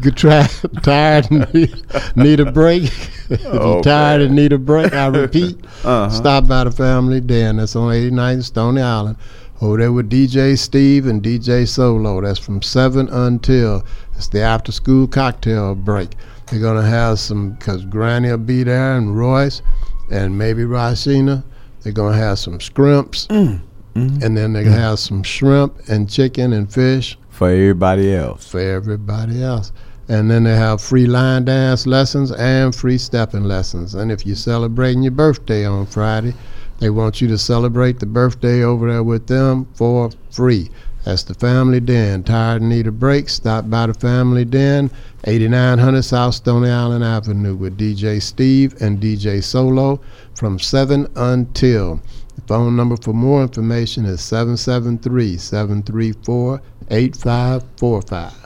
Good 0.00 0.16
try. 0.16 0.46
Tired 0.82 1.30
and 1.30 1.52
need, 1.54 2.16
need 2.16 2.40
a 2.40 2.52
break. 2.52 2.84
if 3.30 3.42
you're 3.42 3.82
tired 3.82 4.22
and 4.22 4.36
need 4.36 4.52
a 4.52 4.58
break, 4.58 4.92
I 4.92 5.06
repeat. 5.06 5.58
Uh-huh. 5.84 6.10
Stop 6.10 6.48
by 6.48 6.64
the 6.64 6.72
family 6.72 7.20
den. 7.20 7.58
That's 7.58 7.76
on 7.76 7.92
89th 7.92 8.44
Stony 8.44 8.82
Island. 8.82 9.16
Over 9.60 9.76
there 9.78 9.92
with 9.92 10.10
DJ 10.10 10.58
Steve 10.58 11.06
and 11.06 11.22
DJ 11.22 11.68
Solo. 11.68 12.20
That's 12.20 12.40
from 12.40 12.60
7 12.60 13.08
until 13.08 13.86
it's 14.16 14.26
the 14.26 14.40
after 14.40 14.72
school 14.72 15.06
cocktail 15.06 15.76
break. 15.76 16.16
They're 16.46 16.58
going 16.58 16.82
to 16.82 16.88
have 16.88 17.20
some, 17.20 17.52
because 17.52 17.84
Granny 17.84 18.30
will 18.30 18.38
be 18.38 18.64
there 18.64 18.96
and 18.96 19.16
Royce 19.16 19.62
and 20.10 20.36
maybe 20.36 20.62
Rasheena. 20.62 21.44
They're 21.82 21.92
going 21.92 22.14
to 22.14 22.18
have 22.18 22.40
some 22.40 22.60
scrimps. 22.60 23.28
Mm. 23.28 23.60
Mm-hmm. 23.96 24.22
And 24.22 24.36
then 24.36 24.52
going 24.52 24.66
to 24.66 24.72
have 24.72 24.98
some 24.98 25.22
shrimp 25.22 25.88
and 25.88 26.08
chicken 26.10 26.52
and 26.52 26.72
fish 26.72 27.16
for 27.30 27.48
everybody 27.48 28.14
else. 28.14 28.50
For 28.50 28.60
everybody 28.60 29.42
else. 29.42 29.72
And 30.08 30.30
then 30.30 30.44
they 30.44 30.54
have 30.54 30.80
free 30.80 31.06
line 31.06 31.46
dance 31.46 31.86
lessons 31.86 32.30
and 32.30 32.74
free 32.74 32.98
stepping 32.98 33.44
lessons. 33.44 33.94
And 33.94 34.12
if 34.12 34.24
you're 34.26 34.36
celebrating 34.36 35.02
your 35.02 35.12
birthday 35.12 35.64
on 35.64 35.86
Friday, 35.86 36.34
They 36.78 36.90
want 36.90 37.20
you 37.22 37.28
to 37.28 37.38
celebrate 37.38 38.00
the 38.00 38.06
birthday 38.06 38.62
over 38.62 38.90
there 38.90 39.02
with 39.02 39.26
them 39.28 39.66
for 39.74 40.10
free. 40.30 40.70
That's 41.04 41.22
the 41.22 41.34
Family 41.34 41.80
Den. 41.80 42.22
Tired 42.24 42.60
and 42.62 42.68
need 42.68 42.86
a 42.86 42.92
break? 42.92 43.28
Stop 43.28 43.70
by 43.70 43.86
the 43.86 43.94
Family 43.94 44.44
Den, 44.44 44.90
8900 45.24 46.02
South 46.02 46.34
Stony 46.34 46.68
Island 46.68 47.04
Avenue 47.04 47.54
with 47.54 47.78
DJ 47.78 48.20
Steve 48.20 48.74
and 48.80 49.00
DJ 49.00 49.42
Solo 49.42 50.00
from 50.34 50.58
7 50.58 51.08
until. 51.16 52.00
Phone 52.46 52.76
number 52.76 52.96
for 52.96 53.12
more 53.12 53.42
information 53.42 54.04
is 54.04 54.20
773 54.20 55.36
734 55.36 56.62
8545. 56.90 58.45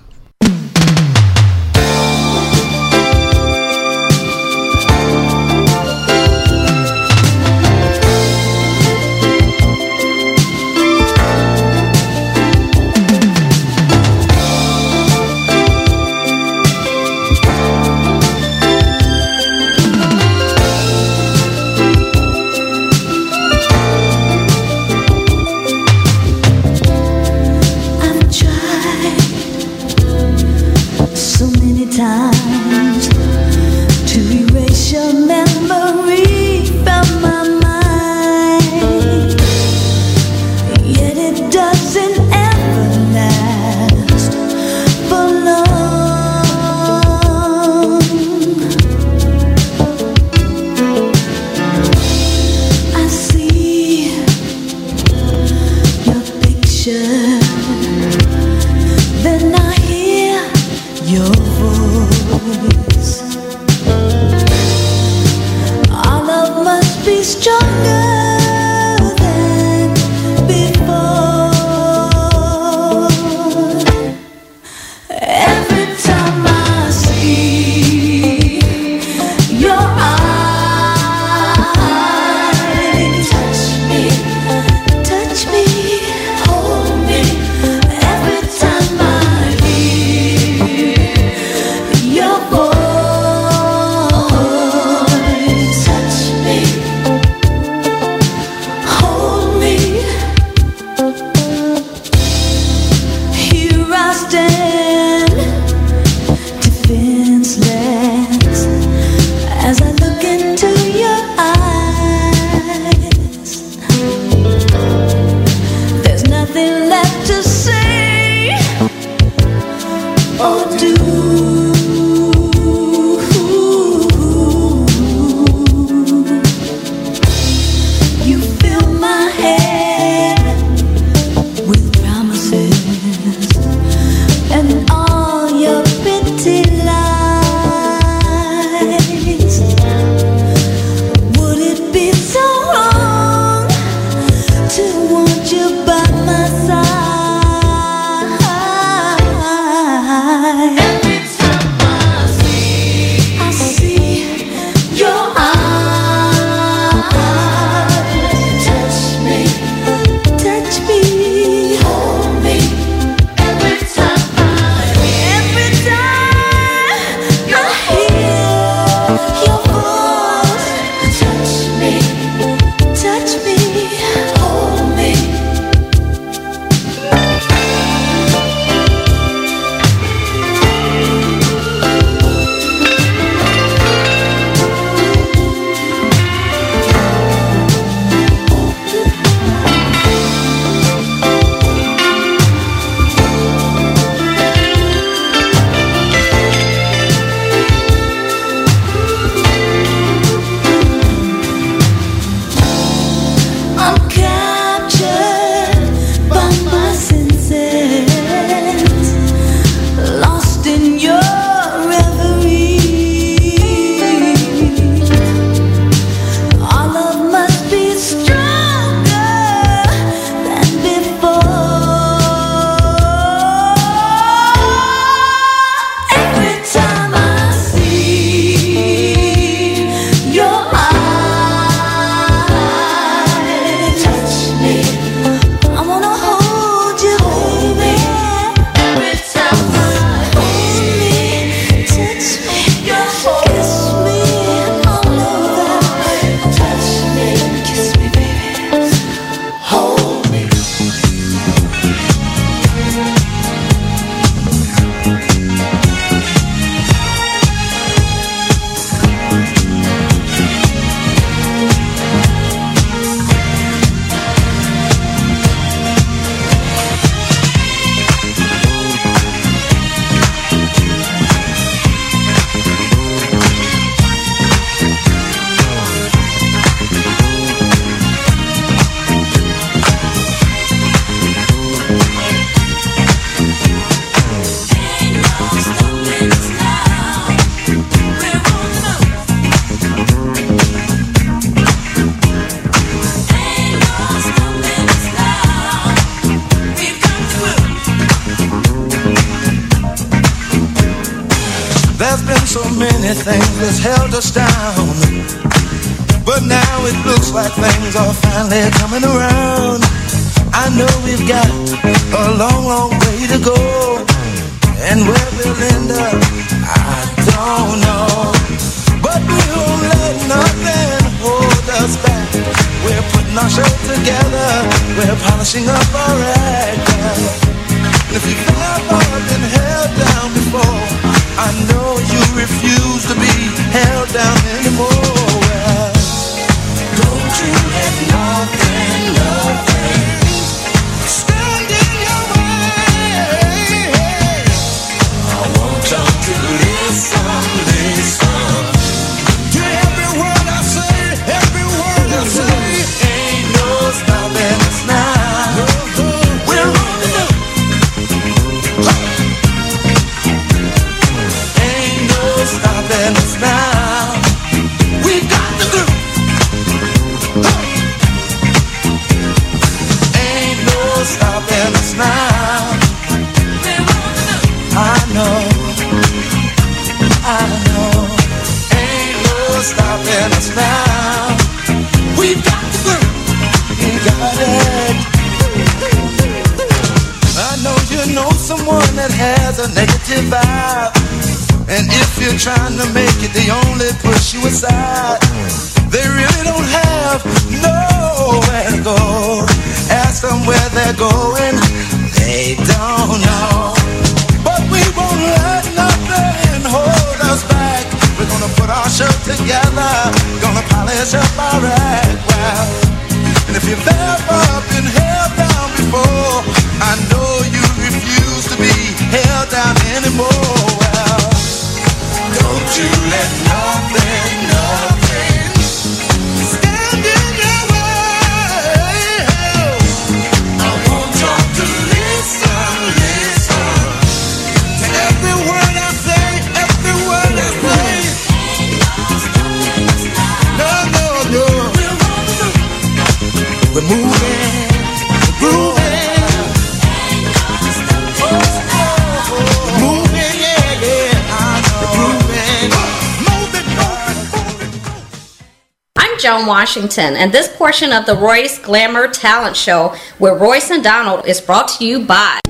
Washington, 456.81 457.15
and 457.17 457.31
this 457.31 457.47
portion 457.57 457.93
of 457.93 458.07
the 458.07 458.15
Royce 458.15 458.59
Glamour 458.59 459.09
Talent 459.09 459.55
Show 459.55 459.95
with 460.19 460.41
Royce 460.41 460.71
and 460.71 460.83
Donald 460.83 461.27
is 461.27 461.39
brought 461.39 461.69
to 461.69 461.85
you 461.85 462.07
by. 462.07 462.41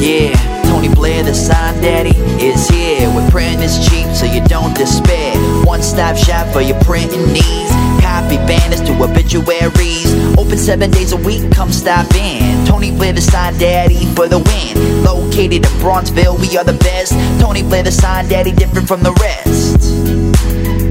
Yeah, 0.00 0.34
Tony 0.64 0.92
Blair, 0.92 1.22
the 1.22 1.32
sign 1.32 1.80
daddy, 1.80 2.16
is 2.44 2.68
here. 2.68 3.08
With 3.14 3.30
printing 3.30 3.60
is 3.60 3.88
cheap, 3.88 4.08
so 4.16 4.26
you 4.26 4.44
don't 4.48 4.76
despair. 4.76 5.36
One 5.64 5.80
stop 5.80 6.16
shop 6.16 6.52
for 6.52 6.60
your 6.60 6.80
printing 6.80 7.24
needs. 7.32 7.70
Copy 8.02 8.36
banners 8.48 8.80
to 8.80 9.00
obituaries. 9.00 10.12
Open 10.36 10.58
seven 10.58 10.90
days 10.90 11.12
a 11.12 11.16
week, 11.18 11.52
come 11.52 11.70
stop 11.70 12.12
in. 12.16 12.41
Tony 12.82 12.96
Blair, 12.96 13.12
the 13.12 13.20
sign 13.20 13.56
daddy, 13.58 14.06
for 14.16 14.26
the 14.26 14.40
win. 14.40 15.04
Located 15.04 15.52
in 15.52 15.62
Bronzeville, 15.78 16.36
we 16.40 16.58
are 16.58 16.64
the 16.64 16.72
best. 16.72 17.12
Tony 17.40 17.62
Blair, 17.62 17.84
the 17.84 17.92
sign 17.92 18.26
daddy, 18.26 18.50
different 18.50 18.88
from 18.88 19.04
the 19.04 19.12
rest. 19.22 19.78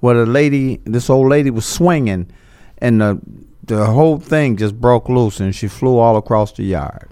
where 0.00 0.14
the 0.14 0.26
lady, 0.26 0.80
this 0.84 1.10
old 1.10 1.28
lady 1.28 1.50
was 1.50 1.66
swinging 1.66 2.30
and 2.78 3.00
the 3.00 3.20
the 3.68 3.86
whole 3.86 4.18
thing 4.18 4.56
just 4.56 4.80
broke 4.80 5.08
loose 5.08 5.40
and 5.40 5.54
she 5.54 5.68
flew 5.68 5.98
all 5.98 6.16
across 6.16 6.52
the 6.52 6.64
yard. 6.64 7.08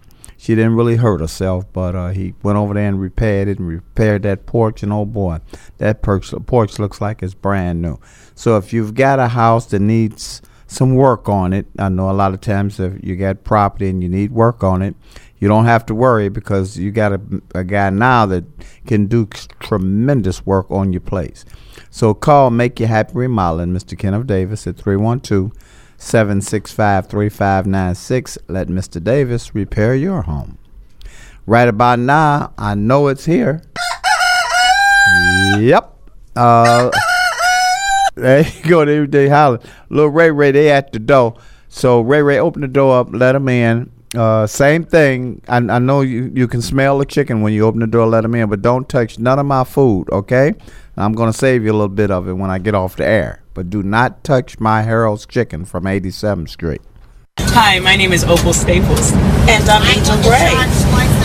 She 0.47 0.55
didn't 0.55 0.77
really 0.77 0.94
hurt 0.94 1.20
herself, 1.20 1.64
but 1.73 1.97
uh, 1.97 2.10
he 2.10 2.35
went 2.44 2.56
over 2.56 2.73
there 2.73 2.86
and 2.86 3.01
repaired 3.01 3.48
it 3.48 3.59
and 3.59 3.66
repaired 3.66 4.23
that 4.23 4.47
porch. 4.47 4.85
And 4.85 4.93
oh 4.93 5.05
boy, 5.05 5.40
that 5.78 6.02
porch, 6.02 6.32
porch 6.47 6.78
looks 6.78 7.01
like 7.01 7.20
it's 7.20 7.35
brand 7.35 7.82
new. 7.82 7.98
So 8.36 8.56
if 8.56 8.73
you've 8.73 8.94
got 8.94 9.18
a 9.18 9.27
house 9.27 9.66
that 9.66 9.81
needs 9.81 10.43
some 10.68 10.94
work 10.94 11.28
on 11.28 11.52
it, 11.52 11.66
I 11.81 11.89
know 11.89 12.09
a 12.09 12.12
lot 12.12 12.32
of 12.32 12.40
times 12.40 12.78
if 12.78 12.93
you 13.02 13.16
got 13.16 13.43
property 13.43 13.89
and 13.89 14.01
you 14.05 14.09
need 14.09 14.31
work 14.31 14.62
on 14.62 14.82
it, 14.82 14.94
you 15.39 15.48
don't 15.48 15.64
have 15.64 15.85
to 15.86 15.97
worry 15.97 16.28
because 16.28 16.78
you 16.78 16.93
got 16.93 17.14
a, 17.14 17.20
a 17.52 17.64
guy 17.64 17.90
now 17.90 18.24
that 18.27 18.44
can 18.86 19.06
do 19.06 19.27
tremendous 19.59 20.47
work 20.47 20.70
on 20.70 20.93
your 20.93 21.01
place. 21.01 21.44
So 21.90 22.14
call 22.14 22.51
Make 22.51 22.78
You 22.78 22.86
Happy 22.86 23.14
Remodeling, 23.14 23.73
Mr. 23.73 23.98
Kenneth 23.98 24.28
Davis 24.28 24.64
at 24.68 24.77
312 24.77 25.51
765 25.98 27.06
3596. 27.09 28.39
Let 28.48 28.68
Mr. 28.68 29.02
Davis 29.02 29.55
repair 29.55 29.94
your 29.94 30.23
home. 30.23 30.59
Right 31.47 31.68
about 31.68 31.98
now, 31.98 32.52
I 32.59 32.74
know 32.74 33.09
it's 33.09 33.24
here. 33.24 33.62
Yep. 35.59 35.93
Uh, 36.35 36.90
there 38.14 38.40
you 38.43 38.68
go. 38.68 38.85
They, 38.85 39.06
they 39.06 39.28
holler. 39.28 39.60
Little 39.89 40.10
Ray 40.10 40.31
Ray, 40.31 40.51
they 40.51 40.70
at 40.70 40.93
the 40.93 40.98
door. 40.98 41.36
So 41.68 42.01
Ray 42.01 42.23
Ray, 42.23 42.39
open 42.39 42.62
the 42.62 42.68
door 42.68 43.01
up, 43.01 43.09
let 43.12 43.32
them 43.32 43.48
in. 43.48 43.90
Uh, 44.14 44.46
same 44.46 44.84
thing. 44.84 45.42
I, 45.48 45.56
I 45.56 45.78
know 45.78 46.00
you, 46.00 46.30
you 46.34 46.46
can 46.48 46.62
smell 46.62 46.98
the 46.98 47.04
chicken 47.06 47.42
when 47.42 47.52
you 47.52 47.64
open 47.66 47.80
the 47.80 47.86
door, 47.86 48.06
let 48.06 48.22
them 48.22 48.34
in, 48.34 48.48
but 48.48 48.62
don't 48.62 48.88
touch 48.88 49.18
none 49.18 49.38
of 49.38 49.46
my 49.46 49.64
food, 49.64 50.08
okay? 50.10 50.54
I'm 50.96 51.12
going 51.12 51.30
to 51.30 51.36
save 51.36 51.64
you 51.64 51.72
a 51.72 51.74
little 51.74 51.88
bit 51.88 52.10
of 52.10 52.28
it 52.28 52.34
when 52.34 52.50
I 52.50 52.58
get 52.58 52.74
off 52.74 52.96
the 52.96 53.06
air. 53.06 53.42
But 53.52 53.70
do 53.70 53.82
not 53.82 54.24
touch 54.24 54.60
my 54.60 54.82
Harold's 54.82 55.26
chicken 55.26 55.64
from 55.64 55.84
87th 55.84 56.48
Street. 56.50 56.82
Hi, 57.38 57.78
my 57.80 57.96
name 57.96 58.12
is 58.12 58.24
Opal 58.24 58.52
Staples, 58.52 59.12
and 59.48 59.68
I'm 59.68 59.82
Angel 59.96 60.16
Gray, 60.22 60.52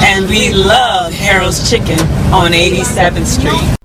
and 0.01 0.29
we 0.29 0.53
love 0.53 1.13
Harold's 1.13 1.69
Chicken 1.69 1.99
on 2.33 2.51
87th 2.51 3.25
Street. 3.25 3.77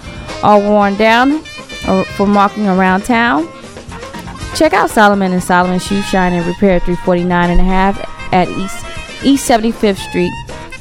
are 0.41 0.59
worn 0.59 0.95
down 0.95 1.43
or 1.87 2.05
for 2.05 2.25
walking 2.25 2.67
around 2.67 3.03
town, 3.03 3.47
check 4.55 4.73
out 4.73 4.89
Solomon 4.89 5.33
and 5.33 5.43
Solomon 5.43 5.79
Shoe 5.79 6.01
Shine 6.03 6.31
and 6.33 6.45
Repair 6.45 6.79
349 6.79 7.49
and 7.51 7.59
a 7.59 7.63
half 7.63 7.99
at 8.33 8.47
East 8.49 8.85
East 9.23 9.49
75th 9.49 9.97
Street, 10.09 10.31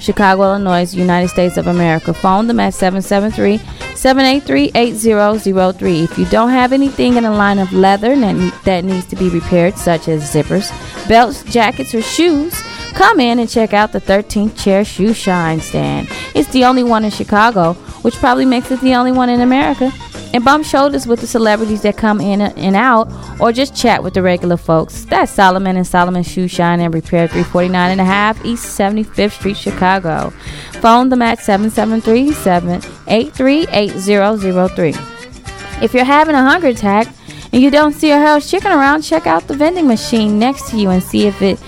Chicago, 0.03 0.43
Illinois, 0.43 0.93
United 0.95 1.29
States 1.29 1.57
of 1.57 1.69
America. 1.69 2.13
Phone 2.13 2.49
them 2.49 2.61
at 2.61 2.75
773 2.75 3.59
783 3.95 4.73
8003. 4.75 6.01
If 6.03 6.19
you 6.19 6.27
don't 6.27 6.51
have 6.51 6.73
anything 6.73 7.17
in 7.17 7.25
a 7.25 7.33
line 7.33 7.59
of 7.59 7.73
leather 7.73 8.17
that, 8.17 8.61
that 8.65 8.85
needs 8.85 9.07
to 9.07 9.17
be 9.17 9.29
repaired, 9.29 9.77
such 9.77 10.09
as 10.09 10.33
zippers, 10.33 10.71
belts, 11.09 11.45
jackets, 11.45 11.95
or 11.95 12.03
shoes, 12.03 12.53
come 12.95 13.21
in 13.21 13.39
and 13.39 13.49
check 13.49 13.73
out 13.73 13.93
the 13.93 14.01
13th 14.01 14.61
Chair 14.61 14.85
Shoe 14.85 15.15
Shine 15.15 15.61
stand. 15.61 16.09
It's 16.35 16.51
the 16.51 16.65
only 16.65 16.83
one 16.83 17.05
in 17.05 17.11
Chicago, 17.11 17.75
which 18.03 18.17
probably 18.17 18.45
makes 18.45 18.71
it 18.71 18.81
the 18.81 18.95
only 18.95 19.13
one 19.13 19.29
in 19.29 19.41
America. 19.41 19.93
And 20.35 20.45
bump 20.45 20.65
shoulders 20.65 21.07
with 21.07 21.21
the 21.21 21.27
celebrities 21.27 21.83
that 21.83 21.99
come 21.99 22.21
in 22.21 22.41
and 22.41 22.75
out, 22.75 23.13
or 23.39 23.53
just 23.53 23.77
chat 23.77 24.03
with 24.03 24.15
the 24.15 24.23
regular 24.23 24.57
folks. 24.57 25.05
That's 25.05 25.31
Solomon 25.31 25.77
and 25.77 25.87
Solomon 25.87 26.23
Shoe 26.23 26.49
Shine 26.49 26.81
and 26.81 26.95
Repair 26.95 27.29
349 27.29 27.91
and 27.91 28.01
a 28.01 28.05
half 28.05 28.43
East 28.45 28.79
75th 28.79 29.33
Street, 29.33 29.57
Chicago. 29.57 30.31
Phone 30.81 31.11
them 31.11 31.21
at 31.21 31.39
773 31.41 32.33
783 32.33 33.67
8003. 33.71 34.95
If 35.83 35.93
you're 35.93 36.05
having 36.05 36.35
a 36.35 36.43
hunger 36.43 36.69
attack 36.69 37.09
and 37.53 37.61
you 37.61 37.71
don't 37.71 37.93
see 37.93 38.11
a 38.11 38.17
Harold's 38.17 38.51
Chicken 38.51 38.73
around, 38.73 39.03
check 39.03 39.27
out 39.27 39.47
the 39.49 39.55
vending 39.55 39.87
machine 39.87 40.39
next 40.39 40.71
to 40.71 40.79
you 40.79 40.91
and 40.91 41.03
see 41.03 41.27
if 41.27 41.43
it 41.43 41.59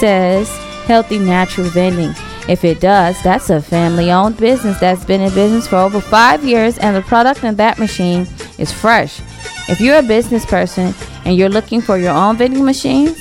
says 0.00 0.48
Healthy 0.86 1.18
Natural 1.18 1.66
Vending. 1.68 2.14
If 2.48 2.64
it 2.64 2.80
does, 2.80 3.20
that's 3.22 3.50
a 3.50 3.60
family 3.60 4.12
owned 4.12 4.36
business 4.36 4.78
that's 4.78 5.04
been 5.04 5.20
in 5.20 5.34
business 5.34 5.66
for 5.66 5.76
over 5.76 6.00
five 6.00 6.44
years 6.44 6.78
and 6.78 6.94
the 6.94 7.02
product 7.02 7.42
in 7.42 7.56
that 7.56 7.78
machine 7.78 8.26
is 8.58 8.72
fresh. 8.72 9.20
If 9.68 9.80
you're 9.80 9.98
a 9.98 10.02
business 10.02 10.46
person 10.46 10.94
and 11.24 11.36
you're 11.36 11.48
looking 11.48 11.80
for 11.80 11.98
your 11.98 12.14
own 12.14 12.36
vending 12.36 12.64
machines, 12.64 13.16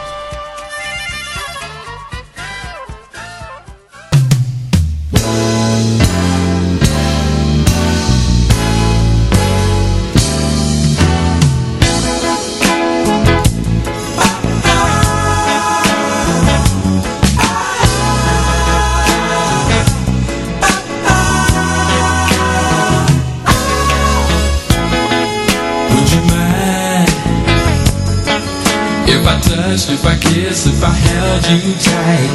kiss 30.20 30.66
if 30.66 30.82
I 30.82 30.94
held 31.08 31.42
you 31.64 31.74
tight 31.90 32.30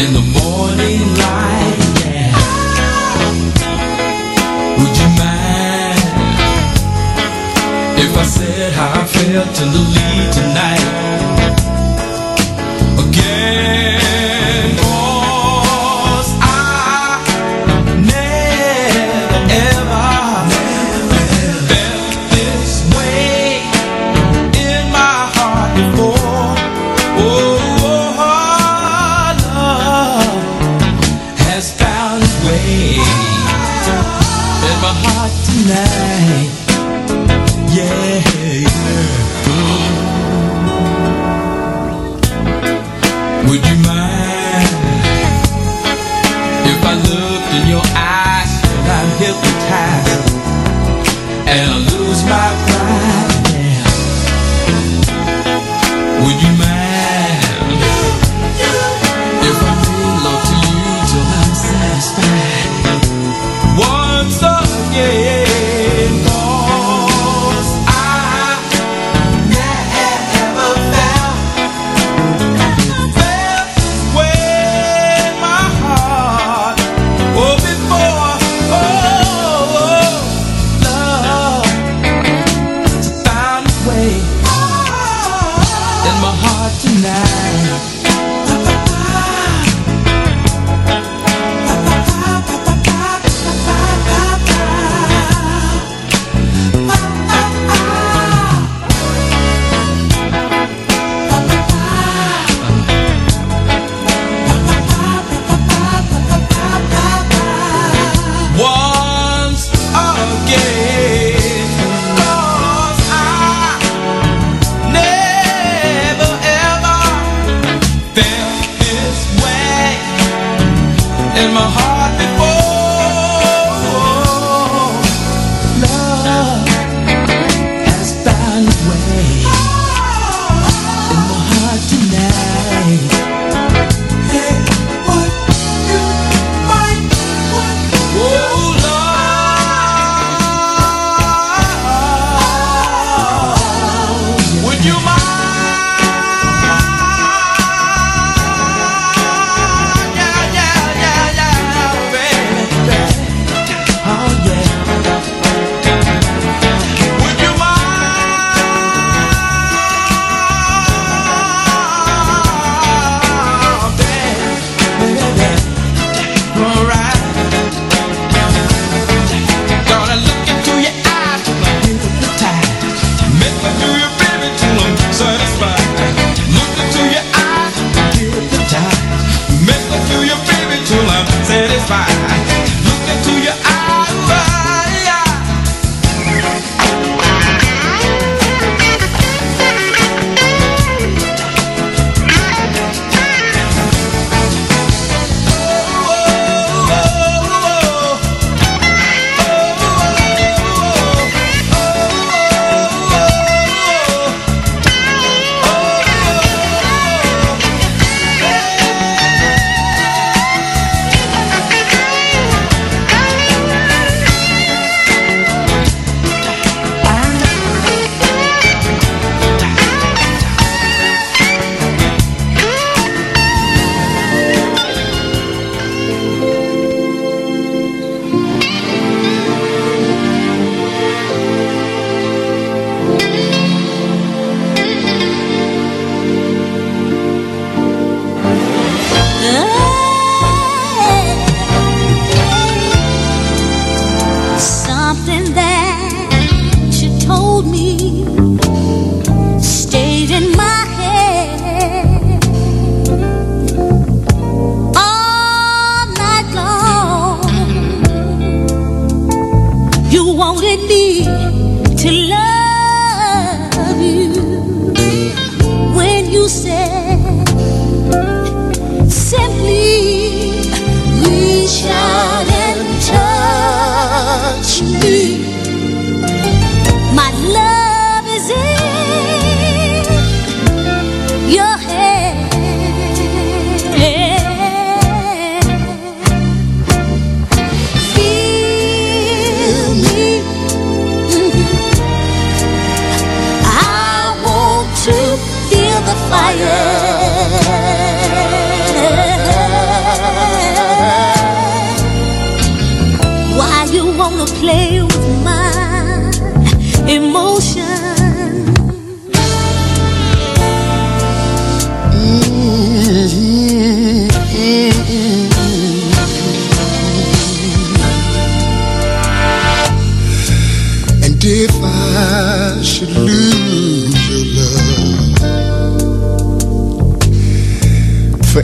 in 0.00 0.08
the 0.12 0.24
morning 0.38 1.02
light? 1.22 1.78
Yeah. 2.04 2.32
Would 4.78 4.94
you 5.00 5.10
mind 5.22 6.04
if 8.04 8.12
I 8.16 8.24
said 8.24 8.72
how 8.72 9.00
I 9.00 9.04
felt 9.06 9.60
in 9.62 9.68
the 9.72 9.84
leaves? 9.94 10.25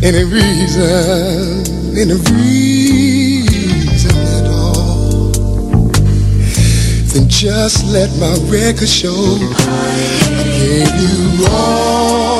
Any 0.02 0.24
reason, 0.24 1.62
any 1.96 2.14
reason 2.34 4.10
at 4.10 4.46
all, 4.50 5.30
then 7.12 7.28
just 7.28 7.84
let 7.86 8.10
my 8.18 8.34
record 8.50 8.88
show. 8.88 9.38
I 9.38 10.42
gave 10.44 10.92
you 11.00 11.46
all 11.50 12.31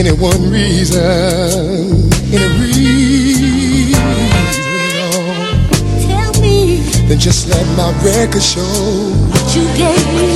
any 0.00 0.12
one 0.12 0.50
reason, 0.50 1.02
any 2.32 2.58
reason 2.58 4.00
at 4.00 4.96
all, 5.14 5.68
tell 6.00 6.32
me. 6.40 6.78
Then 7.06 7.18
just 7.18 7.48
let 7.48 7.66
my 7.76 7.92
record 8.02 8.42
show 8.42 8.62
what 8.62 9.54
you 9.54 9.64
gave. 9.76 10.29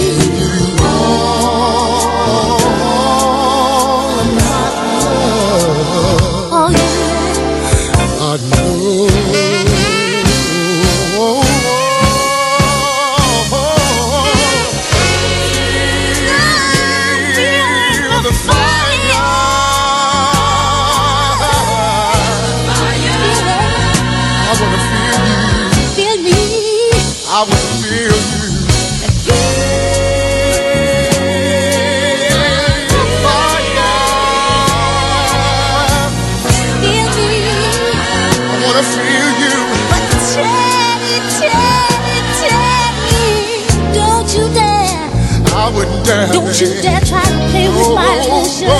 Don't 46.32 46.60
you 46.60 46.68
dare 46.82 47.01
try 47.01 47.22
to 47.22 47.38
play 47.51 47.68
with 47.68 47.90
my 47.94 48.09
emotions. 48.24 48.70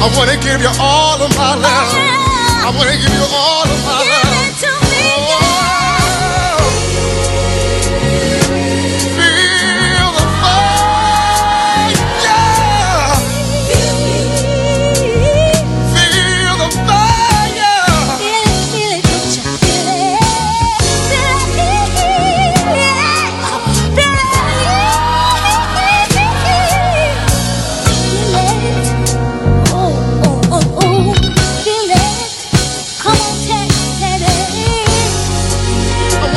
I 0.00 0.06
wanna 0.16 0.36
give 0.42 0.60
you 0.60 0.72
all 0.80 1.20
of 1.22 1.30
my 1.36 1.54
love. 1.54 1.94
I 2.66 2.70
wanna 2.76 2.96
give 2.96 3.12
you 3.12 3.26
all 3.30 3.62
of 3.62 3.80
my 3.86 3.97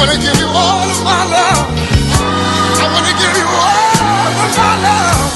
I 0.02 0.04
wanna 0.04 0.18
give 0.18 0.34
you 0.42 0.50
all 0.50 0.90
of 0.90 1.04
my 1.06 1.22
love. 1.30 1.62
I 1.62 2.90
wanna 2.90 3.14
give 3.22 3.38
you 3.38 3.46
all 3.46 4.34
of 4.34 4.50
my 4.58 4.74
love. 4.82 5.30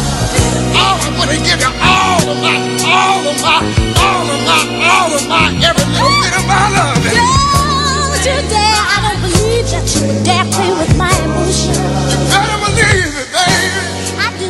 Oh, 0.73 1.05
I 1.05 1.13
wanna 1.21 1.37
give 1.37 1.61
you 1.61 1.69
all 1.85 2.25
of 2.25 2.37
my, 2.41 2.57
all 2.81 3.21
of 3.29 3.37
my, 3.45 3.61
all 4.01 4.25
of 4.25 4.41
my, 4.41 4.65
all 4.89 5.13
of 5.13 5.21
my, 5.29 5.53
every 5.61 5.85
little 5.85 6.17
bit 6.17 6.33
of 6.33 6.49
my 6.49 6.65
love. 6.73 6.97
Don't 6.97 8.25
you 8.25 8.41
dare, 8.49 8.81
I 8.89 9.05
don't 9.05 9.21
believe 9.21 9.69
that 9.69 9.85
you 9.85 10.01
would 10.09 10.25
dare 10.25 10.49
play 10.49 10.73
with 10.73 10.97
my 10.97 11.13
emotions. 11.13 11.77
You 11.77 12.25
better 12.25 12.57
believe 12.65 13.13
it, 13.21 13.29
baby. 13.37 14.17
I 14.17 14.33
do. 14.41 14.49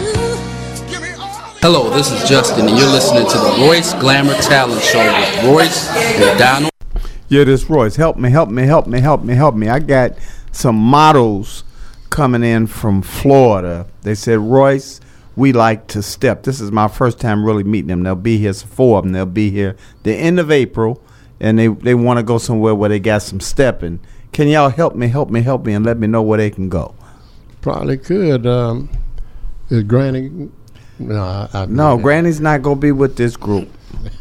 Hello, 1.59 1.89
this 1.89 2.13
is 2.13 2.23
Justin, 2.23 2.69
and 2.69 2.77
you're 2.77 2.87
listening 2.87 3.27
to 3.27 3.37
the 3.37 3.67
Royce 3.67 3.91
Glamour 3.95 4.35
Talent 4.35 4.81
Show 4.81 5.03
with 5.03 5.43
Royce 5.43 5.89
and 5.91 6.39
Donald. 6.39 6.74
Yeah, 7.27 7.43
this 7.43 7.69
Royce. 7.69 7.95
Help 7.95 8.17
me, 8.17 8.29
help 8.29 8.49
me, 8.49 8.63
help 8.63 8.85
me, 8.87 8.99
help 8.99 9.23
me, 9.23 9.33
help 9.33 9.55
me. 9.55 9.67
I 9.67 9.79
got 9.79 10.13
some 10.51 10.75
models 10.75 11.63
coming 12.11 12.43
in 12.43 12.67
from 12.67 13.01
Florida. 13.01 13.87
They 14.03 14.13
said, 14.13 14.39
Royce, 14.39 15.01
we 15.35 15.51
like 15.51 15.87
to 15.87 16.03
step. 16.03 16.43
This 16.43 16.61
is 16.61 16.71
my 16.71 16.87
first 16.87 17.19
time 17.19 17.43
really 17.43 17.63
meeting 17.63 17.87
them. 17.87 18.03
They'll 18.03 18.15
be 18.15 18.37
here, 18.37 18.53
so 18.53 18.67
four 18.67 18.99
of 18.99 19.05
them. 19.05 19.13
They'll 19.13 19.25
be 19.25 19.49
here 19.49 19.75
the 20.03 20.13
end 20.13 20.39
of 20.39 20.51
April, 20.51 21.01
and 21.39 21.57
they, 21.57 21.67
they 21.67 21.95
want 21.95 22.19
to 22.19 22.23
go 22.23 22.37
somewhere 22.37 22.75
where 22.75 22.89
they 22.89 22.99
got 22.99 23.23
some 23.23 23.39
stepping. 23.39 23.99
Can 24.31 24.47
y'all 24.47 24.69
help 24.69 24.95
me, 24.95 25.07
help 25.07 25.29
me, 25.31 25.41
help 25.41 25.65
me, 25.65 25.73
and 25.73 25.83
let 25.83 25.97
me 25.97 26.05
know 26.05 26.21
where 26.21 26.37
they 26.37 26.51
can 26.51 26.69
go? 26.69 26.93
Probably 27.61 27.97
could. 27.97 28.45
Um, 28.45 28.89
is 29.69 29.83
Granny? 29.83 30.51
No, 30.99 31.21
I, 31.21 31.49
I 31.53 31.65
No, 31.65 31.97
Granny's 31.97 32.39
not 32.39 32.61
gonna 32.61 32.79
be 32.79 32.91
with 32.91 33.17
this 33.17 33.35
group. 33.35 33.69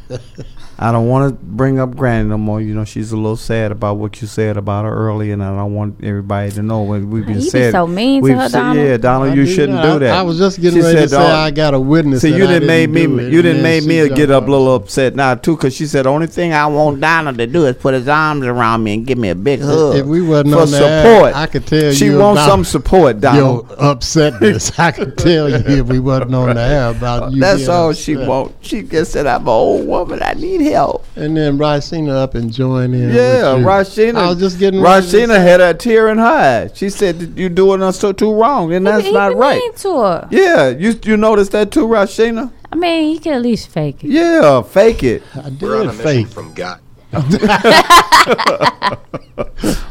I 0.77 0.91
don't 0.91 1.09
want 1.09 1.31
to 1.31 1.45
bring 1.45 1.79
up 1.79 1.95
Granny 1.95 2.29
no 2.29 2.37
more. 2.37 2.61
You 2.61 2.75
know, 2.75 2.85
she's 2.85 3.13
a 3.13 3.17
little 3.17 3.37
sad 3.37 3.71
about 3.71 3.97
what 3.99 4.21
you 4.21 4.27
said 4.27 4.57
about 4.57 4.85
her 4.85 4.93
earlier, 4.93 5.33
and 5.33 5.43
I 5.43 5.55
don't 5.55 5.73
want 5.73 6.03
everybody 6.03 6.51
to 6.53 6.63
know 6.63 6.81
what 6.81 7.01
we've 7.03 7.25
been 7.25 7.37
You 7.37 7.43
be 7.45 7.49
said. 7.49 7.73
so 7.73 7.87
mean 7.87 8.21
to 8.21 8.25
we've 8.25 8.37
her, 8.37 8.49
said- 8.49 8.59
Donald. 8.59 8.87
Yeah, 8.87 8.97
Donald, 8.97 9.31
I 9.31 9.35
you 9.35 9.47
shouldn't 9.47 9.75
not. 9.79 9.93
do 9.93 9.99
that. 10.01 10.15
I- 10.15 10.19
I 10.19 10.23
was 10.23 10.37
just 10.39 10.61
getting 10.61 10.81
She 10.81 10.85
ready 10.85 11.01
to 11.03 11.09
say 11.09 11.17
"Oh, 11.17 11.21
I 11.37 11.51
got 11.53 11.75
a 11.75 11.81
witness 11.81 12.23
See, 12.23 12.31
you 12.35 12.47
didn't 12.47 12.67
make 12.67 12.91
me. 12.91 13.07
do 13.07 13.31
You 13.31 13.41
didn't 13.43 13.63
then 13.63 13.63
make 13.63 13.85
me 13.87 13.97
get 14.09 14.17
jumped 14.17 14.31
up 14.33 14.43
up. 14.43 14.49
a 14.49 14.51
little 14.51 14.75
upset 14.75 15.15
now 15.15 15.35
too, 15.37 15.57
because 15.57 15.75
she 15.77 15.87
said 15.87 16.07
the 16.07 16.09
only 16.11 16.27
thing 16.27 16.53
I 16.53 16.67
want 16.67 17.01
Donald 17.01 17.39
to 17.39 17.47
do 17.47 17.67
is 17.67 17.77
put 17.77 17.95
his 17.95 18.09
arms 18.09 18.45
around 18.45 18.83
me 18.83 18.95
and 18.95 19.07
give 19.07 19.17
me 19.19 19.29
a 19.29 19.35
big 19.37 19.61
hug. 19.61 19.95
If 19.97 20.07
we 20.07 20.23
wasn't 20.23 20.55
for 20.55 20.61
on 20.63 20.71
the 20.73 20.77
support, 21.05 21.37
I 21.37 21.47
could 21.47 21.67
tell 21.67 21.93
she 21.93 22.07
you 22.07 22.13
She 22.13 22.17
wants 22.17 22.43
some 22.45 22.65
support, 22.65 23.21
Donald. 23.21 23.69
Your 23.69 23.77
upsetness. 23.79 24.77
I 24.79 24.91
could 24.91 25.17
tell 25.19 25.49
you 25.49 25.57
if 25.57 25.87
we 25.87 26.01
wasn't 26.01 26.35
on 26.35 26.55
the 26.55 26.61
air 26.61 26.89
about 26.91 27.33
you. 27.33 27.41
That's 27.41 27.59
being 27.61 27.71
all 27.71 27.93
she 27.93 28.17
wants. 28.17 28.55
She 28.63 28.83
just 28.83 29.13
said, 29.13 29.27
"I'm 29.29 29.43
an 29.43 29.49
old 29.49 29.87
woman. 29.87 30.21
I 30.23 30.33
need 30.35 30.63
help. 30.65 31.05
And 31.17 31.37
then 31.37 31.59
Rasheena 31.59 32.11
up 32.11 32.35
and 32.35 32.53
join 32.53 32.95
in. 32.95 33.11
Yeah, 33.15 33.55
with. 33.55 33.65
Rasheena. 33.65 34.17
I 34.17 34.29
was 34.31 34.39
just 34.39 34.59
getting 34.59 34.81
ready 34.81 35.07
Rasheena 35.07 35.37
had 35.37 35.61
a 35.61 35.75
tear 35.75 36.09
in 36.09 36.19
her 36.19 36.25
eye. 36.25 36.71
She 36.75 36.91
said 36.91 37.35
you're 37.37 37.49
doing 37.49 37.83
us 37.83 37.99
so 37.99 38.13
too 38.13 38.33
wrong, 38.33 38.73
and 38.73 38.87
that's 38.87 39.11
not 39.11 39.35
right. 39.37 39.59
mean 39.59 39.75
to 39.75 39.99
her. 40.01 40.29
Yeah, 40.31 40.69
you 40.69 40.99
you 41.05 41.17
noticed 41.17 41.53
that 41.53 41.71
too, 41.71 41.87
Rasheena? 41.87 42.53
I 42.73 42.77
mean, 42.77 43.13
you 43.15 43.21
can 43.21 43.35
at 43.35 43.43
least 43.43 43.69
fake 43.69 44.03
it. 44.03 44.11
Yeah, 44.11 44.63
fake 44.63 45.05
it. 45.05 45.23
I 45.35 45.51
We're 45.61 45.81
on 45.81 45.89
a 45.89 45.93
did 45.93 45.99
mission 45.99 46.25
fake. 46.25 46.27
from 46.29 46.55
God. 46.55 46.81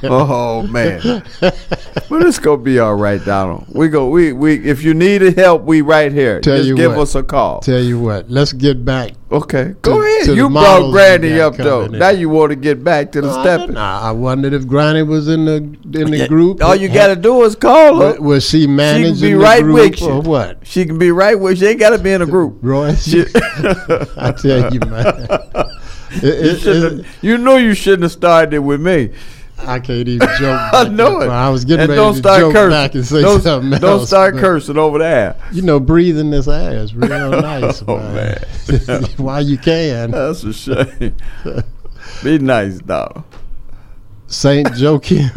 Oh 0.04 0.66
man, 0.70 1.24
but 1.40 2.22
it's 2.26 2.40
gonna 2.40 2.62
be 2.62 2.80
all 2.80 2.96
right, 2.96 3.24
Donald. 3.24 3.66
We 3.70 3.88
go. 3.90 4.10
We 4.10 4.34
we. 4.34 4.56
If 4.70 4.84
you 4.84 4.94
needed 4.94 5.38
help, 5.38 5.64
we 5.64 5.82
right 5.82 6.12
here. 6.12 6.40
Tell 6.42 6.58
Just 6.58 6.68
you 6.70 6.76
give 6.76 6.92
what. 6.94 7.02
us 7.04 7.16
a 7.16 7.24
call. 7.24 7.60
Tell 7.62 7.80
you 7.82 8.00
what, 8.00 8.30
let's 8.30 8.54
get 8.54 8.84
back. 8.86 9.12
Okay, 9.32 9.74
go 9.82 10.00
ahead. 10.02 10.28
You 10.36 10.50
brought 10.50 10.92
Granny 10.92 11.30
got 11.30 11.54
up 11.54 11.58
though. 11.58 11.82
in. 11.86 11.94
Now 11.94 12.10
you 12.10 12.30
want 12.30 12.52
to 12.52 12.56
get 12.56 12.84
back 12.84 13.12
to 13.14 13.22
the 13.22 13.28
No, 13.28 13.34
I 13.40 13.42
step. 13.44 13.76
I 13.76 14.00
I 14.02 14.12
wondered 14.12 14.54
if 14.54 14.68
Granny 14.68 15.02
was 15.04 15.28
in 15.28 15.46
the 15.46 15.56
in 15.56 16.12
the 16.12 16.18
Yeah, 16.18 16.28
group. 16.28 16.62
all 16.64 16.76
you 16.76 16.88
gotta 16.90 17.16
do 17.16 17.44
is 17.44 17.56
call 17.56 18.00
her. 18.00 18.12
Was, 18.12 18.20
was 18.20 18.44
she 18.44 18.62
She 18.62 18.66
can 18.68 18.76
managing 18.76 19.16
be 19.16 19.34
the 19.34 19.40
right 19.40 19.64
group 19.64 19.76
with 19.92 20.02
you. 20.02 20.08
or 20.10 20.22
what? 20.22 20.60
She 20.68 20.86
can 20.86 20.98
be 21.00 21.12
right 21.12 21.40
with 21.40 21.54
you. 21.60 21.66
She 21.66 21.72
ain't 21.72 21.80
got 21.80 21.90
to 21.92 21.98
be 22.00 22.12
in 22.12 22.22
a 22.22 22.26
group. 22.26 22.58
Royce, 22.62 23.04
She- 23.10 23.26
I 24.18 24.34
tell 24.38 24.72
you, 24.74 24.80
man. 24.82 25.28
It- 26.16 26.24
you, 26.24 26.30
it- 26.52 26.60
shouldn't 26.60 27.00
it- 27.02 27.06
you 27.22 27.38
know 27.38 27.58
you 27.58 27.74
shouldn't 27.74 28.04
have 28.04 28.12
started 28.12 28.54
it 28.54 28.60
with 28.60 28.82
me. 28.82 29.12
I 29.66 29.80
can't 29.80 30.08
even 30.10 30.28
joke. 30.40 30.60
I 30.74 30.90
know 30.90 31.22
it. 31.22 31.30
I 31.30 31.50
was 31.50 31.64
getting 31.64 31.82
and 31.82 31.90
ready 31.92 32.02
don't 32.02 32.14
to 32.14 32.20
start 32.20 32.40
joke 32.42 32.54
cursing. 32.54 32.70
back 32.72 32.96
and 32.96 33.06
say 33.06 33.22
don't, 33.22 33.42
something 33.42 33.70
don't 33.80 33.84
else. 34.00 34.08
start 34.08 34.36
cursing 34.36 34.78
over 34.78 34.98
there. 35.00 35.36
You 35.54 35.62
know, 35.62 35.80
breathing 35.80 36.32
this 36.32 36.48
air 36.50 36.80
is 36.80 36.94
real 36.94 37.30
nice, 37.42 37.82
Oh, 37.88 37.98
man. 37.98 38.44
While 39.18 39.42
you 39.46 39.58
can. 39.58 40.12
That's 40.12 40.44
a 40.44 40.52
shame. 40.54 41.16
be 42.24 42.40
nice, 42.40 42.80
dog. 42.80 43.24
Saint 44.28 44.76
Joachim 44.76 45.30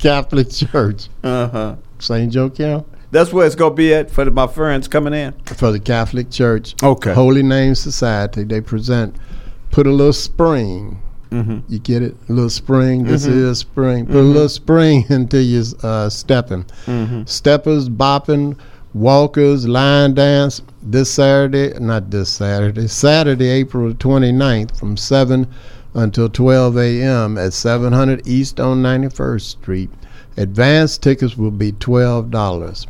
Catholic 0.00 0.50
Church. 0.50 1.08
Uh 1.22 1.48
huh. 1.48 1.76
Saint 1.98 2.32
Joachim 2.34 2.84
That's 3.10 3.32
where 3.32 3.46
it's 3.46 3.54
gonna 3.54 3.74
be 3.74 3.92
at 3.94 4.10
for 4.10 4.24
the, 4.24 4.30
my 4.30 4.46
friends 4.46 4.88
coming 4.88 5.12
in. 5.14 5.32
for 5.44 5.70
the 5.70 5.78
Catholic 5.80 6.30
Church. 6.30 6.74
Okay. 6.82 7.12
Holy 7.14 7.42
Name 7.42 7.74
Society. 7.74 8.44
They 8.44 8.60
present. 8.60 9.14
Put 9.74 9.88
a 9.88 9.90
little 9.90 10.12
spring. 10.12 11.00
Mm-hmm. 11.32 11.58
You 11.68 11.78
get 11.80 12.02
it? 12.02 12.14
A 12.28 12.32
little 12.32 12.48
spring. 12.48 13.02
This 13.02 13.26
Mhm. 13.26 13.32
is 13.50 13.58
spring. 13.58 14.06
Put 14.06 14.18
a 14.18 14.20
Mhm. 14.20 14.32
little 14.34 14.48
spring 14.48 15.04
into 15.08 15.42
your 15.42 15.64
uh, 15.82 16.08
stepping. 16.08 16.64
Mhm. 16.86 17.28
Steppers, 17.28 17.88
bopping, 17.88 18.54
walkers, 18.94 19.66
line 19.66 20.14
dance 20.14 20.62
this 20.80 21.10
Saturday, 21.10 21.72
not 21.80 22.12
this 22.12 22.28
Saturday, 22.28 22.86
Saturday, 22.86 23.48
April 23.48 23.92
29th 23.94 24.78
from 24.78 24.96
7 24.96 25.48
until 25.92 26.28
12 26.28 26.76
a.m. 26.78 27.36
at 27.36 27.52
700 27.52 28.22
East 28.28 28.60
on 28.60 28.80
91st 28.80 29.50
Street. 29.50 29.90
Advance 30.36 30.98
tickets 30.98 31.36
will 31.36 31.50
be 31.50 31.72
$12. 31.72 32.86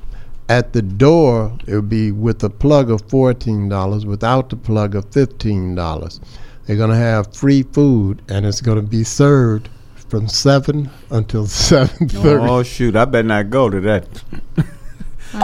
At 0.51 0.75
the 0.75 0.83
door, 0.83 1.53
it 1.67 1.75
will 1.75 1.81
be 1.81 2.13
with 2.13 2.45
a 2.45 2.51
plug 2.51 2.91
of 2.91 3.09
$14, 3.09 4.05
without 4.05 4.51
the 4.51 4.57
plug 4.57 4.95
of 4.95 5.11
$15. 5.11 6.21
They're 6.67 6.77
going 6.77 6.91
to 6.91 6.97
have 6.97 7.35
free 7.35 7.63
food, 7.63 8.23
and 8.29 8.47
it's 8.47 8.61
going 8.61 8.81
to 8.81 8.87
be 8.87 9.05
served 9.05 9.69
from 10.09 10.29
7 10.29 10.91
until 11.11 11.45
7.30. 11.47 12.49
Oh 12.49 12.63
shoot! 12.63 12.97
I 12.97 13.05
better 13.05 13.27
not 13.27 13.51
go 13.51 13.69
to 13.69 13.81
that. 13.81 14.07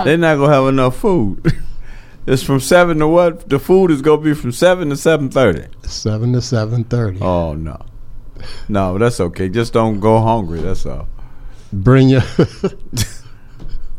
They're 0.05 0.17
not 0.17 0.37
gonna 0.37 0.53
have 0.53 0.67
enough 0.69 0.97
food. 0.97 1.53
it's 2.27 2.43
from 2.43 2.61
seven 2.61 2.99
to 2.99 3.09
what? 3.09 3.49
The 3.49 3.59
food 3.59 3.91
is 3.91 4.03
gonna 4.03 4.23
be 4.23 4.35
from 4.35 4.53
seven 4.53 4.91
to 4.91 4.97
seven 4.97 5.29
thirty. 5.31 5.67
7 5.83 6.33
to 6.33 6.39
7.30. 6.39 7.21
Oh 7.21 7.55
no, 7.55 7.85
no, 8.69 8.97
that's 8.99 9.19
okay. 9.21 9.49
Just 9.49 9.73
don't 9.73 9.99
go 9.99 10.21
hungry. 10.21 10.61
That's 10.61 10.87
all. 10.87 11.09
Bring 11.73 12.09
your... 12.09 12.23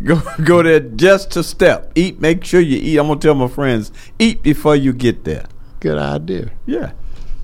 Go 0.03 0.19
go 0.43 0.63
there 0.63 0.79
just 0.79 1.29
to 1.31 1.43
step. 1.43 1.91
Eat. 1.93 2.19
Make 2.19 2.43
sure 2.43 2.59
you 2.59 2.77
eat. 2.77 2.97
I'm 2.97 3.05
gonna 3.05 3.19
tell 3.19 3.35
my 3.35 3.47
friends 3.47 3.91
eat 4.17 4.41
before 4.41 4.75
you 4.75 4.93
get 4.93 5.25
there. 5.25 5.45
Good 5.79 5.99
idea. 5.99 6.49
Yeah. 6.65 6.93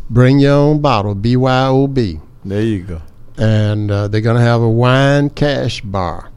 Bring 0.09 0.39
your 0.39 0.53
own 0.53 0.81
bottle, 0.81 1.15
BYOB. 1.15 2.21
There 2.45 2.61
you 2.61 2.83
go. 2.83 3.01
And 3.37 3.91
uh, 3.91 4.07
they're 4.07 4.21
going 4.21 4.37
to 4.37 4.41
have 4.41 4.61
a 4.61 4.69
wine 4.69 5.29
cash 5.29 5.81
bar. 5.81 6.31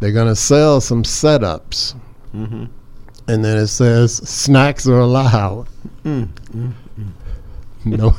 They're 0.00 0.12
going 0.12 0.28
to 0.28 0.36
sell 0.36 0.80
some 0.80 1.02
setups. 1.02 1.94
Mm-hmm. 2.34 2.64
And 3.28 3.44
then 3.44 3.56
it 3.56 3.66
says 3.66 4.16
snacks 4.28 4.86
are 4.86 5.00
allowed. 5.00 5.66
Mm, 6.04 6.28
mm, 6.54 6.72
mm. 6.98 7.12
No. 7.84 8.14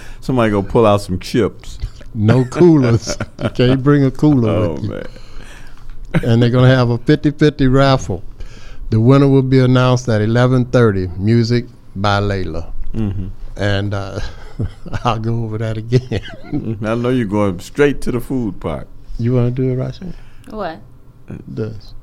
Somebody 0.20 0.50
go 0.50 0.62
pull 0.62 0.86
out 0.86 1.02
some 1.02 1.18
chips. 1.18 1.78
No 2.14 2.44
coolers. 2.46 3.16
you 3.42 3.48
can't 3.54 3.82
bring 3.82 4.04
a 4.04 4.10
cooler 4.10 4.50
Oh 4.50 4.72
with 4.74 4.82
you. 4.84 4.88
man. 4.90 5.06
And 6.24 6.42
they're 6.42 6.50
going 6.50 6.68
to 6.68 6.74
have 6.74 6.88
a 6.90 6.98
50-50 6.98 7.72
raffle. 7.72 8.24
The 8.90 9.00
winner 9.00 9.28
will 9.28 9.42
be 9.42 9.58
announced 9.58 10.08
at 10.08 10.20
11:30. 10.20 11.18
Music 11.18 11.66
by 11.96 12.20
Layla. 12.20 12.70
Mhm. 12.94 13.30
And 13.56 13.92
uh, 13.94 14.20
I'll 15.04 15.18
go 15.18 15.44
over 15.44 15.58
that 15.58 15.76
again. 15.76 16.20
I 16.82 16.94
know 16.94 17.10
you're 17.10 17.26
going 17.26 17.60
straight 17.60 18.00
to 18.02 18.12
the 18.12 18.20
food 18.20 18.60
part. 18.60 18.88
you 19.18 19.34
want 19.34 19.54
to 19.54 19.62
do 19.62 19.70
it, 19.70 19.76
Rasha? 19.76 20.14
What? 20.50 20.80
This. 21.46 21.94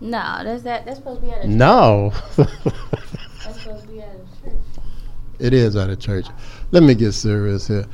No, 0.00 0.40
that's 0.44 0.62
that. 0.62 0.84
That's 0.84 0.98
supposed 0.98 1.20
to 1.20 1.26
be 1.26 1.32
at 1.32 1.44
a 1.44 1.48
No. 1.48 2.12
That's 2.36 3.62
supposed 3.62 3.86
to 3.86 3.88
be 3.88 4.00
at 4.00 4.14
a 4.14 4.44
church. 4.44 4.60
It 5.38 5.52
is 5.52 5.74
at 5.76 5.90
a 5.90 5.96
church. 5.96 6.26
Let 6.70 6.82
me 6.82 6.94
get 6.94 7.12
serious 7.12 7.68
here. 7.68 7.86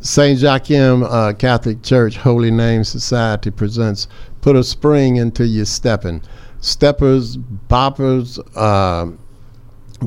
St. 0.00 0.38
Joachim 0.40 1.02
uh, 1.04 1.32
Catholic 1.34 1.82
Church 1.82 2.16
Holy 2.16 2.50
Name 2.50 2.84
Society 2.84 3.50
presents 3.50 4.08
Put 4.40 4.56
a 4.56 4.62
Spring 4.64 5.16
into 5.16 5.46
Your 5.46 5.64
Stepping. 5.64 6.22
Steppers, 6.60 7.36
boppers, 7.36 8.38
um, 8.56 9.18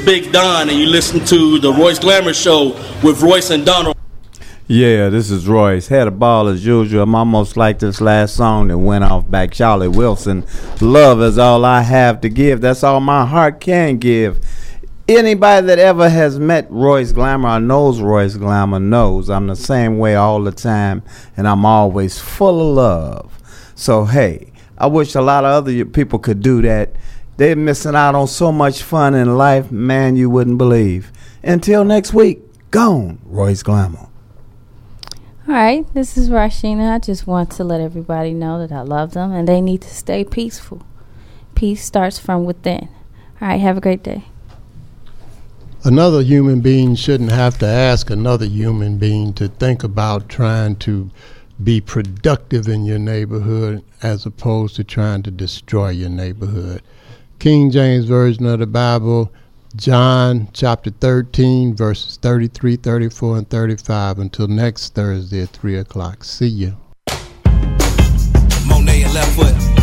Big 0.00 0.32
Don, 0.32 0.68
and 0.68 0.78
you 0.78 0.86
listen 0.86 1.24
to 1.26 1.58
the 1.58 1.72
Royce 1.72 1.98
Glamour 1.98 2.32
Show 2.32 2.70
with 3.02 3.20
Royce 3.22 3.50
and 3.50 3.64
Donald. 3.64 3.96
Yeah, 4.66 5.08
this 5.08 5.30
is 5.30 5.48
Royce. 5.48 5.88
Had 5.88 6.08
a 6.08 6.12
ball 6.12 6.48
as 6.48 6.64
usual. 6.64 7.02
I'm 7.02 7.14
almost 7.14 7.56
like 7.56 7.80
this 7.80 8.00
last 8.00 8.36
song 8.36 8.68
that 8.68 8.78
went 8.78 9.04
off 9.04 9.28
back. 9.30 9.52
Charlie 9.52 9.88
Wilson. 9.88 10.46
Love 10.80 11.20
is 11.22 11.38
all 11.38 11.64
I 11.64 11.82
have 11.82 12.20
to 12.20 12.28
give. 12.28 12.60
That's 12.60 12.84
all 12.84 13.00
my 13.00 13.26
heart 13.26 13.60
can 13.60 13.98
give. 13.98 14.40
Anybody 15.08 15.66
that 15.66 15.80
ever 15.80 16.08
has 16.08 16.38
met 16.38 16.70
Royce 16.70 17.10
Glamour 17.10 17.48
or 17.48 17.60
knows 17.60 18.00
Royce 18.00 18.36
Glamour 18.36 18.78
knows 18.78 19.28
I'm 19.28 19.48
the 19.48 19.56
same 19.56 19.98
way 19.98 20.14
all 20.14 20.42
the 20.42 20.52
time, 20.52 21.02
and 21.36 21.48
I'm 21.48 21.64
always 21.66 22.18
full 22.20 22.70
of 22.70 22.76
love. 22.76 23.72
So 23.74 24.04
hey, 24.04 24.52
I 24.78 24.86
wish 24.86 25.14
a 25.14 25.20
lot 25.20 25.44
of 25.44 25.50
other 25.50 25.84
people 25.84 26.20
could 26.20 26.40
do 26.40 26.62
that. 26.62 26.94
They're 27.40 27.56
missing 27.56 27.94
out 27.94 28.14
on 28.14 28.28
so 28.28 28.52
much 28.52 28.82
fun 28.82 29.14
in 29.14 29.38
life, 29.38 29.72
man, 29.72 30.14
you 30.14 30.28
wouldn't 30.28 30.58
believe. 30.58 31.10
Until 31.42 31.86
next 31.86 32.12
week, 32.12 32.42
gone, 32.70 33.18
Royce 33.24 33.62
Glamour. 33.62 34.10
All 35.48 35.54
right, 35.54 35.86
this 35.94 36.18
is 36.18 36.28
Rasheena. 36.28 36.96
I 36.96 36.98
just 36.98 37.26
want 37.26 37.50
to 37.52 37.64
let 37.64 37.80
everybody 37.80 38.34
know 38.34 38.58
that 38.58 38.70
I 38.70 38.82
love 38.82 39.14
them 39.14 39.32
and 39.32 39.48
they 39.48 39.62
need 39.62 39.80
to 39.80 39.88
stay 39.88 40.22
peaceful. 40.22 40.82
Peace 41.54 41.82
starts 41.82 42.18
from 42.18 42.44
within. 42.44 42.90
All 43.40 43.48
right, 43.48 43.58
have 43.58 43.78
a 43.78 43.80
great 43.80 44.02
day. 44.02 44.24
Another 45.82 46.22
human 46.22 46.60
being 46.60 46.94
shouldn't 46.94 47.32
have 47.32 47.56
to 47.60 47.66
ask 47.66 48.10
another 48.10 48.44
human 48.44 48.98
being 48.98 49.32
to 49.32 49.48
think 49.48 49.82
about 49.82 50.28
trying 50.28 50.76
to 50.80 51.10
be 51.64 51.80
productive 51.80 52.68
in 52.68 52.84
your 52.84 52.98
neighborhood 52.98 53.82
as 54.02 54.26
opposed 54.26 54.76
to 54.76 54.84
trying 54.84 55.22
to 55.22 55.30
destroy 55.30 55.88
your 55.88 56.10
neighborhood. 56.10 56.82
King 57.40 57.70
James 57.70 58.04
Version 58.04 58.44
of 58.44 58.58
the 58.58 58.66
Bible, 58.66 59.32
John 59.74 60.48
chapter 60.52 60.90
13, 60.90 61.74
verses 61.74 62.18
33, 62.18 62.76
34, 62.76 63.38
and 63.38 63.48
35. 63.48 64.18
Until 64.18 64.46
next 64.46 64.94
Thursday 64.94 65.44
at 65.44 65.48
3 65.48 65.76
o'clock. 65.76 66.22
See 66.22 66.46
you. 66.46 66.76
Monet 68.68 69.06
left 69.14 69.34
foot. 69.34 69.79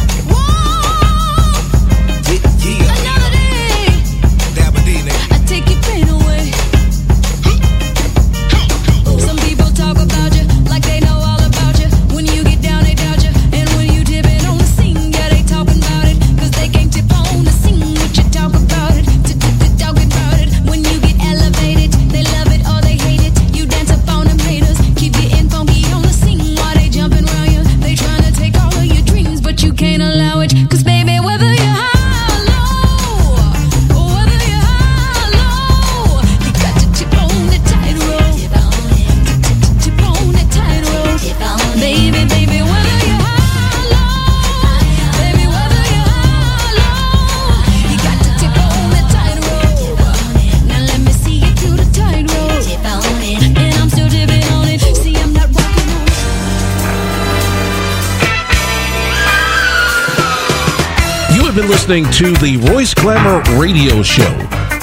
Listening 61.67 62.05
to 62.11 62.31
the 62.39 62.55
Royce 62.71 62.93
Glamour 62.93 63.43
Radio 63.59 64.01
Show, 64.01 64.31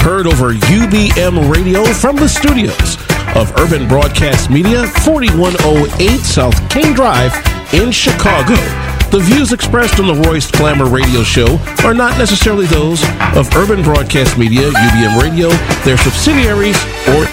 heard 0.05 0.27
over 0.27 0.53
UBM 0.53 1.51
Radio 1.51 1.83
from 1.85 2.17
the 2.17 2.29
studios 2.29 2.97
of 3.35 3.51
Urban 3.59 3.89
Broadcast 3.89 4.51
Media, 4.51 4.87
4108 5.01 6.21
South 6.21 6.55
King 6.69 6.93
Drive 6.93 7.33
in 7.73 7.91
Chicago. 7.91 8.55
The 9.11 9.21
views 9.23 9.53
expressed 9.53 9.99
on 9.99 10.07
the 10.07 10.29
Royce 10.29 10.51
Glamour 10.51 10.87
Radio 10.87 11.23
Show 11.23 11.57
are 11.85 11.95
not 11.95 12.19
necessarily 12.19 12.67
those 12.67 13.03
of 13.35 13.49
Urban 13.57 13.83
Broadcast 13.83 14.37
Media, 14.37 14.69
UBM 14.69 15.23
Radio, 15.23 15.49
their 15.85 15.97
subsidiaries, 15.97 16.77
or 17.17 17.25